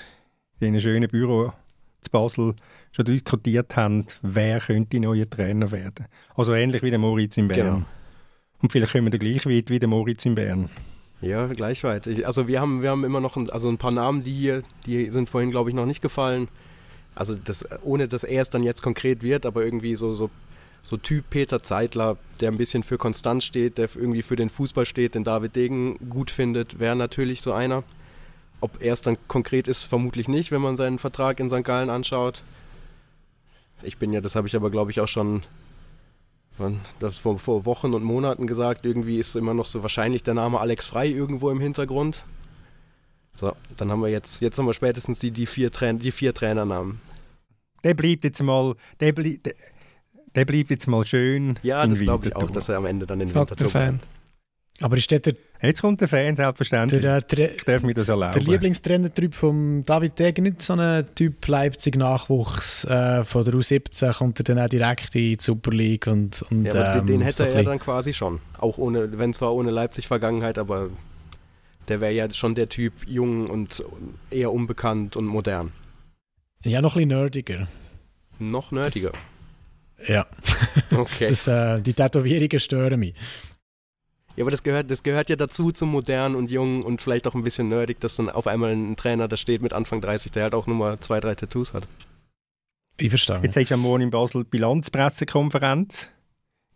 in 0.59 0.69
einem 0.69 0.79
schönen 0.79 1.09
Büro 1.11 1.53
zu 2.01 2.09
Basel 2.09 2.55
schon 2.91 3.05
diskutiert 3.05 3.75
haben, 3.75 4.07
wer 4.23 4.59
könnte 4.61 4.99
neuer 4.99 5.29
Trainer 5.29 5.69
werden. 5.71 6.07
Also 6.35 6.55
ähnlich 6.55 6.81
wie 6.81 6.89
der 6.89 6.97
Moritz 6.97 7.37
in 7.37 7.47
Bern. 7.47 7.59
Genau. 7.59 7.85
Und 8.63 8.71
vielleicht 8.71 8.93
kommen 8.93 9.11
wir 9.11 9.19
gleich 9.19 9.45
weit 9.45 9.69
wie 9.69 9.77
der 9.77 9.89
Moritz 9.89 10.25
in 10.25 10.33
Bern. 10.33 10.71
Ja, 11.21 11.45
gleich 11.47 11.83
weit. 11.83 12.07
Ich, 12.07 12.25
also 12.25 12.47
wir 12.47 12.59
haben, 12.59 12.81
wir 12.81 12.89
haben 12.89 13.03
immer 13.03 13.21
noch 13.21 13.37
ein, 13.37 13.49
also 13.49 13.69
ein 13.69 13.77
paar 13.77 13.91
Namen, 13.91 14.23
die 14.23 14.33
hier, 14.33 14.63
die 14.85 15.11
sind 15.11 15.29
vorhin, 15.29 15.51
glaube 15.51 15.69
ich, 15.69 15.75
noch 15.75 15.85
nicht 15.85 16.01
gefallen. 16.01 16.47
Also 17.13 17.35
das, 17.35 17.65
ohne 17.83 18.07
dass 18.07 18.23
er 18.23 18.41
es 18.41 18.49
dann 18.49 18.63
jetzt 18.63 18.81
konkret 18.81 19.21
wird, 19.21 19.45
aber 19.45 19.63
irgendwie 19.63 19.95
so, 19.95 20.13
so, 20.13 20.31
so 20.83 20.97
Typ 20.97 21.29
Peter 21.29 21.61
Zeitler, 21.61 22.17
der 22.39 22.51
ein 22.51 22.57
bisschen 22.57 22.81
für 22.81 22.97
Konstanz 22.97 23.43
steht, 23.43 23.77
der 23.77 23.89
irgendwie 23.95 24.23
für 24.23 24.35
den 24.35 24.49
Fußball 24.49 24.85
steht, 24.85 25.13
den 25.13 25.23
David 25.23 25.55
Degen 25.55 26.09
gut 26.09 26.31
findet, 26.31 26.79
wäre 26.79 26.95
natürlich 26.95 27.41
so 27.41 27.53
einer. 27.53 27.83
Ob 28.59 28.81
er 28.81 28.93
es 28.93 29.01
dann 29.01 29.17
konkret 29.27 29.67
ist, 29.67 29.83
vermutlich 29.83 30.27
nicht, 30.27 30.51
wenn 30.51 30.61
man 30.61 30.77
seinen 30.77 30.99
Vertrag 30.99 31.39
in 31.39 31.49
St. 31.49 31.63
Gallen 31.63 31.89
anschaut. 31.89 32.43
Ich 33.83 33.97
bin 33.97 34.13
ja, 34.13 34.21
das 34.21 34.35
habe 34.35 34.47
ich 34.47 34.55
aber, 34.55 34.69
glaube 34.71 34.91
ich, 34.91 35.01
auch 35.01 35.07
schon 35.07 35.43
das 36.99 37.17
vor, 37.17 37.39
vor 37.39 37.65
Wochen 37.65 37.93
und 37.93 38.03
Monaten 38.03 38.45
gesagt, 38.45 38.85
irgendwie 38.85 39.17
ist 39.17 39.35
immer 39.35 39.53
noch 39.53 39.65
so 39.65 39.81
wahrscheinlich 39.81 40.23
der 40.23 40.33
Name 40.33 40.59
Alex 40.59 40.87
Frei 40.87 41.07
irgendwo 41.07 41.49
im 41.49 41.59
Hintergrund. 41.59 42.23
So, 43.35 43.53
dann 43.77 43.89
haben 43.89 44.01
wir 44.01 44.09
jetzt, 44.09 44.41
jetzt 44.41 44.59
haben 44.59 44.67
wir 44.67 44.73
spätestens 44.73 45.19
die, 45.19 45.31
die, 45.31 45.45
vier, 45.45 45.71
Trainer, 45.71 45.99
die 45.99 46.11
vier 46.11 46.33
Trainernamen. 46.33 46.99
Der 47.83 47.93
bleibt 47.93 48.23
jetzt 48.23 48.41
mal, 48.43 48.75
der, 48.99 49.13
blieb, 49.13 49.43
der, 49.43 49.55
der 50.35 50.45
bleibt 50.45 50.69
jetzt 50.69 50.87
mal 50.87 51.05
schön. 51.05 51.57
Ja, 51.63 51.85
das 51.87 51.99
glaube 51.99 52.27
ich 52.27 52.35
auch, 52.35 52.51
dass 52.51 52.69
er 52.69 52.77
am 52.77 52.85
Ende 52.85 53.07
dann 53.07 53.21
in 53.21 53.33
Winterthur 53.33 53.69
bleibt. 53.69 53.99
Aber 54.81 54.97
ist 54.97 55.11
der, 55.11 55.19
der 55.19 55.35
Jetzt 55.61 55.81
kommt 55.81 56.01
der 56.01 56.07
Fan, 56.07 56.35
selbstverständlich. 56.35 57.01
Der, 57.01 57.21
der, 57.21 57.55
ich 57.55 57.63
darf 57.63 57.83
mir 57.83 57.93
das 57.93 58.07
erlauben. 58.07 58.33
Der 58.33 58.51
Lieblingstrainer-Typ 58.51 59.35
von 59.35 59.85
David 59.85 60.17
Degen, 60.17 60.43
nicht 60.43 60.61
so 60.61 60.73
ein 60.73 61.05
Typ 61.13 61.47
Leipzig-Nachwuchs 61.47 62.85
äh, 62.85 63.23
von 63.23 63.45
der 63.45 63.53
U17, 63.53 64.17
kommt 64.17 64.39
er 64.39 64.43
dann 64.43 64.59
auch 64.59 64.69
direkt 64.69 65.15
in 65.15 65.21
die 65.21 65.37
Super 65.39 65.71
League. 65.71 66.07
Und, 66.07 66.41
und, 66.49 66.65
ja, 66.65 66.95
ähm, 66.97 67.05
den 67.05 67.21
hätte 67.21 67.49
so 67.49 67.57
er 67.57 67.63
dann 67.63 67.77
quasi 67.77 68.11
schon. 68.11 68.39
Auch 68.57 68.79
ohne, 68.79 69.19
wenn 69.19 69.35
zwar 69.35 69.53
ohne 69.53 69.69
Leipzig-Vergangenheit, 69.69 70.57
aber 70.57 70.89
der 71.87 72.01
wäre 72.01 72.13
ja 72.13 72.33
schon 72.33 72.55
der 72.55 72.67
Typ 72.67 72.93
jung 73.05 73.47
und 73.47 73.83
eher 74.31 74.51
unbekannt 74.51 75.15
und 75.15 75.25
modern. 75.27 75.71
Ja, 76.63 76.81
noch 76.81 76.95
ein 76.95 77.07
bisschen 77.07 77.19
nerdiger. 77.19 77.67
Noch 78.39 78.71
nerdiger? 78.71 79.11
Das, 79.11 80.07
ja. 80.07 80.25
Okay. 80.91 81.27
Das, 81.29 81.47
äh, 81.47 81.81
die 81.81 81.93
Tätowierungen 81.93 82.59
stören 82.59 82.99
mich. 82.99 83.13
Ja, 84.35 84.43
aber 84.43 84.51
das 84.51 84.63
gehört, 84.63 84.89
das 84.89 85.03
gehört 85.03 85.29
ja 85.29 85.35
dazu 85.35 85.71
zum 85.71 85.89
modernen 85.89 86.35
und 86.35 86.49
jungen 86.51 86.83
und 86.83 87.01
vielleicht 87.01 87.27
auch 87.27 87.35
ein 87.35 87.43
bisschen 87.43 87.67
nerdig, 87.67 87.99
dass 87.99 88.15
dann 88.15 88.29
auf 88.29 88.47
einmal 88.47 88.71
ein 88.71 88.95
Trainer 88.95 89.27
da 89.27 89.35
steht 89.35 89.61
mit 89.61 89.73
Anfang 89.73 90.01
30, 90.01 90.31
der 90.31 90.43
halt 90.43 90.55
auch 90.55 90.67
nur 90.67 90.77
mal 90.77 90.99
zwei, 90.99 91.19
drei 91.19 91.35
Tattoos 91.35 91.73
hat. 91.73 91.87
Ich 92.97 93.09
verstehe. 93.09 93.39
Jetzt 93.43 93.57
hast 93.57 93.69
du 93.69 93.73
am 93.73 93.81
Morgen 93.81 94.03
in 94.03 94.09
Basel 94.09 94.45
Bilanzpressekonferenz. 94.45 96.09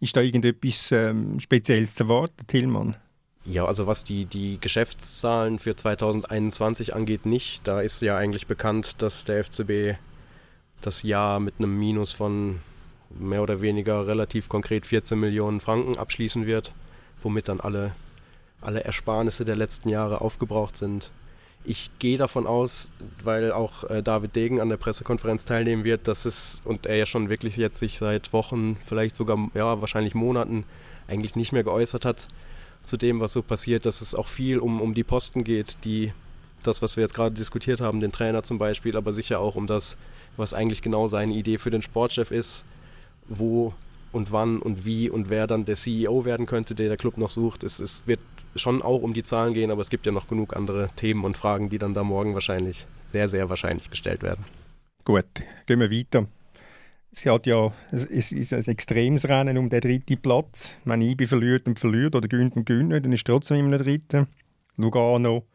Ist 0.01 0.17
da 0.17 0.21
irgendetwas 0.21 0.91
ähm, 0.91 1.39
Spezielles 1.39 1.95
zu 1.95 2.03
erwarten, 2.03 2.45
Tillmann? 2.47 2.97
Ja, 3.45 3.65
also 3.65 3.87
was 3.87 4.03
die, 4.03 4.25
die 4.25 4.59
Geschäftszahlen 4.59 5.59
für 5.59 5.75
2021 5.75 6.95
angeht, 6.95 7.25
nicht. 7.25 7.65
Da 7.65 7.79
ist 7.79 8.01
ja 8.01 8.17
eigentlich 8.17 8.47
bekannt, 8.47 9.01
dass 9.01 9.23
der 9.23 9.43
FCB 9.43 9.97
das 10.81 11.03
Jahr 11.03 11.39
mit 11.39 11.55
einem 11.59 11.77
Minus 11.77 12.11
von 12.11 12.59
mehr 13.17 13.41
oder 13.41 13.61
weniger 13.61 14.07
relativ 14.07 14.49
konkret 14.49 14.85
14 14.85 15.17
Millionen 15.17 15.61
Franken 15.61 15.97
abschließen 15.97 16.45
wird 16.45 16.73
womit 17.21 17.48
dann 17.48 17.60
alle, 17.60 17.92
alle 18.62 18.83
Ersparnisse 18.83 19.46
der 19.46 19.56
letzten 19.56 19.89
Jahre 19.89 20.21
aufgebraucht 20.21 20.75
sind. 20.75 21.12
Ich 21.63 21.89
gehe 21.98 22.17
davon 22.17 22.46
aus, 22.46 22.92
weil 23.23 23.52
auch 23.52 23.83
äh, 23.85 24.04
David 24.04 24.35
Degen 24.35 24.62
an 24.62 24.69
der 24.69 24.77
Pressekonferenz 24.77 25.46
teilnehmen 25.46 25.83
wird, 25.83 26.08
dass 26.08 26.25
es, 26.25 26.62
und 26.63 26.85
er 26.85 26.96
ja 26.96 27.06
schon 27.08 27.29
wirklich 27.29 27.58
jetzt 27.58 27.79
sich 27.79 27.98
seit 27.98 28.33
Wochen, 28.33 28.77
vielleicht 28.85 29.15
sogar, 29.15 29.50
ja, 29.56 29.81
wahrscheinlich 29.81 30.13
Monaten 30.13 30.63
eigentlich 31.08 31.35
nicht 31.35 31.54
mehr 31.54 31.63
geäußert 31.63 32.06
hat 32.06 32.27
zu 32.83 32.98
dem, 32.98 33.19
was 33.19 33.33
so 33.33 33.42
passiert, 33.42 33.85
dass 33.85 34.02
es 34.02 34.13
auch 34.13 34.27
viel 34.27 34.60
um, 34.60 34.79
um 34.79 34.94
die 34.94 35.04
Posten 35.04 35.44
geht, 35.44 35.77
die, 35.83 36.13
das, 36.63 36.81
was 36.81 36.98
wir 36.98 37.02
jetzt 37.02 37.15
gerade 37.15 37.35
diskutiert 37.35 37.81
haben, 37.81 38.00
den 38.00 38.12
Trainer 38.12 38.44
zum 38.44 38.60
Beispiel, 38.60 38.96
aber 38.96 39.12
sicher 39.12 39.39
auch 39.39 39.56
um 39.56 39.65
das, 39.65 39.98
was 40.37 40.54
eigentlich 40.54 40.81
genau 40.81 41.08
seine 41.08 41.33
Idee 41.33 41.58
für 41.58 41.71
den 41.71 41.81
Sportchef 41.81 42.31
ist, 42.31 42.65
wo 43.27 43.73
und 44.15 44.31
wann 44.31 44.59
und 44.59 44.85
wie 44.85 45.09
und 45.09 45.29
wer 45.29 45.45
dann 45.45 45.65
der 45.65 45.75
CEO 45.75 46.25
werden 46.25 46.45
könnte, 46.45 46.73
der 46.73 46.87
der 46.87 46.97
Club 46.97 47.17
noch 47.17 47.29
sucht. 47.29 47.63
Es, 47.63 47.79
es 47.79 48.07
wird 48.07 48.19
schon 48.55 48.81
auch 48.81 49.01
um 49.01 49.13
die 49.13 49.23
Zahlen 49.23 49.53
gehen, 49.53 49.69
aber 49.69 49.81
es 49.81 49.89
gibt 49.89 50.05
ja 50.05 50.11
noch 50.11 50.27
genug 50.27 50.55
andere 50.55 50.87
Themen 50.95 51.25
und 51.25 51.37
Fragen, 51.37 51.69
die 51.69 51.77
dann 51.77 51.93
da 51.93 52.03
morgen 52.03 52.33
wahrscheinlich, 52.33 52.85
sehr, 53.11 53.27
sehr 53.27 53.49
wahrscheinlich 53.49 53.89
gestellt 53.89 54.23
werden. 54.23 54.45
Gut, 55.03 55.25
gehen 55.67 55.79
wir 55.79 55.91
weiter. 55.91 56.25
Sie 57.11 57.29
hat 57.29 57.45
ja, 57.45 57.71
es 57.91 58.05
ist 58.05 58.53
ein 58.53 58.65
extremes 58.65 59.27
Rennen 59.29 59.57
um 59.57 59.69
den 59.69 59.79
dritten 59.79 60.17
Platz. 60.17 60.71
Wenn 60.83 61.01
IBI 61.01 61.27
verliert 61.27 61.67
und 61.67 61.79
verliert 61.79 62.15
oder 62.15 62.27
gönnt 62.27 62.55
und 62.57 62.65
gönnt 62.65 62.91
dann 62.91 63.13
ist 63.13 63.25
trotzdem 63.25 63.57
immer 63.57 63.77
der 63.77 63.85
dritte. 63.85 64.27
Lugano, 64.77 65.45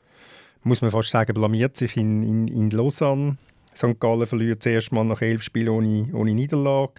muss 0.63 0.81
man 0.81 0.91
fast 0.91 1.11
sagen, 1.11 1.35
blamiert 1.35 1.77
sich 1.77 1.97
in, 1.97 2.23
in, 2.23 2.49
in 2.49 2.71
Lausanne. 2.71 3.37
St. 3.75 4.01
Gallen 4.01 4.27
verliert 4.27 4.63
zuerst 4.63 4.93
mal 4.93 5.05
nach 5.05 5.21
elf 5.21 5.43
Spielen 5.43 5.69
ohne, 5.69 6.09
ohne 6.15 6.35
Niederlage. 6.35 6.95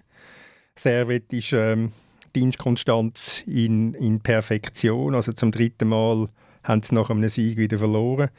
Servet 0.78 1.32
ist 1.32 1.52
ähm, 1.52 1.92
Dienstkonstanz 2.34 3.42
in, 3.46 3.94
in 3.94 4.20
Perfektion. 4.20 5.14
Also 5.14 5.32
zum 5.32 5.52
dritten 5.52 5.88
Mal 5.88 6.28
haben 6.64 6.82
sie 6.82 6.94
nach 6.94 7.10
einem 7.10 7.28
Sieg 7.28 7.56
wieder 7.56 7.78
verloren. 7.78 8.30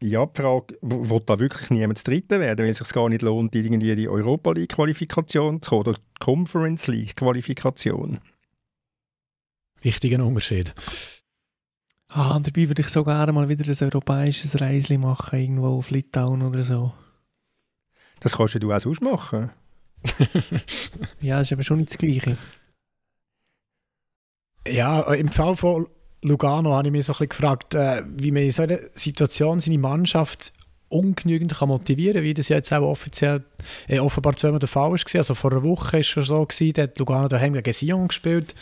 Ja, 0.00 0.26
die 0.26 0.40
Frage, 0.40 0.78
wird 0.80 1.28
da 1.28 1.38
wirklich 1.40 1.70
niemand 1.70 2.06
Dritte 2.06 2.38
werden, 2.38 2.64
weil 2.64 2.70
es 2.70 2.78
sich 2.78 2.88
gar 2.90 3.08
nicht 3.08 3.22
lohnt, 3.22 3.54
irgendwie 3.54 3.96
die 3.96 4.08
Europa 4.08 4.52
League-Qualifikation 4.52 5.60
zu 5.60 5.70
kommen 5.70 5.80
oder 5.80 5.94
die 5.94 6.00
Conference 6.20 6.86
League-Qualifikation? 6.86 8.20
Wichtiger 9.80 10.24
Unterschied. 10.24 10.72
Ah, 12.08 12.38
dabei 12.38 12.68
würde 12.68 12.82
ich 12.82 12.88
so 12.88 13.04
gerne 13.04 13.32
mal 13.32 13.48
wieder 13.48 13.64
ein 13.66 13.88
europäisches 13.88 14.60
Reisli 14.60 14.98
machen, 14.98 15.38
irgendwo 15.38 15.78
auf 15.78 15.90
Litauen 15.90 16.42
oder 16.42 16.62
so. 16.62 16.92
Das 18.20 18.36
kannst 18.36 18.62
du 18.62 18.72
auch 18.72 18.80
sonst 18.80 19.02
machen. 19.02 19.50
ja, 21.20 21.40
ist 21.40 21.52
aber 21.52 21.62
schon 21.62 21.78
nicht 21.78 21.90
das 21.90 21.98
Gleiche. 21.98 22.36
Ja, 24.66 25.12
im 25.14 25.30
Fall 25.30 25.56
von 25.56 25.88
Lugano 26.22 26.74
habe 26.74 26.88
ich 26.88 26.92
mich 26.92 27.06
so 27.06 27.12
ein 27.12 27.14
bisschen 27.14 27.28
gefragt, 27.28 27.74
äh, 27.74 28.02
wie 28.06 28.30
man 28.30 28.42
in 28.42 28.50
so 28.50 28.62
einer 28.62 28.78
Situation 28.94 29.60
seine 29.60 29.78
Mannschaft 29.78 30.52
ungenügend 30.88 31.54
kann 31.54 31.68
motivieren 31.68 32.22
wie 32.22 32.34
das 32.34 32.48
jetzt 32.48 32.72
auch 32.72 32.82
offiziell 32.82 33.42
äh, 33.88 33.98
offenbar 33.98 34.36
zweimal 34.36 34.58
der 34.58 34.68
Fall 34.68 34.90
war. 34.90 34.98
Also 35.14 35.34
vor 35.34 35.52
einer 35.52 35.62
Woche 35.62 35.92
war 35.92 36.00
es 36.00 36.06
schon 36.06 36.24
so, 36.24 36.46
da 36.72 36.82
hat 36.82 36.98
Lugano 36.98 37.28
daheim 37.28 37.52
gegen 37.54 37.72
Sion 37.72 38.08
gespielt. 38.08 38.54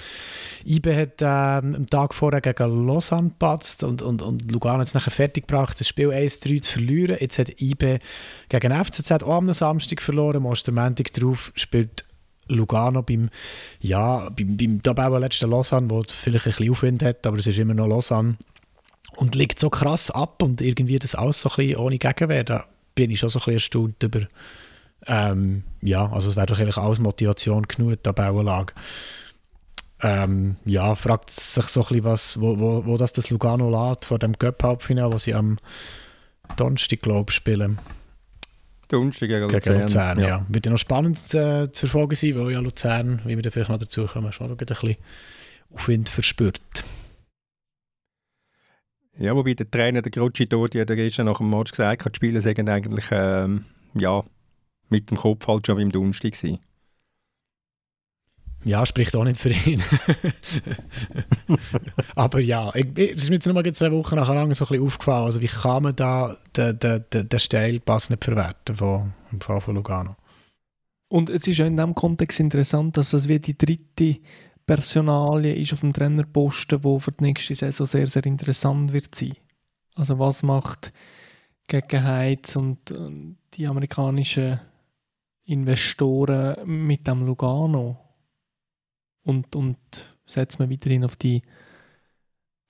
IBE 0.64 0.96
hat 0.96 1.22
ähm, 1.22 1.74
am 1.74 1.86
Tag 1.88 2.14
vorher 2.14 2.40
gegen 2.40 2.86
Lausanne 2.86 3.28
gepatzt 3.28 3.84
und, 3.84 4.02
und, 4.02 4.22
und 4.22 4.50
Lugano 4.50 4.80
hat 4.80 4.88
es 4.88 4.94
nachher 4.94 5.12
fertig 5.12 5.46
gebracht, 5.46 5.78
das 5.78 5.88
Spiel 5.88 6.10
1-3 6.10 6.62
zu 6.62 6.72
verlieren. 6.72 7.16
Jetzt 7.20 7.38
hat 7.38 7.60
IBE 7.60 8.00
gegen 8.48 8.84
FCZ 8.84 9.22
auch 9.22 9.36
am 9.36 9.52
Samstag 9.52 10.02
verloren, 10.02 10.36
am 10.36 10.46
Ostermäntig 10.46 11.12
drauf 11.12 11.52
spielt 11.54 12.04
Lugano 12.48 13.02
beim, 13.02 13.30
ja, 13.80 14.28
beim, 14.30 14.56
beim 14.56 14.82
Tabellen 14.82 15.20
letzten 15.20 15.50
Lausanne, 15.50 15.90
wo 15.90 16.02
vielleicht 16.06 16.46
ein 16.46 16.50
bisschen 16.50 16.70
Aufwind 16.70 17.02
hat, 17.02 17.26
aber 17.26 17.38
es 17.38 17.46
ist 17.46 17.58
immer 17.58 17.74
noch 17.74 17.88
Lausanne. 17.88 18.36
Und 19.16 19.34
liegt 19.34 19.58
so 19.58 19.70
krass 19.70 20.10
ab 20.10 20.42
und 20.42 20.60
irgendwie 20.60 20.98
das 20.98 21.14
alles 21.14 21.40
so 21.40 21.48
ein 21.48 21.56
bisschen 21.56 21.76
ohne 21.76 21.98
Gegenwehr, 21.98 22.44
da 22.44 22.66
bin 22.94 23.10
ich 23.10 23.18
schon 23.18 23.28
so 23.28 23.38
ein 23.38 23.40
bisschen 23.40 23.54
erstaunt 23.54 24.02
über, 24.02 24.20
ähm, 25.06 25.62
ja, 25.82 26.10
also 26.10 26.28
es 26.28 26.36
wäre 26.36 26.46
doch 26.46 26.58
eigentlich 26.58 26.76
alles 26.76 26.98
Motivation 26.98 27.62
genug, 27.62 27.92
die 27.92 27.96
Tabellenlage. 27.96 28.74
Ähm, 30.02 30.56
ja, 30.64 30.94
fragt 30.94 31.30
sich 31.30 31.64
so 31.66 31.80
ein 31.80 31.86
bisschen, 31.86 32.04
was, 32.04 32.40
wo, 32.40 32.58
wo, 32.58 32.84
wo 32.84 32.96
das, 32.98 33.12
das 33.12 33.30
Lugano 33.30 33.70
lädt 33.70 34.04
vor 34.04 34.18
dem 34.18 34.38
Cup-Halbfinale, 34.38 35.12
wo 35.12 35.18
sie 35.18 35.34
am 35.34 35.58
Donnerstag, 36.56 37.00
glaube 37.00 37.30
ich, 37.30 37.36
spielen. 37.36 37.78
Donnerstag 38.88 39.28
gegen 39.28 39.42
Luzern. 39.42 39.60
Gegen 39.60 39.80
Luzern 39.80 40.20
ja. 40.20 40.28
ja. 40.28 40.46
Wird 40.48 40.66
ja 40.66 40.72
noch 40.72 40.78
spannend 40.78 41.18
äh, 41.34 41.72
zu 41.72 41.86
verfolgen 41.86 42.14
sein, 42.14 42.38
weil 42.38 42.52
ja 42.52 42.60
Luzern, 42.60 43.20
wie 43.24 43.36
wir 43.36 43.42
da 43.42 43.50
vielleicht 43.50 43.70
noch 43.70 43.78
dazu 43.78 44.04
kommen, 44.06 44.32
schon 44.32 44.50
ein 44.50 44.56
bisschen 44.56 44.96
Aufwind 45.74 46.08
verspürt. 46.08 46.60
Ja, 49.18 49.34
wobei 49.34 49.54
der 49.54 49.70
Trainer, 49.70 50.02
der 50.02 50.12
Grucci 50.12 50.46
Torti, 50.46 50.78
hat 50.78 50.88
gestern 50.88 51.26
nach 51.26 51.38
dem 51.38 51.50
Match 51.50 51.70
gesagt, 51.70 52.04
die 52.04 52.16
Spieler 52.16 52.40
seien 52.40 52.68
eigentlich 52.68 53.06
ähm, 53.10 53.64
ja, 53.94 54.22
mit 54.88 55.10
dem 55.10 55.16
Kopf 55.16 55.46
halt 55.48 55.66
schon 55.66 55.76
beim 55.76 55.90
Donnerstag 55.90 56.32
gewesen. 56.32 56.58
Ja, 58.64 58.84
spricht 58.84 59.14
auch 59.14 59.24
nicht 59.24 59.40
für 59.40 59.52
ihn. 59.52 59.80
Aber 62.16 62.40
ja, 62.40 62.72
es 62.74 63.22
ist 63.22 63.28
mir 63.28 63.36
jetzt 63.36 63.46
nur 63.46 63.72
zwei 63.72 63.92
Wochen 63.92 64.16
nachher 64.16 64.34
lang 64.34 64.52
so 64.54 64.64
ein 64.64 64.68
bisschen 64.68 64.84
aufgefallen. 64.84 65.24
Also 65.24 65.40
wie 65.40 65.46
kann 65.46 65.84
man 65.84 65.94
da 65.94 66.36
den, 66.56 66.76
den, 66.80 67.04
den, 67.12 67.28
den 67.28 67.38
Steilpass 67.38 68.10
nicht 68.10 68.24
verwerten 68.24 68.74
von, 68.74 69.12
im 69.30 69.40
Fall 69.40 69.60
von 69.60 69.76
Lugano? 69.76 70.16
Und 71.08 71.30
es 71.30 71.46
ist 71.46 71.58
ja 71.58 71.66
in 71.66 71.76
diesem 71.76 71.94
Kontext 71.94 72.40
interessant, 72.40 72.96
dass 72.96 73.12
es 73.12 73.28
wie 73.28 73.38
die 73.38 73.56
dritte 73.56 74.18
Personalie 74.66 75.54
ist 75.54 75.72
auf 75.72 75.80
dem 75.80 75.92
Trainerposten, 75.92 76.82
wo 76.82 76.98
für 76.98 77.12
die 77.12 77.24
nächste 77.24 77.54
Saison 77.54 77.86
sehr, 77.86 78.08
sehr 78.08 78.26
interessant 78.26 78.92
wird 78.92 79.14
sein. 79.14 79.34
Also 79.94 80.18
was 80.18 80.42
macht 80.42 80.92
gegen 81.68 82.04
Heiz 82.04 82.56
und, 82.56 82.90
und 82.90 83.38
die 83.54 83.66
amerikanischen 83.66 84.60
Investoren 85.44 86.66
mit 86.66 87.06
dem 87.06 87.24
Lugano? 87.24 88.06
und, 89.26 89.56
und 89.56 89.76
setzt 90.24 90.58
man 90.58 90.70
weiterhin 90.70 91.04
auf 91.04 91.16
die 91.16 91.42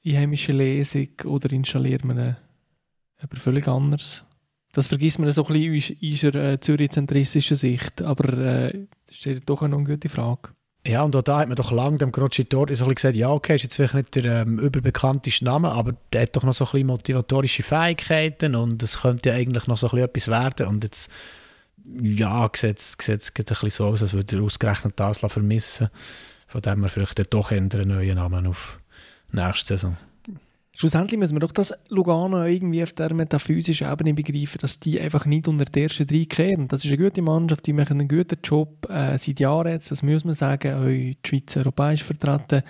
einheimische 0.05 0.53
Lesung 0.53 1.09
oder 1.25 1.53
installiert 1.53 2.05
man 2.05 2.19
eine, 2.19 2.37
völlig 3.35 3.69
anders? 3.69 4.25
Das 4.73 4.89
vergisst 4.89 5.19
man 5.19 5.31
so 5.31 5.47
ein 5.47 5.53
bisschen 5.53 5.97
in 6.01 6.13
unserer 6.13 6.53
äh, 6.53 6.61
zürich-zentristischen 6.61 7.57
Sicht, 7.57 8.03
aber 8.03 8.33
äh, 8.39 8.87
das 9.07 9.27
ist 9.27 9.49
doch 9.49 9.63
eine 9.63 9.83
gute 9.85 10.09
Frage. 10.09 10.51
Ja, 10.87 11.03
und 11.03 11.17
auch 11.17 11.23
da 11.23 11.41
hat 11.41 11.49
man 11.49 11.57
doch 11.57 11.73
lange 11.73 11.99
dem 11.99 12.13
Crocitor 12.13 12.67
so 12.73 12.87
gesagt, 12.87 13.17
ja 13.17 13.31
okay, 13.31 13.57
ist 13.57 13.65
jetzt 13.65 13.75
vielleicht 13.75 13.95
nicht 13.95 14.15
der 14.15 14.43
ähm, 14.43 14.59
überbekannteste 14.59 15.45
Name, 15.45 15.73
aber 15.73 15.95
der 16.13 16.23
hat 16.23 16.37
doch 16.37 16.45
noch 16.45 16.53
so 16.53 16.65
ein 16.65 16.71
bisschen 16.71 16.87
motivatorische 16.87 17.63
Fähigkeiten 17.63 18.55
und 18.55 18.83
es 18.83 19.01
könnte 19.01 19.31
ja 19.31 19.35
eigentlich 19.35 19.67
noch 19.67 19.77
so 19.77 19.89
ein 19.89 19.91
bisschen 19.91 20.05
etwas 20.05 20.29
werden 20.29 20.67
und 20.69 20.85
jetzt 20.85 21.11
ja, 22.03 22.49
sieht 22.55 22.79
es 22.79 22.97
ein 23.09 23.19
bisschen 23.19 23.71
so 23.71 23.87
aus, 23.87 24.03
als 24.03 24.13
würde 24.13 24.37
er 24.37 24.43
ausgerechnet 24.43 24.95
das 24.97 25.19
vermissen 25.19 25.89
von 26.47 26.63
dem 26.63 26.81
wir 26.81 26.89
vielleicht 26.89 27.35
doch 27.35 27.51
einen 27.51 27.69
neuen 27.69 28.15
Namen 28.15 28.47
auf 28.47 28.79
nächste 29.33 29.75
Saison. 29.75 29.97
Schlussendlich 30.79 31.19
müssen 31.19 31.35
wir 31.35 31.41
doch 31.41 31.53
das 31.53 31.73
Lugano 31.89 32.45
irgendwie 32.45 32.83
auf 32.83 32.93
der 32.93 33.15
metaphysischen 33.15 33.91
Ebene 33.91 34.13
begreifen, 34.13 34.59
dass 34.61 34.79
die 34.79 35.01
einfach 35.01 35.25
nicht 35.25 35.49
unter 35.49 35.65
die 35.65 35.85
ersten 35.85 36.07
drei 36.07 36.27
kehren. 36.27 36.69
Das 36.69 36.85
ist 36.85 36.93
eine 36.93 37.03
gute 37.03 37.23
Mannschaft, 37.23 37.67
die 37.67 37.73
machen 37.73 37.99
einen 37.99 38.09
guten 38.09 38.39
Job 38.45 38.87
äh, 38.91 39.17
seit 39.17 39.41
Jahren 39.41 39.73
jetzt, 39.73 39.91
das 39.91 40.03
muss 40.03 40.27
man 40.27 40.35
sagen. 40.35 40.75
Auch 40.75 40.85
die 40.85 41.17
Schweiz 41.25 41.57
europäisch 41.57 42.05
vertreten, 42.05 42.63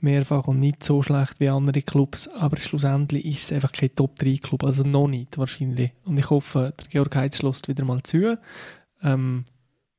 mehrfach 0.00 0.48
und 0.48 0.58
nicht 0.58 0.82
so 0.82 1.00
schlecht 1.00 1.38
wie 1.38 1.48
andere 1.48 1.82
Clubs, 1.82 2.26
aber 2.26 2.56
schlussendlich 2.56 3.24
ist 3.24 3.44
es 3.44 3.52
einfach 3.52 3.70
kein 3.70 3.94
Top-3-Club, 3.94 4.64
also 4.64 4.82
noch 4.82 5.06
nicht 5.06 5.38
wahrscheinlich. 5.38 5.92
Und 6.04 6.18
ich 6.18 6.28
hoffe, 6.30 6.74
der 6.76 6.88
Georg 6.88 7.14
Heitz 7.14 7.38
schloss 7.38 7.62
wieder 7.68 7.84
mal 7.84 8.02
zu. 8.02 8.36
Ähm, 9.00 9.44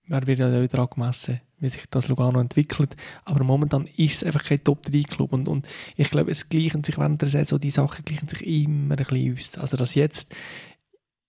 er 0.09 0.27
wird 0.27 0.39
ja 0.39 0.61
wieder 0.61 0.79
angemessen 0.79 1.39
wie 1.59 1.69
sich 1.69 1.85
das 1.89 2.07
Lugano 2.07 2.39
entwickelt. 2.39 2.95
Aber 3.23 3.43
momentan 3.43 3.87
ist 3.97 4.17
es 4.17 4.23
einfach 4.23 4.43
kein 4.43 4.63
Top-3-Club. 4.63 5.33
Und, 5.33 5.47
und 5.47 5.67
ich 5.95 6.09
glaube, 6.09 6.31
es 6.31 6.49
gleichen 6.49 6.83
sich 6.83 6.97
während 6.97 7.21
der 7.21 7.29
Saison, 7.29 7.59
die 7.59 7.69
Sachen 7.69 8.03
gleichen 8.05 8.27
sich 8.27 8.45
immer 8.45 8.97
ein 8.97 9.05
bisschen 9.05 9.33
aus. 9.33 9.57
Also, 9.57 9.77
dass 9.77 9.95
jetzt 9.95 10.33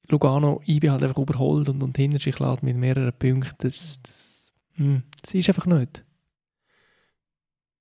Lugano 0.08 0.60
IB 0.66 0.90
halt 0.90 1.02
einfach 1.02 1.18
überholt 1.18 1.68
und, 1.68 1.82
und 1.82 1.96
hinter 1.96 2.18
sich 2.18 2.38
lädt 2.38 2.62
mit 2.62 2.76
mehreren 2.76 3.12
Punkten, 3.12 3.54
das, 3.58 4.00
das, 4.02 4.52
hm, 4.74 5.02
das 5.22 5.34
ist 5.34 5.48
einfach 5.48 5.66
nicht. 5.66 6.04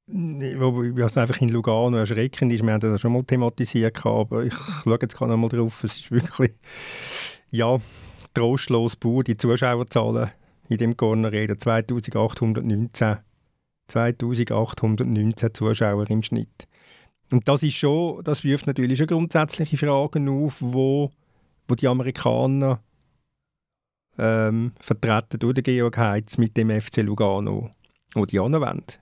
Was 0.08 1.18
einfach 1.18 1.42
in 1.42 1.50
Lugano 1.50 1.98
erschreckend 1.98 2.52
ist, 2.54 2.64
wir 2.64 2.74
haben 2.74 2.80
das 2.80 3.02
schon 3.02 3.14
mal 3.14 3.24
thematisiert, 3.24 4.06
aber 4.06 4.44
ich 4.44 4.54
schaue 4.54 5.00
jetzt 5.02 5.16
gerade 5.16 5.32
noch 5.32 5.38
mal 5.38 5.50
drauf, 5.50 5.84
es 5.84 5.98
ist 5.98 6.12
wirklich, 6.12 6.52
ja, 7.50 7.78
trostlos 8.36 8.96
pur, 8.96 9.24
die 9.24 9.38
Zuschauerzahlen 9.38 10.30
in 10.70 10.78
dem 10.78 10.98
Corner 10.98 11.32
reden. 11.32 11.60
2819, 11.60 13.18
2819 13.88 15.54
Zuschauer 15.54 16.10
im 16.10 16.24
Schnitt. 16.24 16.68
Und 17.32 17.48
das 17.48 17.64
ist 17.64 17.76
schon, 17.76 18.24
das 18.24 18.44
wirft 18.44 18.68
natürlich 18.68 18.98
schon 18.98 19.08
grundsätzliche 19.08 19.78
Fragen 19.78 20.30
auf, 20.30 20.62
wo, 20.62 21.12
wo 21.68 21.76
die 21.76 21.88
Amerikaner 21.88 22.82
ähm, 24.18 24.74
vertreten 24.80 25.40
durch 25.40 25.56
den 25.56 25.64
Georg 25.64 25.98
Heitz 25.98 26.38
mit 26.38 26.56
dem 26.56 26.70
FC 26.70 26.98
Lugano, 26.98 27.72
wo 28.14 28.26
die 28.26 28.40
anwenden. 28.40 29.00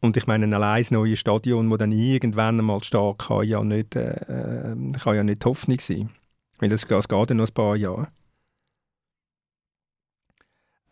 Und 0.00 0.18
ich 0.18 0.26
meine, 0.26 0.54
allein 0.54 0.82
das 0.82 0.90
neue 0.90 1.16
Stadion, 1.16 1.70
das 1.70 1.78
dann 1.78 1.92
irgendwann 1.92 2.58
einmal 2.58 2.84
steht, 2.84 3.18
kann 3.20 3.48
ja 3.48 3.64
nicht, 3.64 3.96
äh, 3.96 4.72
äh 4.72 4.92
kann 4.92 5.16
ja 5.16 5.24
nicht 5.24 5.44
Hoffnung 5.46 5.80
sein. 5.80 6.10
Weil 6.58 6.72
es 6.72 6.86
geht 6.86 7.10
ja 7.10 7.34
noch 7.34 7.46
ein 7.46 7.54
paar 7.54 7.76
Jahre. 7.76 8.08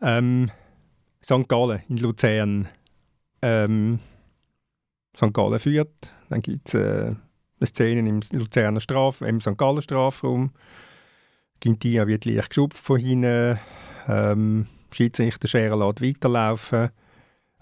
Ähm, 0.02 0.50
St. 1.24 1.48
Gallen 1.48 1.82
in 1.88 1.96
Luzern. 1.98 2.68
Ähm, 3.40 4.00
St. 5.16 5.32
Gallen 5.32 5.58
führt. 5.58 6.12
Dann 6.28 6.42
gibt 6.42 6.68
es 6.68 6.74
äh, 6.74 7.14
eine 7.60 7.66
Szene 7.66 8.08
im 8.08 8.20
Luzerner 8.32 8.80
Straf, 8.80 9.20
im 9.20 9.40
St. 9.40 9.56
Gallen 9.56 9.82
Strafraum. 9.82 10.50
Gintia 11.60 12.06
wird 12.08 12.24
leicht 12.24 12.50
geschupft 12.50 12.78
von 12.78 12.98
hinten. 12.98 13.58
Ähm, 14.08 14.66
Schiedsrichter 14.90 15.46
Scherer 15.46 15.76
lässt 15.76 16.02
weiterlaufen. 16.02 16.90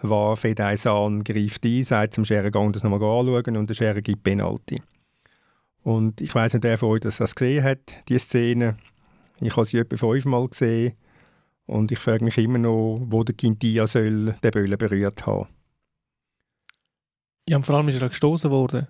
war 0.00 0.36
Fedaisan 0.36 1.22
greift 1.22 1.64
ein, 1.64 1.82
sagt 1.82 2.14
zum 2.14 2.24
Scherer, 2.24 2.50
geh 2.50 2.72
das 2.72 2.82
nochmal 2.82 3.02
anschauen 3.02 3.56
und 3.58 3.68
der 3.68 3.74
Scherer 3.74 4.00
gibt 4.00 4.22
Penalty. 4.22 4.82
Und 5.82 6.20
ich 6.22 6.34
weiß 6.34 6.54
nicht, 6.54 6.64
wer 6.64 6.78
von 6.78 6.90
euch 6.90 7.00
das, 7.00 7.18
das 7.18 7.34
gesehen 7.34 7.64
hat, 7.64 8.08
die 8.08 8.18
Szene. 8.18 8.76
Ich 9.40 9.54
habe 9.56 9.66
sie 9.66 9.78
etwa 9.78 9.96
fünfmal 9.96 10.48
gesehen 10.48 10.94
und 11.70 11.92
ich 11.92 12.00
frage 12.00 12.24
mich 12.24 12.36
immer 12.36 12.58
noch, 12.58 13.00
wo 13.06 13.22
der 13.22 13.36
Quintia 13.36 13.86
soll 13.86 14.34
den 14.42 14.50
Böllen 14.50 14.76
berührt 14.76 15.24
haben. 15.24 15.46
Ja, 17.48 17.56
und 17.56 17.64
vor 17.64 17.76
allem 17.76 17.88
ist 17.88 18.02
er 18.02 18.08
gestoßen 18.08 18.50
worden. 18.50 18.88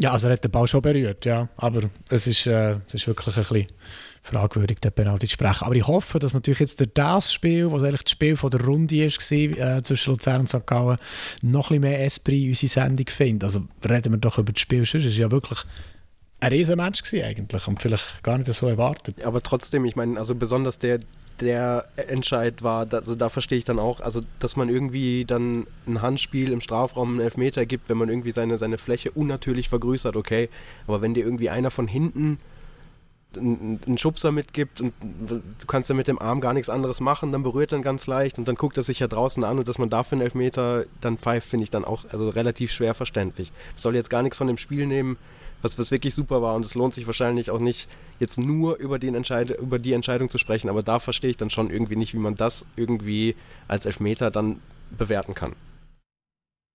Ja, 0.00 0.12
also 0.12 0.28
er 0.28 0.32
hat 0.32 0.42
den 0.42 0.50
Ball 0.50 0.66
schon 0.66 0.82
berührt, 0.82 1.26
ja. 1.26 1.48
Aber 1.56 1.90
es 2.08 2.26
ist, 2.26 2.46
äh, 2.46 2.78
es 2.88 2.94
ist 2.94 3.06
wirklich 3.06 3.36
ein 3.36 3.42
bisschen 3.42 3.66
fragwürdig, 4.22 4.80
den 4.80 4.92
Penalty 4.92 5.28
zu 5.28 5.34
sprechen. 5.34 5.64
Aber 5.64 5.76
ich 5.76 5.86
hoffe, 5.86 6.18
dass 6.18 6.34
natürlich 6.34 6.60
jetzt 6.60 6.80
durch 6.80 6.90
das 6.94 7.32
Spiel, 7.32 7.70
was 7.70 7.84
eigentlich 7.84 8.04
das 8.04 8.12
Spiel 8.12 8.36
von 8.36 8.50
der 8.50 8.64
Runde 8.64 8.96
war, 8.96 9.76
äh, 9.76 9.82
zwischen 9.82 10.10
Luzern 10.10 10.40
und 10.40 10.48
St. 10.48 10.66
Gallen, 10.66 10.98
noch 11.42 11.70
ein 11.70 11.80
bisschen 11.80 11.80
mehr 11.82 12.04
Esprit 12.04 12.42
in 12.42 12.48
unsere 12.48 12.68
Sendung 12.68 13.06
findet. 13.08 13.44
Also 13.44 13.68
reden 13.88 14.12
wir 14.12 14.18
doch 14.18 14.38
über 14.38 14.52
das 14.52 14.60
Spiel. 14.60 14.84
Sonst 14.84 15.04
ist 15.04 15.18
ja 15.18 15.30
wirklich 15.30 15.60
ein 16.40 16.52
Riesenmatch 16.52 17.02
gewesen 17.02 17.24
eigentlich 17.24 17.68
und 17.68 17.80
vielleicht 17.80 18.22
gar 18.22 18.38
nicht 18.38 18.52
so 18.52 18.66
erwartet. 18.66 19.24
Aber 19.24 19.42
trotzdem, 19.42 19.84
ich 19.84 19.96
meine, 19.96 20.18
also 20.18 20.34
besonders 20.34 20.78
der, 20.78 21.00
der 21.40 21.86
Entscheid 21.96 22.62
war, 22.62 22.86
da, 22.86 22.98
also 22.98 23.14
da 23.14 23.28
verstehe 23.28 23.58
ich 23.58 23.64
dann 23.64 23.78
auch, 23.78 24.00
also 24.00 24.20
dass 24.38 24.56
man 24.56 24.68
irgendwie 24.68 25.24
dann 25.24 25.66
ein 25.86 26.02
Handspiel 26.02 26.52
im 26.52 26.60
Strafraum 26.60 27.10
einen 27.10 27.20
Elfmeter 27.20 27.66
gibt, 27.66 27.88
wenn 27.88 27.98
man 27.98 28.08
irgendwie 28.08 28.32
seine, 28.32 28.56
seine 28.56 28.78
Fläche 28.78 29.10
unnatürlich 29.10 29.68
vergrößert, 29.68 30.16
okay. 30.16 30.48
Aber 30.86 31.02
wenn 31.02 31.14
dir 31.14 31.24
irgendwie 31.24 31.50
einer 31.50 31.70
von 31.70 31.86
hinten 31.86 32.38
einen 33.36 33.96
Schubser 33.96 34.32
mitgibt 34.32 34.80
und 34.80 34.92
du 35.00 35.66
kannst 35.66 35.88
ja 35.88 35.94
mit 35.94 36.08
dem 36.08 36.18
Arm 36.18 36.40
gar 36.40 36.52
nichts 36.52 36.68
anderes 36.68 37.00
machen, 37.00 37.30
dann 37.30 37.42
berührt 37.42 37.70
er 37.70 37.78
ganz 37.80 38.06
leicht 38.06 38.38
und 38.38 38.48
dann 38.48 38.56
guckt 38.56 38.76
er 38.76 38.82
sich 38.82 38.98
ja 38.98 39.06
draußen 39.06 39.44
an 39.44 39.58
und 39.58 39.68
dass 39.68 39.78
man 39.78 39.88
dafür 39.88 40.16
einen 40.16 40.22
Elfmeter 40.22 40.84
dann 41.00 41.16
pfeift, 41.16 41.48
finde 41.48 41.64
ich 41.64 41.70
dann 41.70 41.84
auch 41.84 42.04
also 42.10 42.28
relativ 42.28 42.72
schwer 42.72 42.94
verständlich. 42.94 43.52
Das 43.74 43.82
soll 43.82 43.94
jetzt 43.94 44.10
gar 44.10 44.22
nichts 44.22 44.36
von 44.36 44.48
dem 44.48 44.58
Spiel 44.58 44.86
nehmen, 44.86 45.16
was, 45.62 45.78
was 45.78 45.90
wirklich 45.90 46.14
super 46.14 46.42
war 46.42 46.54
und 46.54 46.64
es 46.64 46.74
lohnt 46.74 46.94
sich 46.94 47.06
wahrscheinlich 47.06 47.50
auch 47.50 47.60
nicht, 47.60 47.88
jetzt 48.18 48.38
nur 48.38 48.76
über, 48.76 48.98
den 48.98 49.14
Entscheid 49.14 49.50
über 49.50 49.78
die 49.78 49.92
Entscheidung 49.92 50.28
zu 50.28 50.38
sprechen, 50.38 50.68
aber 50.68 50.82
da 50.82 50.98
verstehe 50.98 51.30
ich 51.30 51.36
dann 51.36 51.50
schon 51.50 51.70
irgendwie 51.70 51.96
nicht, 51.96 52.14
wie 52.14 52.18
man 52.18 52.34
das 52.34 52.66
irgendwie 52.76 53.34
als 53.68 53.86
Elfmeter 53.86 54.30
dann 54.30 54.60
bewerten 54.96 55.34
kann. 55.34 55.54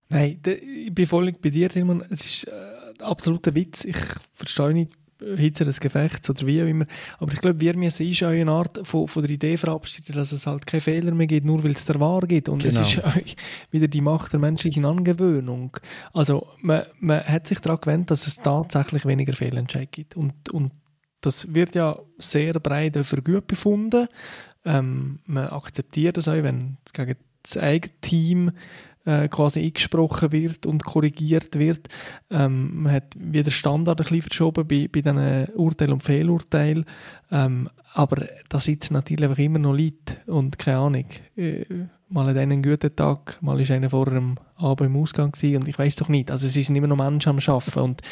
Nein, 0.08 0.40
ich 0.44 0.94
bin 0.94 1.06
voll 1.06 1.32
bei 1.32 1.50
dir, 1.50 1.68
Tilman. 1.68 2.04
Es 2.10 2.24
ist 2.24 2.44
äh, 2.46 3.02
absoluter 3.02 3.54
Witz. 3.54 3.84
Ich 3.84 3.96
verstehe 4.34 4.72
nicht, 4.72 4.92
Hitze 5.18 5.64
des 5.64 5.80
Gefechts 5.80 6.28
oder 6.28 6.46
wie 6.46 6.62
auch 6.62 6.66
immer. 6.66 6.86
Aber 7.18 7.32
ich 7.32 7.40
glaube, 7.40 7.60
wir 7.60 7.76
müssen 7.76 8.06
uns 8.06 8.22
auch 8.22 8.28
eine 8.28 8.50
Art 8.50 8.86
von, 8.86 9.08
von 9.08 9.22
der 9.22 9.30
Idee 9.30 9.56
verabschieden, 9.56 10.14
dass 10.14 10.32
es 10.32 10.46
halt 10.46 10.66
keine 10.66 10.80
Fehler 10.80 11.14
mehr 11.14 11.26
gibt, 11.26 11.46
nur 11.46 11.62
weil 11.64 11.70
es 11.70 11.86
der 11.86 11.98
Wahr 12.00 12.22
gibt. 12.22 12.48
Und 12.48 12.62
genau. 12.62 12.80
es 12.82 12.96
ist 12.96 13.02
wieder 13.70 13.88
die 13.88 14.00
Macht 14.00 14.32
der 14.32 14.40
menschlichen 14.40 14.84
Angewöhnung. 14.84 15.76
Also 16.12 16.46
man, 16.60 16.82
man 16.98 17.24
hat 17.24 17.46
sich 17.46 17.60
daran 17.60 17.80
gewöhnt, 17.80 18.10
dass 18.10 18.26
es 18.26 18.36
tatsächlich 18.36 19.06
weniger 19.06 19.32
Fehlentscheid 19.32 19.90
gibt. 19.90 20.16
Und, 20.16 20.50
und 20.50 20.72
das 21.20 21.54
wird 21.54 21.74
ja 21.74 21.98
sehr 22.18 22.54
breit 22.54 22.96
für 23.04 23.22
gut 23.22 23.46
befunden. 23.46 24.08
Ähm, 24.64 25.20
man 25.24 25.48
akzeptiert 25.48 26.16
das 26.16 26.28
auch, 26.28 26.42
wenn 26.42 26.76
es 26.84 26.92
gegen 26.92 27.16
das 27.42 27.56
eigene 27.56 27.94
Team 28.00 28.50
äh, 29.06 29.28
quasi 29.28 29.64
eingesprochen 29.64 30.32
wird 30.32 30.66
und 30.66 30.84
korrigiert 30.84 31.58
wird. 31.58 31.88
Ähm, 32.30 32.82
man 32.82 32.92
hat 32.92 33.14
wieder 33.18 33.50
Standard 33.50 34.00
ein 34.00 34.04
bisschen 34.04 34.22
verschoben 34.22 34.66
bei, 34.66 34.88
bei 34.92 35.00
diesen 35.00 35.48
Urteilen 35.54 35.94
und 35.94 36.02
Fehlurteilen. 36.02 36.84
Ähm, 37.30 37.70
aber 37.94 38.26
da 38.48 38.60
sitzen 38.60 38.94
natürlich 38.94 39.38
immer 39.38 39.58
noch 39.58 39.72
Leute 39.72 40.18
und 40.26 40.58
keine 40.58 40.78
Ahnung. 40.78 41.06
Äh, 41.36 41.64
mal 42.08 42.26
hat 42.26 42.36
einer 42.36 42.52
einen 42.52 42.62
guten 42.62 42.94
Tag, 42.94 43.38
mal 43.40 43.60
ist 43.60 43.70
einer 43.70 43.90
vor 43.90 44.08
einem 44.08 44.36
Abend 44.56 44.90
im 44.90 44.96
Ausgang 44.96 45.32
gewesen 45.32 45.56
und 45.56 45.68
ich 45.68 45.78
weiß 45.78 45.96
doch 45.96 46.08
nicht. 46.08 46.30
Also 46.30 46.46
es 46.46 46.52
sind 46.52 46.76
immer 46.76 46.86
noch 46.86 46.96
Menschen 46.96 47.30
am 47.30 47.38
Arbeiten 47.38 47.80
und 47.80 48.02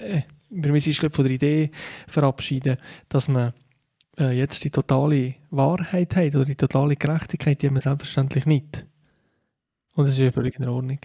äh, 0.00 0.22
wir 0.50 0.72
müssen 0.72 0.88
uns 0.88 1.14
von 1.14 1.24
der 1.24 1.34
Idee 1.34 1.70
verabschieden, 2.06 2.78
dass 3.08 3.28
man 3.28 3.52
äh, 4.18 4.36
jetzt 4.36 4.64
die 4.64 4.70
totale 4.70 5.34
Wahrheit 5.50 6.16
hat 6.16 6.34
oder 6.34 6.44
die 6.44 6.56
totale 6.56 6.96
Gerechtigkeit, 6.96 7.60
die 7.60 7.66
haben 7.66 7.74
wir 7.74 7.82
selbstverständlich 7.82 8.46
nicht. 8.46 8.86
Und 9.98 10.04
das 10.04 10.14
ist 10.14 10.20
ja 10.20 10.30
völlig 10.30 10.56
in 10.60 10.68
Ordnung. 10.68 11.00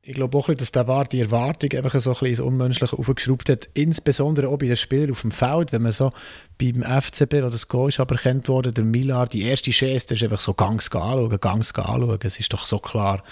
Ich 0.00 0.14
glaube 0.14 0.38
auch, 0.38 0.48
dass 0.48 0.72
der 0.72 0.88
War 0.88 1.04
die 1.04 1.20
Erwartung 1.20 1.70
einfach 1.72 2.00
so 2.00 2.08
ein 2.08 2.12
bisschen 2.14 2.28
ins 2.28 2.40
Unmenschliche 2.40 2.98
aufgeschraubt 2.98 3.50
hat. 3.50 3.68
Insbesondere 3.74 4.48
auch 4.48 4.56
bei 4.56 4.68
den 4.68 4.76
Spielern 4.78 5.10
auf 5.10 5.20
dem 5.20 5.32
Feld, 5.32 5.70
wenn 5.70 5.82
man 5.82 5.92
so 5.92 6.12
beim 6.56 6.82
FCB, 6.82 7.42
wo 7.42 7.50
das 7.50 7.68
Goal 7.68 7.90
ist 7.90 8.00
aberkannt 8.00 8.48
wurde, 8.48 8.72
der 8.72 8.84
Millar, 8.84 9.26
die 9.26 9.42
erste 9.42 9.70
Chance, 9.70 10.14
ist 10.14 10.22
einfach 10.22 10.40
so 10.40 10.54
Gangs 10.54 10.90
anschauen, 10.90 11.38
Gangs 11.38 11.74
anschauen. 11.74 12.18
Es 12.22 12.40
ist 12.40 12.50
doch 12.50 12.64
so 12.64 12.78
klar. 12.78 13.22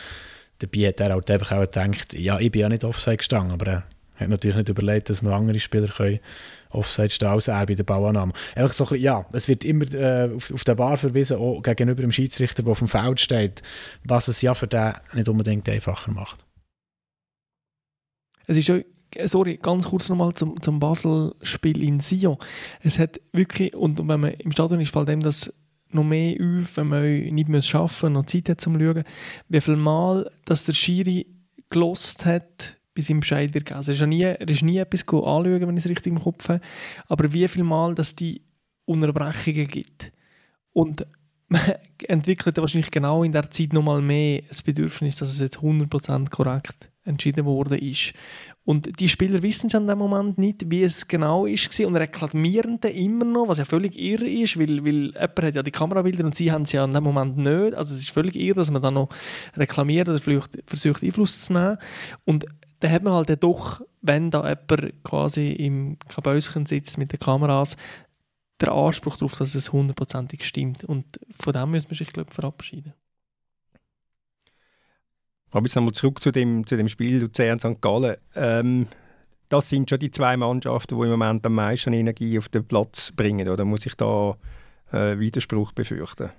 Dabei 0.59 0.89
hat 0.89 1.01
er 1.01 1.15
halt 1.15 1.31
einfach 1.31 1.53
auch 1.53 1.61
gedacht, 1.63 2.13
ja, 2.13 2.39
ich 2.39 2.51
bin 2.51 2.61
ja 2.61 2.69
nicht 2.69 2.85
offside 2.85 3.17
gestanden, 3.17 3.53
aber 3.53 3.67
er 3.67 3.85
hat 4.17 4.29
natürlich 4.29 4.57
nicht 4.57 4.69
überlegt, 4.69 5.09
dass 5.09 5.23
noch 5.23 5.33
andere 5.33 5.61
Spieler 5.61 5.89
können 5.89 6.21
Offside 6.71 7.11
stehen 7.11 7.29
als 7.29 7.49
er 7.49 7.65
bei 7.67 7.75
der 7.75 7.85
Bauannahme. 7.85 8.33
Einfach 8.55 8.73
so 8.73 8.95
ja, 8.95 9.27
es 9.33 9.49
wird 9.49 9.65
immer 9.65 9.93
äh, 9.95 10.35
auf, 10.35 10.53
auf 10.53 10.65
den 10.65 10.77
Bar 10.77 10.97
verwiesen, 10.97 11.39
auch 11.39 11.63
gegenüber 11.63 12.03
dem 12.03 12.13
Schiedsrichter, 12.13 12.63
der 12.63 12.73
auf 12.73 12.79
dem 12.79 12.89
Feld 12.89 13.21
steht, 13.21 13.63
was 14.05 14.29
es 14.29 14.43
ja 14.43 14.55
für 14.55 14.67
den 14.67 14.93
nicht 15.15 15.29
unbedingt 15.29 15.69
einfacher 15.69 16.13
macht. 16.13 16.45
Es 18.47 18.57
ist 18.57 18.69
ja 18.69 18.79
sorry, 19.25 19.59
ganz 19.61 19.89
kurz 19.89 20.09
nochmal 20.09 20.35
zum, 20.35 20.61
zum 20.61 20.79
Basel-Spiel 20.81 21.83
in 21.83 22.01
Sion. 22.01 22.37
Es 22.83 22.99
hat 22.99 23.21
wirklich, 23.33 23.75
und 23.75 23.99
wenn 24.07 24.21
man 24.21 24.33
im 24.33 24.53
Stadion 24.53 24.81
ist, 24.81 24.93
fällt 24.93 25.09
dem 25.09 25.21
das 25.21 25.53
noch 25.91 26.05
mehr 26.05 26.37
auf, 26.41 26.77
wenn 26.77 26.89
man 26.89 27.03
nicht 27.03 27.49
mehr 27.49 27.63
schaffen 27.63 28.15
noch 28.15 28.27
Zeit 28.27 28.49
hat 28.49 28.61
zum 28.61 28.79
Schauen, 28.79 29.05
wie 29.49 29.61
viel 29.61 29.77
Mal, 29.77 30.31
dass 30.45 30.65
der 30.65 30.75
Schiri 30.75 31.27
gelost 31.71 32.25
hat, 32.25 32.76
bis 32.97 33.09
ihm 33.09 33.21
Bescheid 33.21 33.55
wird 33.55 33.67
geben. 33.67 33.77
Also 33.77 33.93
er 33.93 33.95
ist, 33.95 34.07
nie, 34.07 34.23
er 34.23 34.49
ist 34.49 34.63
nie 34.63 34.79
etwas 34.79 35.03
anschauen, 35.03 35.61
wenn 35.61 35.77
ich 35.77 35.85
es 35.85 35.91
richtig 35.91 36.13
im 36.13 36.21
Kopf 36.21 36.49
habe. 36.49 36.61
Aber 37.07 37.33
wie 37.33 37.47
viel 37.47 37.63
Mal, 37.63 37.95
dass 37.95 38.17
die 38.17 38.43
Unterbrechungen 38.87 39.69
gibt. 39.69 40.13
Und 40.73 41.07
man 41.49 41.61
entwickelt 42.09 42.57
wahrscheinlich 42.57 42.91
genau 42.91 43.23
in 43.23 43.33
der 43.33 43.51
Zeit 43.51 43.73
nochmal 43.73 44.01
mehr 44.01 44.43
das 44.49 44.63
Bedürfnis, 44.63 45.17
dass 45.17 45.29
es 45.29 45.41
jetzt 45.41 45.59
100% 45.59 46.31
korrekt 46.31 46.91
entschieden 47.05 47.45
worden 47.45 47.79
ist. 47.79 48.15
Und 48.65 48.99
die 48.99 49.09
Spieler 49.09 49.43
wissen 49.43 49.69
es 49.69 49.77
an 49.77 49.87
dem 49.87 49.99
Moment 49.99 50.39
nicht, 50.39 50.73
wie 50.73 50.83
es 50.83 51.07
genau 51.07 51.47
ist 51.47 51.79
und 51.79 51.95
reklamieren 51.95 52.81
dann 52.81 52.91
immer 52.91 53.25
noch, 53.25 53.47
was 53.47 53.59
ja 53.59 53.65
völlig 53.65 53.97
irre 53.97 54.29
ist, 54.29 54.59
weil, 54.59 54.85
weil 54.85 55.13
jemand 55.13 55.43
hat 55.43 55.55
ja 55.55 55.63
die 55.63 55.71
Kamerabilder 55.71 56.25
und 56.25 56.35
sie 56.35 56.51
haben 56.51 56.63
es 56.63 56.73
ja 56.73 56.83
an 56.83 56.93
dem 56.93 57.05
Moment 57.05 57.37
nicht. 57.37 57.75
Also 57.75 57.95
es 57.95 58.01
ist 58.01 58.11
völlig 58.11 58.35
irre, 58.35 58.57
dass 58.57 58.73
man 58.73 58.83
dann 58.83 58.95
noch 58.95 59.09
reklamiert 59.57 60.09
oder 60.09 60.19
vielleicht 60.19 60.59
versucht 60.67 61.05
Einfluss 61.05 61.45
zu 61.45 61.53
nehmen. 61.53 61.79
Und 62.25 62.45
dann 62.81 62.93
hat 62.93 63.03
man 63.03 63.15
halt 63.15 63.43
doch, 63.43 63.81
wenn 64.03 64.31
da 64.31 64.47
jemand 64.49 65.05
quasi 65.05 65.53
im 65.53 65.99
Kabäuschen 66.09 66.67
sitzt 66.67 66.99
mit 66.99 67.13
den 67.13 67.21
Kameras, 67.21 67.77
der 68.61 68.73
Anspruch 68.73 69.17
darauf, 69.17 69.37
dass 69.37 69.55
es 69.55 69.73
hundertprozentig 69.73 70.45
stimmt. 70.45 70.85
Und 70.85 71.05
von 71.39 71.53
dem 71.53 71.71
müssen 71.71 71.91
wir 71.91 71.97
sich, 71.97 72.13
glaube 72.13 72.33
verabschieden. 72.33 72.95
Aber 75.51 75.65
jetzt 75.65 75.77
nochmal 75.77 75.95
zurück 75.95 76.21
zu 76.21 76.33
dem, 76.33 76.67
zu 76.67 76.77
dem 76.77 76.89
Spiel 76.89 77.19
Luzern 77.19 77.59
St. 77.59 77.81
Gallen. 77.81 78.17
Ähm, 78.35 78.89
das 79.49 79.71
sind 79.71 79.89
schon 79.89 79.99
die 79.99 80.11
zwei 80.11 80.37
Mannschaften, 80.37 80.97
die 80.99 81.05
im 81.05 81.11
Moment 81.11 81.47
am 81.47 81.55
meisten 81.55 81.93
Energie 81.93 82.39
auf 82.39 82.49
den 82.49 82.67
Platz 82.67 83.13
bringen. 83.13 83.49
Oder 83.49 83.65
muss 83.65 83.87
ich 83.87 83.95
da 83.95 84.37
äh, 84.93 85.19
Widerspruch 85.19 85.73
befürchten? 85.73 86.31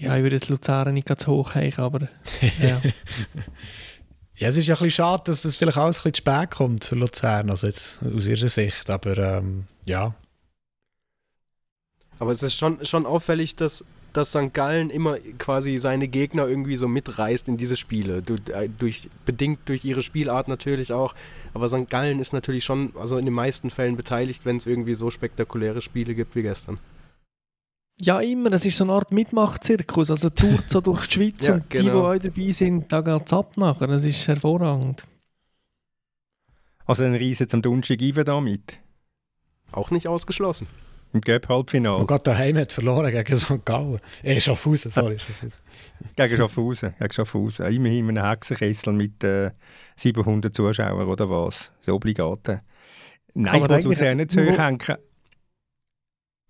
Ja, 0.00 0.16
ich 0.16 0.22
würde 0.22 0.36
jetzt 0.36 0.48
Luzern 0.48 0.94
nicht 0.94 1.06
ganz 1.06 1.26
hoch 1.26 1.54
haben, 1.54 1.72
aber 1.76 2.00
ja. 2.62 2.80
ja, 4.36 4.48
es 4.48 4.56
ist 4.56 4.66
ja 4.66 4.74
ein 4.74 4.78
bisschen 4.78 4.90
schade, 4.90 5.24
dass 5.26 5.42
das 5.42 5.56
vielleicht 5.56 5.76
alles 5.76 5.98
ein 5.98 6.02
bisschen 6.04 6.14
zu 6.14 6.18
spät 6.22 6.50
kommt 6.50 6.84
für 6.84 6.94
Luzern, 6.94 7.50
also 7.50 7.66
jetzt 7.66 8.00
aus 8.02 8.26
ihrer 8.26 8.48
Sicht, 8.48 8.88
aber 8.88 9.18
ähm, 9.18 9.66
ja. 9.84 10.14
Aber 12.18 12.32
es 12.32 12.42
ist 12.42 12.54
schon, 12.54 12.84
schon 12.86 13.04
auffällig, 13.04 13.56
dass, 13.56 13.84
dass 14.14 14.30
St. 14.30 14.54
Gallen 14.54 14.88
immer 14.88 15.18
quasi 15.38 15.76
seine 15.76 16.08
Gegner 16.08 16.48
irgendwie 16.48 16.76
so 16.76 16.88
mitreißt 16.88 17.48
in 17.48 17.58
diese 17.58 17.76
Spiele. 17.76 18.22
Du, 18.22 18.36
äh, 18.52 18.70
durch, 18.70 19.08
bedingt 19.26 19.60
durch 19.66 19.84
ihre 19.84 20.02
Spielart 20.02 20.48
natürlich 20.48 20.94
auch. 20.94 21.14
Aber 21.52 21.68
St. 21.68 21.90
Gallen 21.90 22.20
ist 22.20 22.32
natürlich 22.32 22.64
schon 22.64 22.94
also 22.98 23.18
in 23.18 23.26
den 23.26 23.34
meisten 23.34 23.70
Fällen 23.70 23.96
beteiligt, 23.96 24.46
wenn 24.46 24.56
es 24.56 24.66
irgendwie 24.66 24.94
so 24.94 25.10
spektakuläre 25.10 25.82
Spiele 25.82 26.14
gibt 26.14 26.34
wie 26.36 26.42
gestern. 26.42 26.78
Ja, 28.00 28.20
immer. 28.20 28.52
Es 28.52 28.64
ist 28.64 28.76
so 28.76 28.84
eine 28.84 28.94
Art 28.94 29.12
Mitmachzirkus. 29.12 30.10
Also 30.10 30.30
tourt 30.30 30.68
so 30.68 30.80
durch 30.80 31.06
die 31.06 31.14
Schweiz 31.14 31.46
ja, 31.46 31.54
und 31.54 31.70
genau. 31.70 32.12
die, 32.12 32.20
die 32.20 32.28
auch 32.28 32.34
dabei 32.34 32.52
sind, 32.52 32.92
da 32.92 33.00
geht 33.00 33.26
es 33.26 33.32
ab 33.32 33.56
nachher. 33.56 33.86
Das 33.86 34.04
ist 34.04 34.26
hervorragend. 34.26 35.06
Also 36.86 37.04
ein 37.04 37.14
Riese 37.14 37.46
zum 37.46 37.62
Donnerstag 37.62 37.98
da 38.24 38.40
mit? 38.40 38.78
Auch 39.72 39.90
nicht 39.90 40.08
ausgeschlossen. 40.08 40.66
Im 41.12 41.20
Göpp-Halbfinale. 41.20 41.98
Und 41.98 42.06
gerade 42.06 42.22
daheim 42.22 42.56
hat 42.56 42.72
verloren 42.72 43.10
gegen 43.10 43.36
St. 43.36 43.64
Gallen. 43.64 44.00
Äh, 44.22 44.40
Schaffhausen, 44.40 44.90
sorry. 44.90 45.18
Schaffhausen. 45.18 45.58
gegen 46.16 46.36
Schaffhausen. 46.36 46.94
Gegen 46.98 47.12
Schaffhausen. 47.12 47.66
Immerhin 47.66 48.08
in 48.08 48.18
einem 48.18 48.30
Hexenkessel 48.30 48.92
mit 48.92 49.22
äh, 49.24 49.50
700 49.96 50.54
Zuschauern 50.54 51.08
oder 51.08 51.28
was. 51.28 51.72
Das 51.80 51.94
Obligate. 51.94 52.62
Nein, 53.34 53.62
Aber 53.62 53.78
ich 53.78 53.86
wollte 53.86 54.14
nicht 54.14 54.30
zu 54.30 54.44
hoch 54.44 54.58
hängen. 54.58 54.78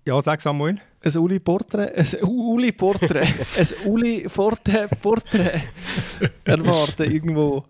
Ja, 0.07 0.21
sag 0.23 0.41
Samuel. 0.41 0.81
Ein 1.03 1.17
Uli-Porträt, 1.17 1.95
ein 1.95 2.25
Uli-Porträt. 2.25 3.23
ein 3.57 3.87
Uli-Porträt 3.87 4.89
erwarten 6.45 7.11
irgendwo. 7.11 7.65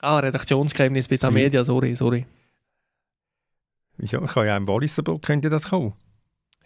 Ah, 0.00 0.20
Redaktionsgeheimnis 0.20 1.08
bei 1.08 1.16
der 1.16 1.32
Media, 1.32 1.64
sorry, 1.64 1.94
sorry. 1.96 2.26
Wieso? 3.96 4.22
Ich 4.22 4.30
kann 4.30 4.46
ja 4.46 4.56
im 4.56 4.68
Walliserburg 4.68 5.22
könnte 5.22 5.48
das 5.48 5.70
kommen. 5.70 5.94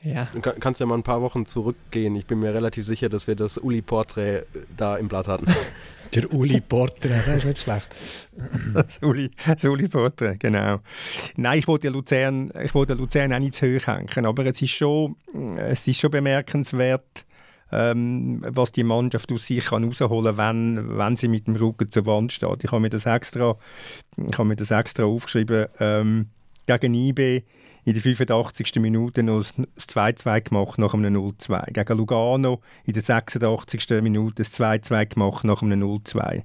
Ja. 0.03 0.29
Du 0.33 0.41
kann, 0.41 0.59
kannst 0.61 0.81
ja 0.81 0.87
mal 0.87 0.97
ein 0.97 1.03
paar 1.03 1.23
Wochen 1.23 1.47
zurückgehen. 1.47 2.15
Ich 2.17 2.27
bin 2.27 2.41
mir 2.41 2.53
relativ 2.55 2.85
sicher, 2.85 3.09
dass 3.09 3.27
wir 3.27 3.37
das 3.37 3.59
Uli-Porträt 3.59 4.39
äh, 4.39 4.45
da 4.77 4.97
im 4.97 5.09
Blatt 5.09 5.29
hatten. 5.29 5.47
Der 6.15 6.33
Uli 6.33 6.61
Porter, 6.61 7.09
das 7.09 7.37
ist 7.37 7.45
nicht 7.45 7.59
schlecht. 7.59 7.89
Das 8.75 8.99
Uli, 9.03 9.31
das 9.47 9.65
Uli 9.65 9.89
Porträt, 9.89 10.37
genau. 10.39 10.79
Nein, 11.37 11.59
ich 11.59 11.69
wollte 11.69 11.89
Luzern, 11.89 12.53
ich 12.63 12.75
wollte 12.75 12.95
Luzern 12.95 13.33
auch 13.33 13.39
nicht 13.39 13.55
zu 13.55 13.67
hoch 13.67 13.87
hängen, 13.87 14.27
aber 14.27 14.47
es 14.47 14.61
ist 14.61 14.71
schon, 14.71 15.17
es 15.59 15.87
ist 15.87 16.01
schon 16.01 16.11
bemerkenswert, 16.11 17.25
ähm, 17.73 18.45
was 18.49 18.73
die 18.73 18.83
Mannschaft 18.83 19.33
aus 19.33 19.47
sich 19.47 19.67
kann 19.67 19.85
rausholen 19.85 20.37
kann, 20.37 20.77
wenn, 20.77 20.99
wenn 20.99 21.17
sie 21.17 21.29
mit 21.29 21.47
dem 21.47 21.57
Rücken 21.57 21.89
zur 21.89 22.07
Wand 22.07 22.33
steht. 22.33 22.65
Ich 22.65 22.73
habe 22.73 22.81
mir 22.81 22.91
das 22.91 23.07
extra, 23.07 23.57
ich 24.17 24.37
habe 24.37 24.49
mir 24.49 24.57
das 24.57 24.73
extra 24.73 25.05
aufgeschrieben. 25.05 25.67
Ähm, 25.79 26.27
gegen 26.67 26.95
IB 26.95 27.45
in 27.91 27.95
der 27.95 28.03
85. 28.03 28.77
Minute 28.77 29.25
noch 29.25 29.43
das 29.75 29.89
2-2 29.89 30.43
gemacht 30.43 30.79
nach 30.79 30.95
einem 30.95 31.17
0-2. 31.17 31.73
Gegen 31.73 31.99
Lugano 31.99 32.61
in 32.85 32.93
der 32.93 33.03
86. 33.03 34.01
Minute 34.01 34.37
das 34.37 34.53
2-2 34.53 35.07
gemacht 35.07 35.45
nach 35.45 35.61
einem 35.61 35.83
0-2. 35.83 36.43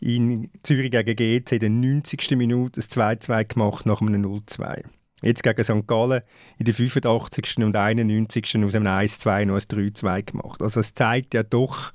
In 0.00 0.50
Zürich 0.62 0.90
gegen 0.90 1.16
GC 1.16 1.52
in 1.52 1.58
der 1.58 1.70
90. 1.70 2.32
Minute 2.32 2.80
das 2.80 2.90
2-2 2.90 3.44
gemacht 3.46 3.86
nach 3.86 4.02
einem 4.02 4.22
0-2. 4.22 4.82
Jetzt 5.22 5.42
gegen 5.42 5.64
St. 5.64 5.86
Gallen 5.86 6.20
in 6.58 6.66
der 6.66 6.74
85. 6.74 7.64
und 7.64 7.74
91. 7.74 8.62
aus 8.62 8.74
einem 8.74 8.88
1-2 8.88 9.46
noch 9.46 9.54
ein 9.54 9.60
3-2 9.62 10.32
gemacht. 10.32 10.60
Also 10.60 10.80
es 10.80 10.92
zeigt 10.92 11.32
ja 11.32 11.44
doch, 11.44 11.92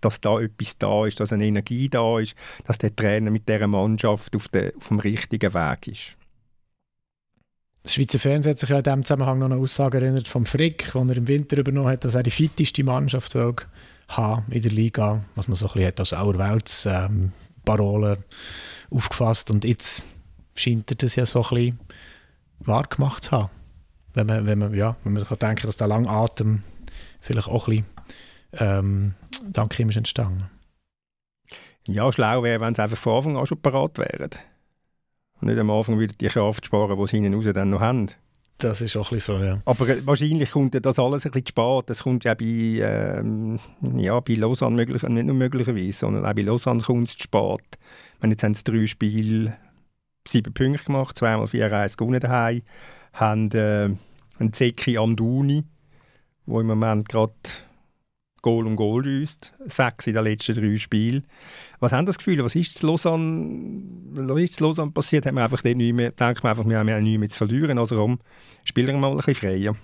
dass 0.00 0.20
da 0.20 0.40
etwas 0.40 0.76
da 0.78 1.06
ist, 1.06 1.20
dass 1.20 1.32
eine 1.32 1.44
Energie 1.44 1.88
da 1.88 2.18
ist, 2.18 2.34
dass 2.64 2.78
der 2.78 2.96
Trainer 2.96 3.30
mit 3.30 3.48
dieser 3.48 3.68
Mannschaft 3.68 4.34
auf, 4.34 4.48
der, 4.48 4.72
auf 4.76 4.88
dem 4.88 4.98
richtigen 4.98 5.54
Weg 5.54 5.86
ist. 5.86 6.16
Das 7.90 7.96
Schweizer 7.96 8.20
Fernsehen 8.20 8.52
hat 8.52 8.58
sich 8.60 8.68
ja 8.68 8.76
in 8.76 8.84
diesem 8.84 9.02
Zusammenhang 9.02 9.40
noch 9.40 9.46
eine 9.46 9.56
Aussage 9.56 9.98
erinnert 9.98 10.28
vom 10.28 10.46
Frick, 10.46 10.94
wo 10.94 11.00
er 11.00 11.16
im 11.16 11.26
Winter 11.26 11.58
übernommen 11.58 11.88
hat, 11.88 12.04
dass 12.04 12.14
er 12.14 12.22
die 12.22 12.30
fitteste 12.30 12.84
Mannschaft 12.84 13.34
haben 13.34 14.44
in 14.48 14.62
der 14.62 14.70
Liga, 14.70 15.24
was 15.34 15.48
man 15.48 15.56
so 15.56 15.66
ein 15.66 15.72
bisschen 15.72 15.88
hat 15.88 15.98
als 15.98 16.12
Auerwelts 16.12 16.86
ähm, 16.86 17.32
Parole 17.64 18.18
aufgefasst 18.92 19.50
und 19.50 19.64
jetzt 19.64 20.04
scheint 20.54 20.88
er 20.92 20.98
das 20.98 21.16
ja 21.16 21.26
so 21.26 21.42
ein 21.42 21.48
bisschen 21.48 21.80
wahr 22.60 22.84
gemacht 22.84 23.24
zu 23.24 23.32
haben. 23.32 23.50
Wenn 24.14 24.28
man, 24.28 24.46
wenn 24.46 24.60
man, 24.60 24.72
ja, 24.72 24.94
wenn 25.02 25.14
man 25.14 25.26
kann 25.26 25.40
denken 25.40 25.66
dass 25.66 25.76
der 25.76 25.88
lange 25.88 26.08
Atem 26.08 26.62
vielleicht 27.20 27.48
auch 27.48 27.66
ein 27.66 27.84
bisschen 28.52 28.66
ähm, 28.68 29.14
dank 29.50 29.76
ihm 29.80 29.88
ist 29.88 29.96
entstanden. 29.96 30.48
Ja, 31.88 32.12
schlau 32.12 32.44
wäre, 32.44 32.60
wenn 32.60 32.72
sie 32.72 32.84
einfach 32.84 32.98
von 32.98 33.16
Anfang 33.16 33.36
an 33.36 33.46
schon 33.46 33.60
parat 33.60 33.98
wären. 33.98 34.30
Und 35.40 35.48
nicht 35.48 35.58
am 35.58 35.70
Anfang 35.70 35.98
wieder 35.98 36.14
die 36.18 36.28
Kraft 36.28 36.66
sparen, 36.66 36.98
die 36.98 37.06
sie 37.06 37.16
hinten 37.16 37.34
raus 37.34 37.46
dann 37.52 37.70
noch 37.70 37.80
haben. 37.80 38.08
Das 38.58 38.82
ist 38.82 38.94
auch 38.96 39.10
ein 39.10 39.16
bisschen 39.16 39.38
so, 39.38 39.44
ja. 39.44 39.62
Aber 39.64 39.88
äh, 39.88 40.06
wahrscheinlich 40.06 40.50
kommt 40.50 40.74
das 40.84 40.98
alles 40.98 41.24
ein 41.24 41.32
bisschen 41.32 41.46
spät. 41.46 41.84
Das 41.86 42.02
kommt 42.02 42.24
ja 42.24 42.34
bei, 42.34 42.44
ähm, 42.44 43.58
ja, 43.96 44.20
bei 44.20 44.34
Lausanne 44.34 44.76
möglich, 44.76 45.02
nicht 45.02 45.26
nur 45.26 45.34
möglicherweise, 45.34 45.92
sondern 45.92 46.26
auch 46.26 46.34
bei 46.34 46.42
Lausanne 46.42 46.82
kommt 46.82 47.08
es 47.08 47.14
spät. 47.14 47.78
Wenn 48.20 48.30
jetzt 48.30 48.42
haben 48.42 48.54
sie 48.54 48.64
drei 48.64 48.86
Spiele 48.86 49.56
sieben 50.28 50.52
Punkte 50.52 50.84
gemacht, 50.84 51.16
zweimal 51.16 51.46
4-1 51.46 51.96
gewonnen 51.96 52.20
daheim, 52.20 52.62
haben 53.14 53.50
äh, 53.52 53.88
einen 54.38 54.52
Zeki 54.52 54.98
Amduni, 54.98 55.64
der 56.46 56.60
im 56.60 56.66
Moment 56.66 57.08
gerade 57.08 57.32
Goal 58.42 58.66
um 58.66 58.76
Goal 58.76 59.04
schießt, 59.04 59.52
sechs 59.66 60.06
in 60.06 60.14
den 60.14 60.24
letzten 60.24 60.54
drei 60.54 60.76
Spielen. 60.76 61.24
Was 61.78 61.92
haben 61.92 62.06
das 62.06 62.18
Gefühl? 62.18 62.42
Was 62.44 62.54
ist 62.54 62.78
zu 62.78 62.86
Lausanne, 62.86 63.82
was 64.12 64.38
ist 64.38 64.54
zu 64.54 64.64
Lausanne 64.64 64.90
passiert? 64.90 65.26
Hat 65.26 65.34
man 65.34 65.44
einfach 65.44 65.62
nicht 65.64 65.76
mehr, 65.76 66.10
denkt 66.10 66.42
man 66.42 66.50
einfach, 66.50 66.68
wir 66.68 66.78
haben 66.78 66.88
ja 66.88 67.00
nichts 67.00 67.18
mehr 67.18 67.28
zu 67.28 67.38
verlieren, 67.38 67.78
also 67.78 67.96
warum 67.96 68.18
spielen 68.64 68.88
wir 68.88 68.98
mal 68.98 69.10
ein 69.10 69.16
bisschen 69.16 69.34
freier? 69.34 69.76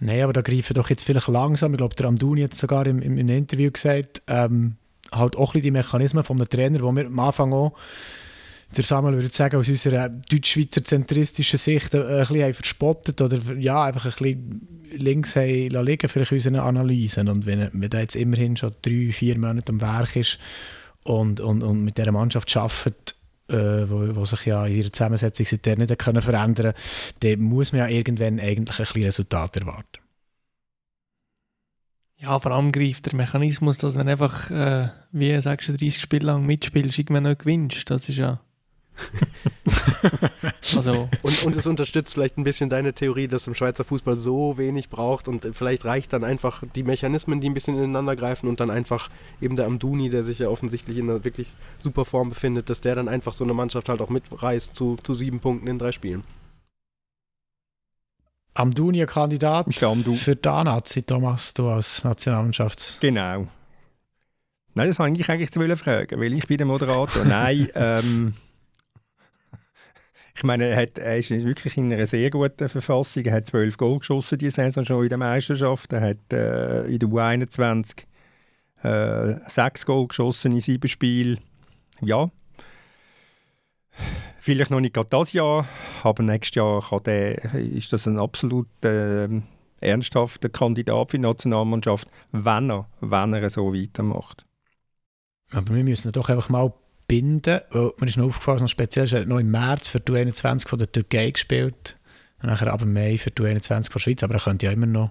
Nein, 0.00 0.22
aber 0.22 0.32
da 0.32 0.42
greifen 0.42 0.74
doch 0.74 0.90
jetzt 0.90 1.04
vielleicht 1.04 1.28
langsam, 1.28 1.72
ich 1.72 1.78
glaube, 1.78 1.96
der 1.96 2.06
Amduni 2.06 2.42
hat 2.42 2.54
sogar 2.54 2.86
im, 2.86 3.00
im, 3.00 3.18
im 3.18 3.28
Interview 3.28 3.70
gesagt, 3.70 4.22
ähm, 4.28 4.76
halt 5.10 5.36
auch 5.36 5.40
ein 5.40 5.44
bisschen 5.44 5.62
die 5.62 5.70
Mechanismen 5.72 6.24
einem 6.24 6.48
Trainer, 6.48 6.80
wo 6.80 6.92
wir 6.92 7.06
am 7.06 7.18
Anfang 7.18 7.52
auch 7.52 7.72
der 8.76 8.84
Samuel 8.84 9.14
würde 9.14 9.28
sagen, 9.28 9.56
aus 9.56 9.68
unserer 9.68 10.08
deutsch-schweizer 10.08 10.84
zentristischen 10.84 11.58
Sicht 11.58 11.94
ein, 11.94 12.02
ein 12.02 12.18
bisschen 12.18 12.54
verspottet 12.54 13.20
oder 13.20 13.38
ja, 13.58 13.84
einfach 13.84 14.04
ein 14.04 14.10
bisschen 14.10 14.78
links 14.92 15.36
haben 15.36 15.68
liegen 15.84 16.08
für 16.08 16.26
unsere 16.30 16.62
Analysen. 16.62 17.28
Und 17.28 17.46
wenn, 17.46 17.70
wenn 17.72 17.92
er 17.92 18.00
jetzt 18.00 18.16
immerhin 18.16 18.56
schon 18.56 18.72
drei, 18.82 19.10
vier 19.12 19.38
Monate 19.38 19.72
am 19.72 19.80
Werk 19.80 20.16
ist 20.16 20.38
und, 21.04 21.40
und, 21.40 21.62
und 21.62 21.82
mit 21.82 21.96
dieser 21.96 22.12
Mannschaft 22.12 22.54
arbeitet, 22.56 23.14
äh, 23.48 23.88
wo, 23.88 24.14
wo, 24.14 24.24
sich 24.26 24.44
ja 24.44 24.66
in 24.66 24.76
ihrer 24.76 24.92
Zusammensetzung 24.92 25.46
seitdem 25.46 25.78
nicht 25.78 25.98
können 25.98 26.20
verändern 26.20 26.74
dann 27.20 27.40
muss 27.40 27.72
man 27.72 27.80
ja 27.80 27.88
irgendwann 27.88 28.38
eigentlich 28.38 28.78
ein 28.78 28.84
bisschen 28.84 29.04
Resultat 29.04 29.56
erwarten. 29.56 30.02
Ja, 32.20 32.38
vor 32.40 32.50
allem 32.50 32.72
greift 32.72 33.06
der 33.06 33.14
Mechanismus, 33.14 33.78
dass 33.78 33.96
wenn 33.96 34.08
einfach, 34.08 34.50
äh, 34.50 34.88
wie 35.12 35.40
sagst 35.40 35.68
du, 35.68 35.72
30 35.72 36.02
Spiele 36.02 36.26
lang 36.26 36.44
mitspielst, 36.44 36.98
irgendwann 36.98 37.22
nicht 37.22 37.38
gewinnst. 37.38 37.88
Das 37.90 38.08
ist 38.08 38.18
ja 38.18 38.40
also. 40.76 41.08
und, 41.22 41.44
und 41.44 41.56
es 41.56 41.66
unterstützt 41.66 42.14
vielleicht 42.14 42.38
ein 42.38 42.44
bisschen 42.44 42.68
deine 42.68 42.92
Theorie, 42.92 43.28
dass 43.28 43.46
im 43.46 43.54
Schweizer 43.54 43.84
Fußball 43.84 44.16
so 44.16 44.58
wenig 44.58 44.88
braucht 44.88 45.28
und 45.28 45.48
vielleicht 45.52 45.84
reicht 45.84 46.12
dann 46.12 46.24
einfach 46.24 46.62
die 46.74 46.82
Mechanismen, 46.82 47.40
die 47.40 47.48
ein 47.48 47.54
bisschen 47.54 47.76
ineinander 47.76 48.16
greifen 48.16 48.48
und 48.48 48.60
dann 48.60 48.70
einfach 48.70 49.08
eben 49.40 49.56
der 49.56 49.66
Amduni, 49.66 50.08
der 50.10 50.22
sich 50.22 50.38
ja 50.38 50.48
offensichtlich 50.48 50.98
in 50.98 51.10
einer 51.10 51.24
wirklich 51.24 51.48
super 51.78 52.04
Form 52.04 52.30
befindet, 52.30 52.70
dass 52.70 52.80
der 52.80 52.94
dann 52.94 53.08
einfach 53.08 53.32
so 53.32 53.44
eine 53.44 53.54
Mannschaft 53.54 53.88
halt 53.88 54.00
auch 54.00 54.10
mitreißt 54.10 54.74
zu, 54.74 54.96
zu 55.02 55.14
sieben 55.14 55.40
Punkten 55.40 55.68
in 55.68 55.78
drei 55.78 55.92
Spielen. 55.92 56.24
Amduni, 58.54 59.06
Kandidat 59.06 59.82
Amdu. 59.82 60.14
für 60.14 60.34
die 60.34 60.48
Nazi, 60.48 61.02
Thomas, 61.02 61.54
du 61.54 61.68
als 61.68 62.02
Nationalmannschafts. 62.02 62.98
Genau. 63.00 63.46
Nein, 64.74 64.88
das 64.88 64.98
wollte 64.98 65.20
ich 65.20 65.28
eigentlich 65.28 65.52
zu 65.52 65.60
fragen, 65.76 66.20
weil 66.20 66.32
ich 66.32 66.46
bin 66.46 66.58
der 66.58 66.66
Moderator. 66.66 67.24
Nein, 67.24 67.68
ähm, 67.74 68.34
ich 70.38 70.44
meine, 70.44 70.68
er, 70.68 70.82
hat, 70.82 70.98
er 70.98 71.18
ist 71.18 71.30
wirklich 71.30 71.76
in 71.76 71.92
einer 71.92 72.06
sehr 72.06 72.30
guten 72.30 72.68
Verfassung. 72.68 73.24
Er 73.24 73.34
hat 73.34 73.48
zwölf 73.48 73.76
Goal 73.76 73.98
geschossen 73.98 74.38
diese 74.38 74.62
Saison 74.62 74.84
schon 74.84 75.02
in 75.02 75.08
der 75.08 75.18
Meisterschaft. 75.18 75.92
Er 75.92 76.00
hat 76.00 76.32
äh, 76.32 76.84
in 76.84 77.00
der 77.00 77.08
U21 77.08 78.04
äh, 78.84 79.34
sechs 79.48 79.84
Goal 79.84 80.06
geschossen 80.06 80.52
in 80.52 80.60
sieben 80.60 80.86
Spielen. 80.86 81.40
Ja, 82.00 82.30
vielleicht 84.38 84.70
noch 84.70 84.78
nicht 84.78 84.94
gerade 84.94 85.08
das 85.10 85.32
Jahr, 85.32 85.66
aber 86.04 86.22
nächstes 86.22 86.54
Jahr 86.54 86.82
der, 87.04 87.54
ist 87.54 87.92
das 87.92 88.06
ein 88.06 88.20
absolut 88.20 88.68
äh, 88.84 89.28
ernsthafter 89.80 90.48
Kandidat 90.48 91.10
für 91.10 91.16
die 91.16 91.22
Nationalmannschaft, 91.22 92.06
wenn 92.30 92.70
er, 92.70 92.88
wenn 93.00 93.32
er 93.32 93.50
so 93.50 93.74
weitermacht. 93.74 94.46
Aber 95.50 95.74
wir 95.74 95.82
müssen 95.82 96.12
doch 96.12 96.28
einfach 96.28 96.48
mal 96.48 96.72
binden. 97.08 97.60
Weil 97.70 97.90
mir 97.98 98.06
ist 98.06 98.16
noch 98.16 98.26
aufgefallen, 98.26 98.60
noch 98.60 98.68
speziell 98.68 99.06
ist 99.06 99.14
er 99.14 99.26
noch 99.26 99.38
im 99.38 99.50
März 99.50 99.88
für 99.88 99.98
die 99.98 100.14
21 100.14 100.68
von 100.68 100.78
der 100.78 100.92
Türkei 100.92 101.30
gespielt. 101.30 101.96
Und 102.40 102.48
nachher 102.48 102.72
ab 102.72 102.84
Mai 102.84 103.18
für 103.18 103.32
die 103.32 103.44
21 103.44 103.92
von 103.92 103.98
der 103.98 104.04
Schweiz. 104.04 104.22
Aber 104.22 104.34
er 104.34 104.40
könnte 104.40 104.66
ja 104.66 104.72
immer 104.72 104.86
noch 104.86 105.10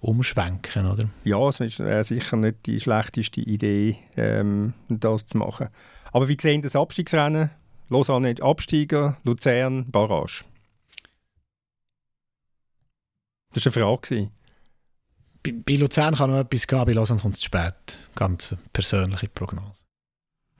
umschwenken, 0.00 0.86
oder? 0.86 1.08
Ja, 1.24 1.48
es 1.48 1.60
ist 1.60 1.80
äh, 1.80 2.02
sicher 2.02 2.36
nicht 2.36 2.66
die 2.66 2.80
schlechteste 2.80 3.40
Idee, 3.40 3.96
ähm, 4.16 4.74
das 4.88 5.26
zu 5.26 5.38
machen. 5.38 5.68
Aber 6.12 6.28
wie 6.28 6.36
sehen 6.38 6.60
das 6.60 6.76
Abstiegsrennen? 6.76 7.50
Lausanne 7.88 8.34
Absteiger, 8.40 9.16
Luzern 9.24 9.90
Barrage. 9.90 10.44
Das 13.54 13.66
war 13.66 13.72
eine 13.76 13.84
Frage. 13.84 14.30
Bei, 15.42 15.52
bei 15.52 15.74
Luzern 15.74 16.14
kann 16.14 16.30
noch 16.30 16.38
etwas 16.38 16.66
gehen, 16.66 16.84
bei 16.84 16.92
Lausanne 16.92 17.20
kommt 17.20 17.34
es 17.34 17.40
zu 17.40 17.46
spät. 17.46 17.98
Ganz 18.14 18.56
persönliche 18.72 19.28
Prognose. 19.28 19.82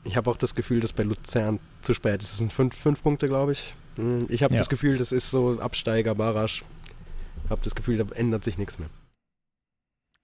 Ich 0.04 0.16
habe 0.16 0.30
auch 0.30 0.36
das 0.36 0.54
Gefühl, 0.54 0.80
dass 0.80 0.92
bei 0.92 1.04
Luzern 1.04 1.60
zu 1.80 1.94
spät 1.94 2.22
ist. 2.22 2.32
Es 2.32 2.38
sind 2.38 2.52
fünf, 2.52 2.74
fünf 2.74 3.02
Punkte, 3.02 3.28
glaube 3.28 3.52
ich. 3.52 3.74
Hm, 3.96 4.26
ich 4.28 4.42
habe 4.42 4.54
ja. 4.54 4.58
das 4.58 4.68
Gefühl, 4.68 4.96
das 4.96 5.12
ist 5.12 5.30
so 5.30 5.60
Absteiger, 5.60 6.14
Barrage. 6.14 6.62
Ich 7.44 7.50
habe 7.50 7.60
das 7.62 7.74
Gefühl, 7.74 7.98
da 7.98 8.14
ändert 8.14 8.44
sich 8.44 8.58
nichts 8.58 8.78
mehr. 8.78 8.88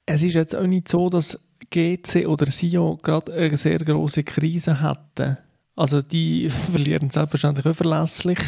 Es 0.07 0.23
ist 0.23 0.35
jetzt 0.35 0.57
auch 0.57 0.67
nicht 0.67 0.89
so, 0.89 1.11
dass 1.11 1.39
GC 1.71 2.27
oder 2.27 2.47
Sio 2.47 2.97
gerade 3.03 3.33
eine 3.33 3.57
sehr 3.57 3.79
große 3.79 4.25
Krise 4.25 4.81
hatten. 4.81 5.37
Also 5.77 6.03
die 6.03 6.51
verlieren 6.73 7.11
selbstverständlich 7.11 7.67
auch 7.67 7.77
verlässlich. 7.77 8.39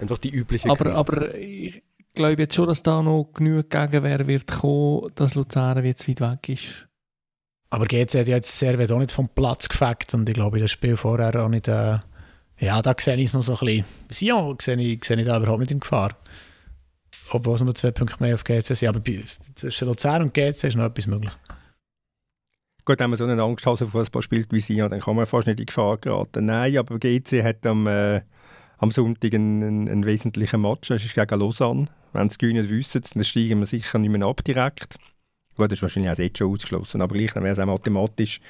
Einfach 0.00 0.18
die 0.18 0.30
übliche 0.30 0.70
aber, 0.70 0.84
Krise. 0.84 0.96
Aber 0.96 1.34
ich 1.34 1.82
glaube 2.14 2.42
jetzt 2.42 2.54
schon, 2.54 2.66
dass 2.66 2.82
da 2.82 3.02
noch 3.02 3.30
genug 3.34 3.70
Gegenwehr 3.70 4.26
wird 4.26 4.46
kommen, 4.48 5.12
dass 5.14 5.34
Luzern 5.34 5.84
jetzt 5.84 6.08
weit 6.08 6.20
weg 6.20 6.48
ist. 6.48 6.89
Aber 7.70 7.86
GC 7.86 8.18
hat 8.18 8.26
jetzt 8.28 8.58
Servet 8.58 8.90
auch 8.90 8.98
nicht 8.98 9.12
vom 9.12 9.28
Platz 9.28 9.68
gefegt 9.68 10.12
und 10.14 10.28
ich 10.28 10.34
glaube, 10.34 10.58
das 10.58 10.70
Spiel 10.72 10.96
vorher 10.96 11.34
auch 11.42 11.48
nicht. 11.48 11.68
Äh, 11.68 11.98
ja, 12.58 12.82
da 12.82 12.94
sehe 12.98 13.16
ich 13.16 13.26
es 13.26 13.32
noch 13.32 13.42
so 13.42 13.52
ein 13.54 13.58
bisschen. 13.66 13.84
Sion 14.10 14.56
sehe 14.60 14.76
ich, 14.76 15.04
sehe 15.04 15.16
ich 15.16 15.24
da 15.26 15.38
überhaupt 15.38 15.60
nicht 15.60 15.70
in 15.70 15.80
Gefahr. 15.80 16.16
obwohl 17.30 17.54
es 17.54 17.62
nur 17.62 17.74
zwei 17.74 17.92
Punkte 17.92 18.16
mehr 18.20 18.34
auf 18.34 18.44
GC 18.44 18.74
sind. 18.74 18.88
Aber 18.88 19.00
zwischen 19.54 19.88
Luzern 19.88 20.22
und 20.22 20.34
GC 20.34 20.64
ist 20.64 20.76
noch 20.76 20.84
etwas 20.84 21.06
möglich. 21.06 21.32
Gut, 22.84 22.98
wenn 22.98 23.10
man 23.10 23.16
so 23.16 23.24
einen 23.24 23.38
Angsthasen-Fußball 23.38 24.22
spielt 24.22 24.52
wie 24.52 24.60
sie, 24.60 24.76
dann 24.76 25.00
kann 25.00 25.14
man 25.14 25.26
fast 25.26 25.46
nicht 25.46 25.60
in 25.60 25.66
Gefahr 25.66 25.98
geraten. 25.98 26.46
Nein, 26.46 26.76
aber 26.76 26.98
GC 26.98 27.44
hat 27.44 27.64
am, 27.66 27.86
äh, 27.86 28.22
am 28.78 28.90
Sonntag 28.90 29.32
einen, 29.34 29.62
einen, 29.62 29.88
einen, 29.88 30.06
wesentlichen 30.06 30.60
Match. 30.60 30.88
Das 30.88 31.04
ist 31.04 31.14
gegen 31.14 31.40
Lausanne. 31.40 31.86
Wenn 32.12 32.28
sie 32.28 32.38
gewinnen 32.38 32.68
wissen, 32.68 33.02
dann 33.14 33.24
steigen 33.24 33.60
wir 33.60 33.66
sicher 33.66 33.98
nicht 33.98 34.10
mehr 34.10 34.26
ab 34.26 34.42
direkt. 34.42 34.98
Gut, 35.60 35.70
das 35.70 35.76
ist 35.76 35.82
wahrscheinlich 35.82 36.10
auch 36.10 36.16
jetzt 36.16 36.38
schon 36.38 36.50
ausgeschlossen, 36.50 37.02
aber 37.02 37.14
gleich 37.14 37.36
wäre 37.36 37.48
es 37.48 37.58
auch 37.58 37.66
mathematisch 37.66 38.40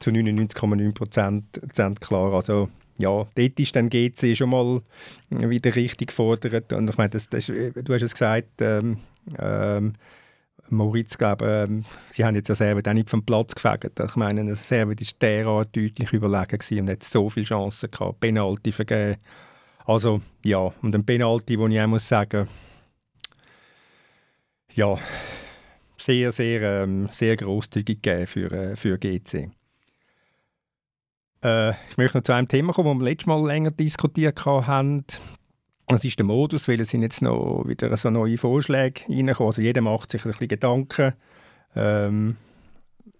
zu 0.00 0.10
99,9% 0.10 1.98
klar. 1.98 2.34
Also 2.34 2.68
ja, 2.98 3.26
dort 3.34 3.58
ist 3.58 3.74
dann 3.74 3.88
GC 3.88 4.36
schon 4.36 4.50
mal 4.50 4.82
wieder 5.30 5.74
richtig 5.74 6.08
gefordert. 6.08 6.74
Und 6.74 6.90
ich 6.90 6.98
meine, 6.98 7.08
das, 7.08 7.30
das, 7.30 7.46
du 7.46 7.94
hast 7.94 8.02
es 8.02 8.12
gesagt, 8.12 8.60
ähm, 8.60 8.98
ähm, 9.38 9.94
Moritz, 10.68 11.16
glaube 11.16 11.66
ähm, 11.66 11.86
sie 12.10 12.26
haben 12.26 12.34
jetzt 12.34 12.50
ja 12.50 12.54
Servet 12.54 12.86
auch 12.86 12.92
nicht 12.92 13.08
vom 13.08 13.24
Platz 13.24 13.54
gefegt. 13.54 13.98
Ich 13.98 14.16
meine, 14.16 14.54
Servet 14.54 15.00
war 15.00 15.08
derart 15.22 15.74
deutlich 15.74 16.12
überlegen 16.12 16.58
gewesen 16.58 16.80
und 16.80 16.90
hat 16.90 17.02
so 17.02 17.30
viele 17.30 17.46
Chancen 17.46 17.90
gehabt, 17.90 18.20
Penalty 18.20 18.72
vergeben. 18.72 19.16
Also 19.86 20.20
ja, 20.44 20.70
und 20.82 20.94
ein 20.94 21.06
Penalty, 21.06 21.58
wo 21.58 21.66
ich 21.66 21.80
auch 21.80 21.86
muss 21.86 22.06
sagen, 22.06 22.46
ja, 24.74 24.98
sehr, 26.08 26.32
sehr, 26.32 26.62
ähm, 26.62 27.10
sehr 27.12 27.36
grosszügig 27.36 28.00
gegeben 28.00 28.26
für, 28.26 28.50
äh, 28.50 28.76
für 28.76 28.96
GC. 28.96 29.50
Äh, 31.44 31.70
ich 31.90 31.98
möchte 31.98 32.16
noch 32.16 32.24
zu 32.24 32.32
einem 32.32 32.48
Thema 32.48 32.72
kommen, 32.72 32.98
das 32.98 33.04
wir 33.04 33.10
letztes 33.10 33.26
Mal 33.26 33.46
länger 33.46 33.72
diskutiert 33.72 34.42
haben. 34.46 35.04
Das 35.86 36.04
ist 36.04 36.18
der 36.18 36.24
Modus, 36.24 36.66
weil 36.66 36.80
es 36.80 36.88
sind 36.88 37.02
jetzt 37.02 37.20
noch 37.20 37.64
wieder 37.66 37.94
so 37.98 38.08
neue 38.08 38.38
Vorschläge 38.38 39.02
reingekommen. 39.06 39.48
Also 39.48 39.60
jeder 39.60 39.82
macht 39.82 40.10
sich 40.10 40.24
ein 40.24 40.30
bisschen 40.30 40.48
Gedanken. 40.48 41.12
Ähm, 41.76 42.36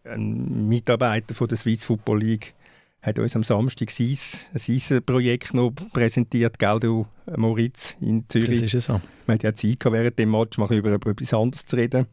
ein 0.05 0.69
Mitarbeiter 0.69 1.35
von 1.35 1.47
der 1.47 1.59
Swiss 1.59 1.85
Football 1.85 2.21
League 2.21 2.55
hat 3.03 3.19
uns 3.19 3.37
am 3.37 3.43
Samstag 3.43 3.91
sein, 3.91 4.17
sein 4.55 5.05
Projekt 5.05 5.53
noch 5.53 5.73
präsentiert, 5.93 6.59
gell, 6.59 6.81
du, 6.81 7.07
Moritz, 7.37 7.97
in 8.01 8.25
Zürich. 8.29 8.49
Das 8.49 8.61
ist 8.61 8.73
ja 8.73 8.81
so. 8.81 9.01
Wir 9.27 9.35
hatten 9.35 9.47
ja 9.47 9.55
Zeit 9.55 9.79
gehabt, 9.79 9.93
während 9.93 10.19
dem 10.19 10.31
Match 10.31 10.57
mal 10.57 10.73
über 10.73 10.95
etwas 10.95 11.35
anderes 11.35 11.67
zu 11.67 11.77
reden. 11.77 12.07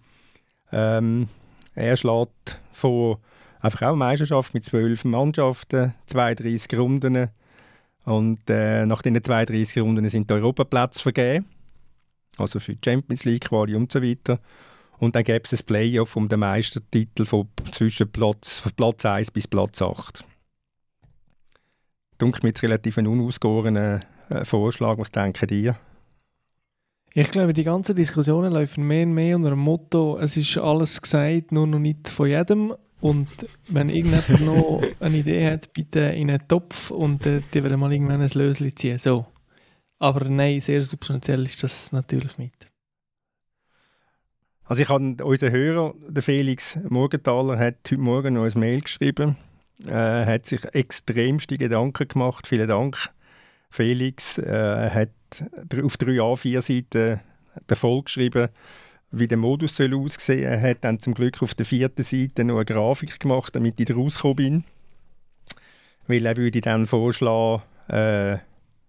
Ähm, 0.71 1.29
er 1.75 1.97
schlägt 1.97 2.59
vor 2.71 3.19
einfach 3.59 3.83
auch 3.83 3.95
Meisterschaft 3.95 4.53
mit 4.53 4.65
zwölf 4.65 5.03
Mannschaften, 5.05 5.93
32 6.07 6.77
Runden. 6.77 7.29
Und 8.05 8.49
äh, 8.49 8.85
nach 8.85 9.01
diesen 9.01 9.23
32 9.23 9.81
Runden 9.81 10.07
sind 10.07 10.29
die 10.29 10.33
Europaplätze 10.35 11.01
vergeben. 11.01 11.45
Also 12.37 12.59
für 12.59 12.75
die 12.75 12.81
Champions 12.83 13.25
League, 13.25 13.45
Quali 13.45 13.75
und 13.75 13.91
so 13.91 14.01
weiter. 14.01 14.39
Und 14.97 15.15
dann 15.15 15.23
gäbe 15.23 15.43
es 15.43 15.53
ein 15.53 15.65
Playoff 15.65 16.15
um 16.15 16.29
den 16.29 16.39
Meistertitel 16.39 17.25
von 17.25 17.49
zwischen 17.71 18.11
Platz, 18.11 18.59
von 18.59 18.71
Platz 18.73 19.05
1 19.05 19.31
bis 19.31 19.47
Platz 19.47 19.81
8. 19.81 20.23
Dunkel 22.17 22.41
mit 22.43 22.61
relativ 22.63 22.97
unausgegorenen 22.97 24.05
äh, 24.29 24.45
Vorschlag. 24.45 24.97
Was 24.97 25.11
denken 25.11 25.49
ihr? 25.49 25.77
Ich 27.17 27.31
glaube, 27.31 27.53
die 27.53 27.63
ganzen 27.63 27.95
Diskussionen 27.95 28.51
laufen 28.51 28.85
mehr 28.85 29.07
und 29.07 29.13
mehr 29.13 29.37
unter 29.37 29.51
dem 29.51 29.59
Motto, 29.59 30.17
es 30.19 30.35
ist 30.35 30.57
alles 30.57 31.01
gesagt, 31.01 31.53
nur 31.53 31.65
noch 31.65 31.79
nicht 31.79 32.09
von 32.09 32.27
jedem. 32.27 32.73
Und 32.99 33.29
wenn 33.69 33.87
irgendjemand 33.87 34.45
noch 34.45 34.83
eine 34.99 35.17
Idee 35.17 35.49
hat, 35.49 35.71
bitte 35.71 36.01
in 36.01 36.29
einen 36.29 36.45
Topf 36.45 36.91
und 36.91 37.25
äh, 37.25 37.41
die 37.53 37.63
werden 37.63 37.79
mal 37.79 37.93
irgendwann 37.93 38.21
ein 38.21 38.29
Löschen 38.33 38.75
ziehen. 38.75 38.97
So. 38.97 39.25
Aber 39.97 40.25
nein, 40.25 40.59
sehr 40.59 40.81
substanziell 40.81 41.45
ist 41.45 41.63
das 41.63 41.93
natürlich 41.93 42.37
nicht. 42.37 42.69
Also 44.65 44.81
ich 44.81 44.89
habe 44.89 45.15
unseren 45.23 45.53
Hörer, 45.53 45.93
der 46.09 46.21
Felix 46.21 46.77
Morgenthaler, 46.89 47.57
hat 47.57 47.77
heute 47.85 47.97
Morgen 47.97 48.33
noch 48.33 48.43
ein 48.43 48.59
Mail 48.59 48.81
geschrieben. 48.81 49.37
Er 49.85 50.25
hat 50.25 50.47
sich 50.47 50.65
extremste 50.73 51.57
Gedanken 51.57 52.09
gemacht. 52.09 52.45
Vielen 52.45 52.67
Dank, 52.67 53.09
Felix. 53.75 54.37
Er 54.37 54.93
hat 54.93 55.09
auf 55.83 55.97
drei 55.97 56.19
A4 56.19 56.61
Seiten 56.61 57.19
den 57.69 57.77
Volk 57.77 58.05
geschrieben, 58.05 58.49
wie 59.11 59.27
der 59.27 59.37
Modus 59.37 59.75
soll 59.75 59.93
aussehen 59.93 60.39
soll. 60.41 60.45
Er 60.45 60.61
hat 60.61 60.77
dann 60.81 60.99
zum 60.99 61.13
Glück 61.13 61.41
auf 61.41 61.53
der 61.53 61.65
vierten 61.65 62.03
Seite 62.03 62.43
noch 62.43 62.55
eine 62.55 62.65
Grafik 62.65 63.19
gemacht, 63.19 63.55
damit 63.55 63.79
ich 63.79 63.95
rausgekommen 63.95 64.35
bin. 64.35 64.63
Weil 66.07 66.25
er 66.25 66.37
würde 66.37 66.61
dann 66.61 66.85
vorschlagen, 66.85 67.63
äh, 67.87 68.37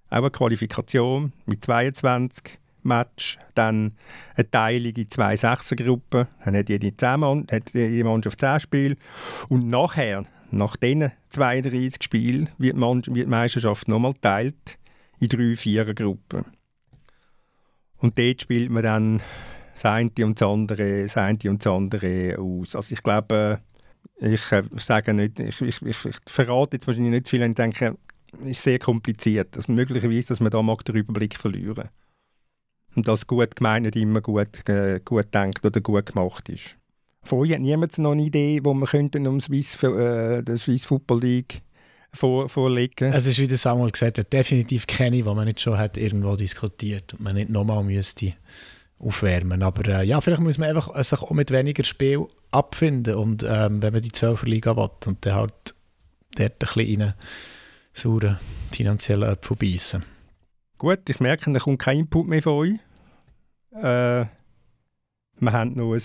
auch 0.09 0.19
eine 0.19 0.31
Qualifikation 0.31 1.33
mit 1.47 1.65
22 1.65 2.59
Match, 2.83 3.39
dann 3.55 3.97
eine 4.37 4.51
Teilung 4.51 4.93
in 4.93 5.11
zwei 5.11 5.37
Sechsergruppen, 5.37 6.29
dann 6.45 6.57
hat 6.57 6.69
jede, 6.69 6.97
10 6.97 7.21
Mann, 7.21 7.47
hat 7.51 7.75
jede 7.75 8.05
Mannschaft 8.05 8.41
10 8.41 8.61
Spiele 8.61 8.97
und 9.49 9.69
nachher, 9.69 10.23
nach 10.51 10.77
diesen 10.77 11.13
32 11.31 12.03
Spielen, 12.03 12.51
wird, 12.59 12.77
die 13.07 13.27
Meisterschaft 13.27 13.89
nochmal 13.89 14.15
geteilt 14.15 14.79
in 15.19 15.29
drei 15.29 15.57
Vierergruppen. 15.57 16.45
Und 17.99 18.19
dort 18.19 18.43
spielt 18.43 18.71
man 18.71 18.83
dann 18.83 19.23
das 19.75 19.85
eine 19.85 20.11
und 20.21 20.41
das 20.41 20.49
andere, 20.49 21.03
das 21.03 21.17
eine 21.17 21.39
und 21.47 21.65
das 21.65 21.73
andere 21.73 22.39
aus. 22.39 22.77
Also 22.77 22.93
ich 22.93 23.03
glaube, 23.03 23.61
ich 24.19 24.53
äh, 24.53 24.63
sage 24.77 25.15
nicht, 25.15 25.41
ich, 25.41 25.61
ich, 25.61 25.83
ich, 25.83 26.05
ich, 26.05 26.17
verrate 26.27 26.77
jetzt 26.77 26.87
wahrscheinlich 26.87 27.13
nicht 27.13 27.27
zu 27.27 27.31
viel, 27.31 27.41
wenn 27.41 27.51
ich 27.51 27.57
denke, 27.57 27.97
es 28.41 28.47
ist 28.47 28.63
sehr 28.63 28.79
kompliziert. 28.79 29.57
Also 29.57 29.73
möglicherweise, 29.73 30.29
dass 30.29 30.41
man 30.41 30.51
da 30.51 30.63
mag 30.63 30.85
den 30.85 30.97
Überblick 30.97 31.39
verlieren 31.39 31.89
und 32.95 33.07
das 33.07 33.27
gut 33.27 33.57
gemeint 33.57 33.85
nicht 33.85 33.97
immer 33.97 34.21
gut, 34.21 34.69
äh, 34.69 35.01
gut 35.05 35.33
denkt 35.35 35.65
oder 35.65 35.81
gut 35.81 36.07
gemacht 36.07 36.49
ist. 36.49 36.77
Vorher 37.27 37.57
hat 37.57 37.63
niemand 37.63 37.99
noch 37.99 38.13
eine 38.13 38.23
Idee, 38.23 38.61
wo 38.63 38.73
man 38.73 38.89
könnte 38.89 39.19
um 39.19 39.41
Swiss, 39.41 39.83
äh, 39.83 40.43
der 40.43 40.57
Swiss 40.57 40.85
Football 40.85 41.21
League 41.21 41.63
vor, 42.13 42.49
vorlegen. 42.49 43.13
Es 43.13 43.27
ist, 43.27 43.39
wie 43.39 43.49
der 43.49 43.59
Samuel 43.59 43.91
gesagt 43.91 44.19
hat, 44.19 44.33
definitiv 44.33 44.87
keine, 44.87 45.17
die 45.17 45.23
man 45.23 45.45
nicht 45.45 45.61
schon 45.61 45.79
hat 45.79 45.97
irgendwo 45.97 46.37
diskutiert 46.37 47.15
und 47.15 47.21
man 47.21 47.35
nicht 47.35 47.51
nochmal 47.51 47.85
müsste 47.85 48.33
aufwärmen. 48.99 49.63
Aber 49.63 49.87
äh, 49.89 50.07
ja, 50.07 50.21
vielleicht 50.21 50.43
muss 50.43 50.59
man 50.59 50.69
einfach 50.69 50.97
sich 51.03 51.21
auch 51.21 51.31
mit 51.33 51.51
weniger 51.51 51.85
Spiel 51.85 52.27
abfinden 52.51 53.17
und 53.17 53.45
ähm, 53.47 53.83
wenn 53.83 53.93
man 53.93 54.03
die 54.03 54.13
12 54.13 54.45
Liga 54.45 54.77
will 54.77 54.89
und 55.07 55.25
dann 55.27 55.35
halt 55.35 55.53
dort 56.37 56.53
ein 56.53 56.59
bisschen 56.59 57.03
rein 57.03 57.15
sauren 57.93 58.39
finanziellen 58.73 59.29
Apfel 59.29 59.57
beißen. 59.57 60.05
Gut, 60.79 61.09
ich 61.09 61.21
merke, 61.21 61.51
da 61.51 61.59
kommt 61.59 61.79
kein 61.79 62.01
Input 62.01 62.29
mehr 62.29 62.43
von 62.43 62.53
euch. 62.53 62.73
Äh, 63.73 64.27
wir 65.39 65.53
haben 65.53 65.75
noch 65.75 65.95
ein, 65.95 66.03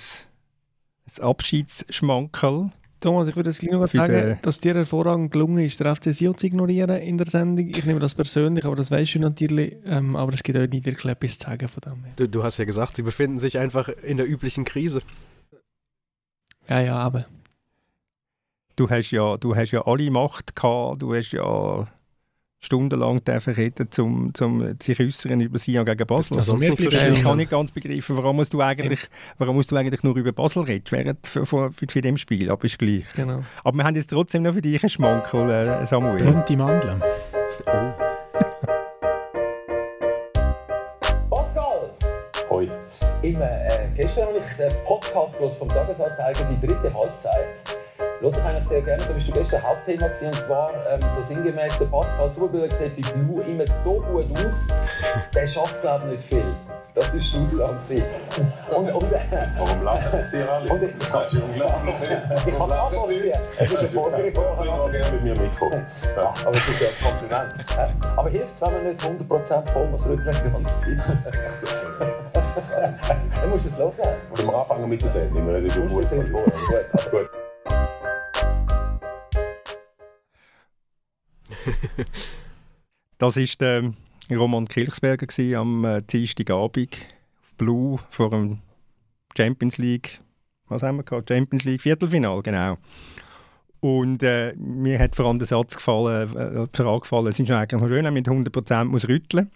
ein 1.06 1.24
Abschiedsschmankerl. 1.24 2.72
Thomas, 3.02 3.28
ich 3.28 3.36
würde 3.36 3.50
jetzt 3.50 3.60
gleich 3.60 3.72
noch 3.72 3.88
sagen, 3.88 4.38
dass 4.44 4.60
dir 4.60 4.76
hervorragend 4.76 5.32
gelungen 5.32 5.66
ist, 5.66 5.80
der 5.80 5.96
FC 5.96 6.14
Sion 6.14 6.38
zu 6.38 6.46
ignorieren 6.46 7.02
in 7.02 7.18
der 7.18 7.26
Sendung. 7.26 7.68
Ich 7.68 7.84
nehme 7.84 8.00
das 8.00 8.14
persönlich, 8.14 8.64
aber 8.64 8.76
das 8.76 8.92
weißt 8.92 9.16
du 9.16 9.20
natürlich. 9.20 9.76
Ähm, 9.86 10.16
aber 10.16 10.34
es 10.34 10.44
gibt 10.44 10.58
auch 10.60 10.68
nicht 10.68 10.86
wirklich 10.86 11.12
etwas 11.12 11.40
zu 11.40 11.46
sagen 11.50 11.68
von 11.68 11.82
dem. 11.82 12.04
Du, 12.16 12.30
du 12.30 12.44
hast 12.44 12.60
ja 12.60 12.66
gesagt, 12.66 12.96
sie 12.96 13.02
befinden 13.02 13.40
sich 13.40 13.58
einfach 13.58 13.90
in 13.90 14.18
der 14.18 14.30
üblichen 14.30 14.66
Krise. 14.66 15.02
Ja, 16.70 16.80
ja, 16.80 16.96
aber. 16.96 17.24
Du 18.76 18.88
hast 18.88 19.10
ja, 19.10 19.36
du 19.38 19.56
hast 19.56 19.72
ja 19.72 19.86
alle 19.88 20.12
Macht 20.12 20.56
gehabt, 20.56 21.02
du 21.02 21.16
hast 21.16 21.32
ja 21.32 21.88
stundenlang 22.62 23.20
reden, 23.26 23.90
um 24.00 24.34
zum 24.34 24.76
sich 24.80 25.00
äußern 25.00 25.42
über 25.42 25.58
Sion 25.58 25.84
gegen 25.84 26.06
Basel. 26.06 26.38
Also 26.38 26.56
mir 26.56 26.76
so 26.78 26.90
ich 26.90 27.24
kann 27.24 27.38
nicht 27.38 27.50
ganz 27.50 27.72
begreifen, 27.72 28.16
warum 28.16 28.36
musst 28.36 28.54
du 28.54 28.62
eigentlich, 28.62 29.00
warum 29.40 29.56
musst 29.56 29.72
du 29.72 29.76
eigentlich 29.76 30.04
nur 30.04 30.16
über 30.16 30.32
Basel 30.32 30.64
reden 30.64 30.86
während 30.92 31.26
für, 31.26 31.46
für, 31.46 31.72
für 31.72 32.02
dem 32.02 32.18
Spiel, 32.18 32.52
aber 32.52 32.64
ist 32.66 32.78
gleich. 32.78 33.06
Genau. 33.16 33.42
Aber 33.64 33.78
wir 33.78 33.84
haben 33.84 33.96
jetzt 33.96 34.12
trotzdem 34.12 34.44
noch 34.44 34.54
für 34.54 34.62
dich 34.62 34.82
einen 34.82 34.90
Schmankerl, 34.90 35.82
äh, 35.82 35.86
Samuel. 35.86 36.24
Bunte 36.24 36.56
Mandeln. 36.56 37.02
Oh. 37.66 37.94
Pascal! 41.30 41.90
Hoi. 42.50 42.70
Im, 43.24 43.42
äh, 43.42 43.90
gestern 43.96 44.28
habe 44.28 44.38
ich 44.38 44.58
den 44.58 44.72
Podcast 44.84 45.36
vom 45.58 45.68
Tagesanzeiger, 45.68 46.46
die 46.46 46.68
dritte 46.68 46.94
Halbzeit. 46.94 47.81
Los 48.22 48.38
ich 48.38 48.44
eigentlich 48.44 48.68
sehr 48.68 48.82
gerne, 48.84 49.04
da 49.04 49.14
bist 49.14 49.28
du 49.28 49.32
gestern 49.32 49.64
Hauptthema 49.64 50.08
gewesen, 50.08 50.28
und 50.28 50.36
zwar 50.36 50.72
ähm, 50.88 51.00
so 51.16 51.24
sinngemäß, 51.24 51.80
der 51.80 51.86
Pascal 51.86 52.32
Zuberbilder 52.32 52.76
sieht 52.78 52.96
bei 52.96 53.18
Blue 53.18 53.44
immer 53.44 53.64
so 53.84 53.94
gut 53.94 54.26
aus, 54.38 54.68
der 55.34 55.48
schafft 55.48 55.82
glaube 55.82 56.06
ich 56.06 56.12
nicht 56.18 56.28
viel. 56.28 56.56
Das 56.94 57.06
ist 57.06 57.34
die 57.34 57.38
Aussage. 57.40 58.04
Und, 58.76 58.92
und, 58.92 59.14
äh, 59.14 59.20
Warum 59.58 59.84
lachen 59.84 60.20
jetzt 60.20 60.32
hier 60.32 60.52
alle? 60.52 60.72
Und, 60.72 60.84
ich 60.84 61.00
kann 61.00 61.24
es 61.26 61.34
nachvollziehen. 62.50 63.32
Es 63.58 63.72
ist. 63.72 63.84
Ich 63.84 63.96
will 63.96 64.12
gerne 64.12 65.12
mit 65.14 65.24
mir 65.24 65.40
mitkommen. 65.40 65.86
Ja, 66.16 66.34
aber 66.46 66.56
es 66.58 66.68
ist 66.68 66.82
ja 66.82 66.88
ein 66.90 67.12
Kompliment. 67.12 67.54
Aber 68.18 68.30
hilft 68.30 68.54
es, 68.54 68.62
wenn 68.62 68.74
man 68.74 68.84
nicht 68.84 69.02
100% 69.02 69.68
voll 69.72 69.88
muss 69.88 70.06
rücken 70.06 70.36
die 70.46 70.52
ganze 70.52 70.98
Zeit? 70.98 71.18
Dann 73.42 73.50
musst 73.50 73.66
du 73.66 73.70
es 73.70 73.78
los 73.78 73.96
sein. 73.96 74.16
Können 74.36 74.50
wir 74.50 74.60
anfangen 74.60 74.90
mit 74.90 75.02
der 75.02 75.10
Sendung? 75.10 75.48
Wir 75.48 75.56
reden 75.56 75.72
über 75.72 75.90
Fußball. 75.90 76.26
Gut, 76.26 77.32
das 83.18 83.38
war 83.38 83.46
der 83.60 83.94
Roman 84.32 84.68
Kilchsberger 84.68 85.28
am 85.60 85.86
äh, 85.86 86.02
Dienstagabend 86.02 86.94
auf 86.94 87.58
Blue 87.58 88.00
vor 88.10 88.30
dem 88.30 88.60
Champions 89.36 89.78
League, 89.78 90.20
was 90.68 90.84
haben 90.84 90.98
wir 90.98 91.04
gehabt? 91.04 91.30
Champions 91.30 91.64
League 91.64 91.82
Viertelfinal, 91.82 92.42
genau. 92.42 92.78
Und 93.80 94.22
äh, 94.22 94.54
mir 94.56 95.00
hat 95.00 95.16
vor 95.16 95.26
allem 95.26 95.40
der 95.40 95.48
Satz 95.48 95.76
gefallen, 95.76 96.36
äh, 96.36 96.68
die 96.68 96.82
Frage 96.82 97.02
gefallen, 97.02 97.28
es 97.28 97.40
ist 97.40 97.50
eigentlich 97.50 97.82
noch 97.82 97.88
schön, 97.88 98.06
wenn 98.06 98.14
man 98.14 98.14
mit 98.14 98.28
100% 98.28 98.86
muss 98.86 99.08
rütteln 99.08 99.50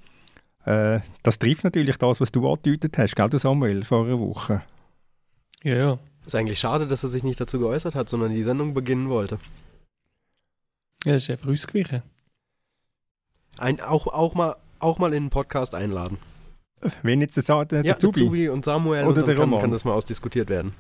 äh, 0.66 1.00
Das 1.24 1.38
trifft 1.38 1.64
natürlich 1.64 1.98
das, 1.98 2.20
was 2.20 2.32
du 2.32 2.48
angedeutet 2.50 2.98
hast, 2.98 3.16
gell, 3.16 3.30
Samuel, 3.40 3.84
vor 3.84 4.06
einer 4.06 4.20
Woche. 4.20 4.64
Ja, 5.64 5.76
ja. 5.76 6.00
Ist 6.26 6.36
eigentlich 6.36 6.60
schade, 6.60 6.88
dass 6.88 7.04
er 7.04 7.10
sich 7.10 7.24
nicht 7.24 7.40
dazu 7.40 7.60
geäußert 7.60 7.94
hat, 7.94 8.10
sondern 8.10 8.32
die 8.32 8.42
Sendung 8.42 8.74
beginnen 8.74 9.10
wollte. 9.10 9.38
Ja, 11.06 11.14
das 11.14 11.24
ist 11.24 11.30
einfach 11.30 11.50
ausgewichen. 11.50 12.02
Ein, 13.58 13.80
auch, 13.80 14.08
auch, 14.08 14.34
mal, 14.34 14.56
auch 14.80 14.98
mal 15.00 15.14
in 15.14 15.24
den 15.26 15.30
Podcast 15.30 15.76
einladen. 15.76 16.18
Wenn 17.04 17.22
jetzt 17.22 17.38
der, 17.38 17.44
Sa 17.44 17.64
der, 17.64 17.80
Ja, 17.80 17.94
der 17.94 18.00
Zubi, 18.00 18.20
Zubi 18.20 18.50
und 18.50 18.66
Samuel 18.66 19.02
Oder 19.02 19.08
und 19.10 19.18
dann 19.18 19.26
der 19.26 19.36
kann, 19.36 19.44
Roman. 19.46 19.62
kann 19.62 19.72
das 19.72 19.86
mal 19.86 19.94
ausdiskutiert 19.94 20.50
werden. 20.50 20.74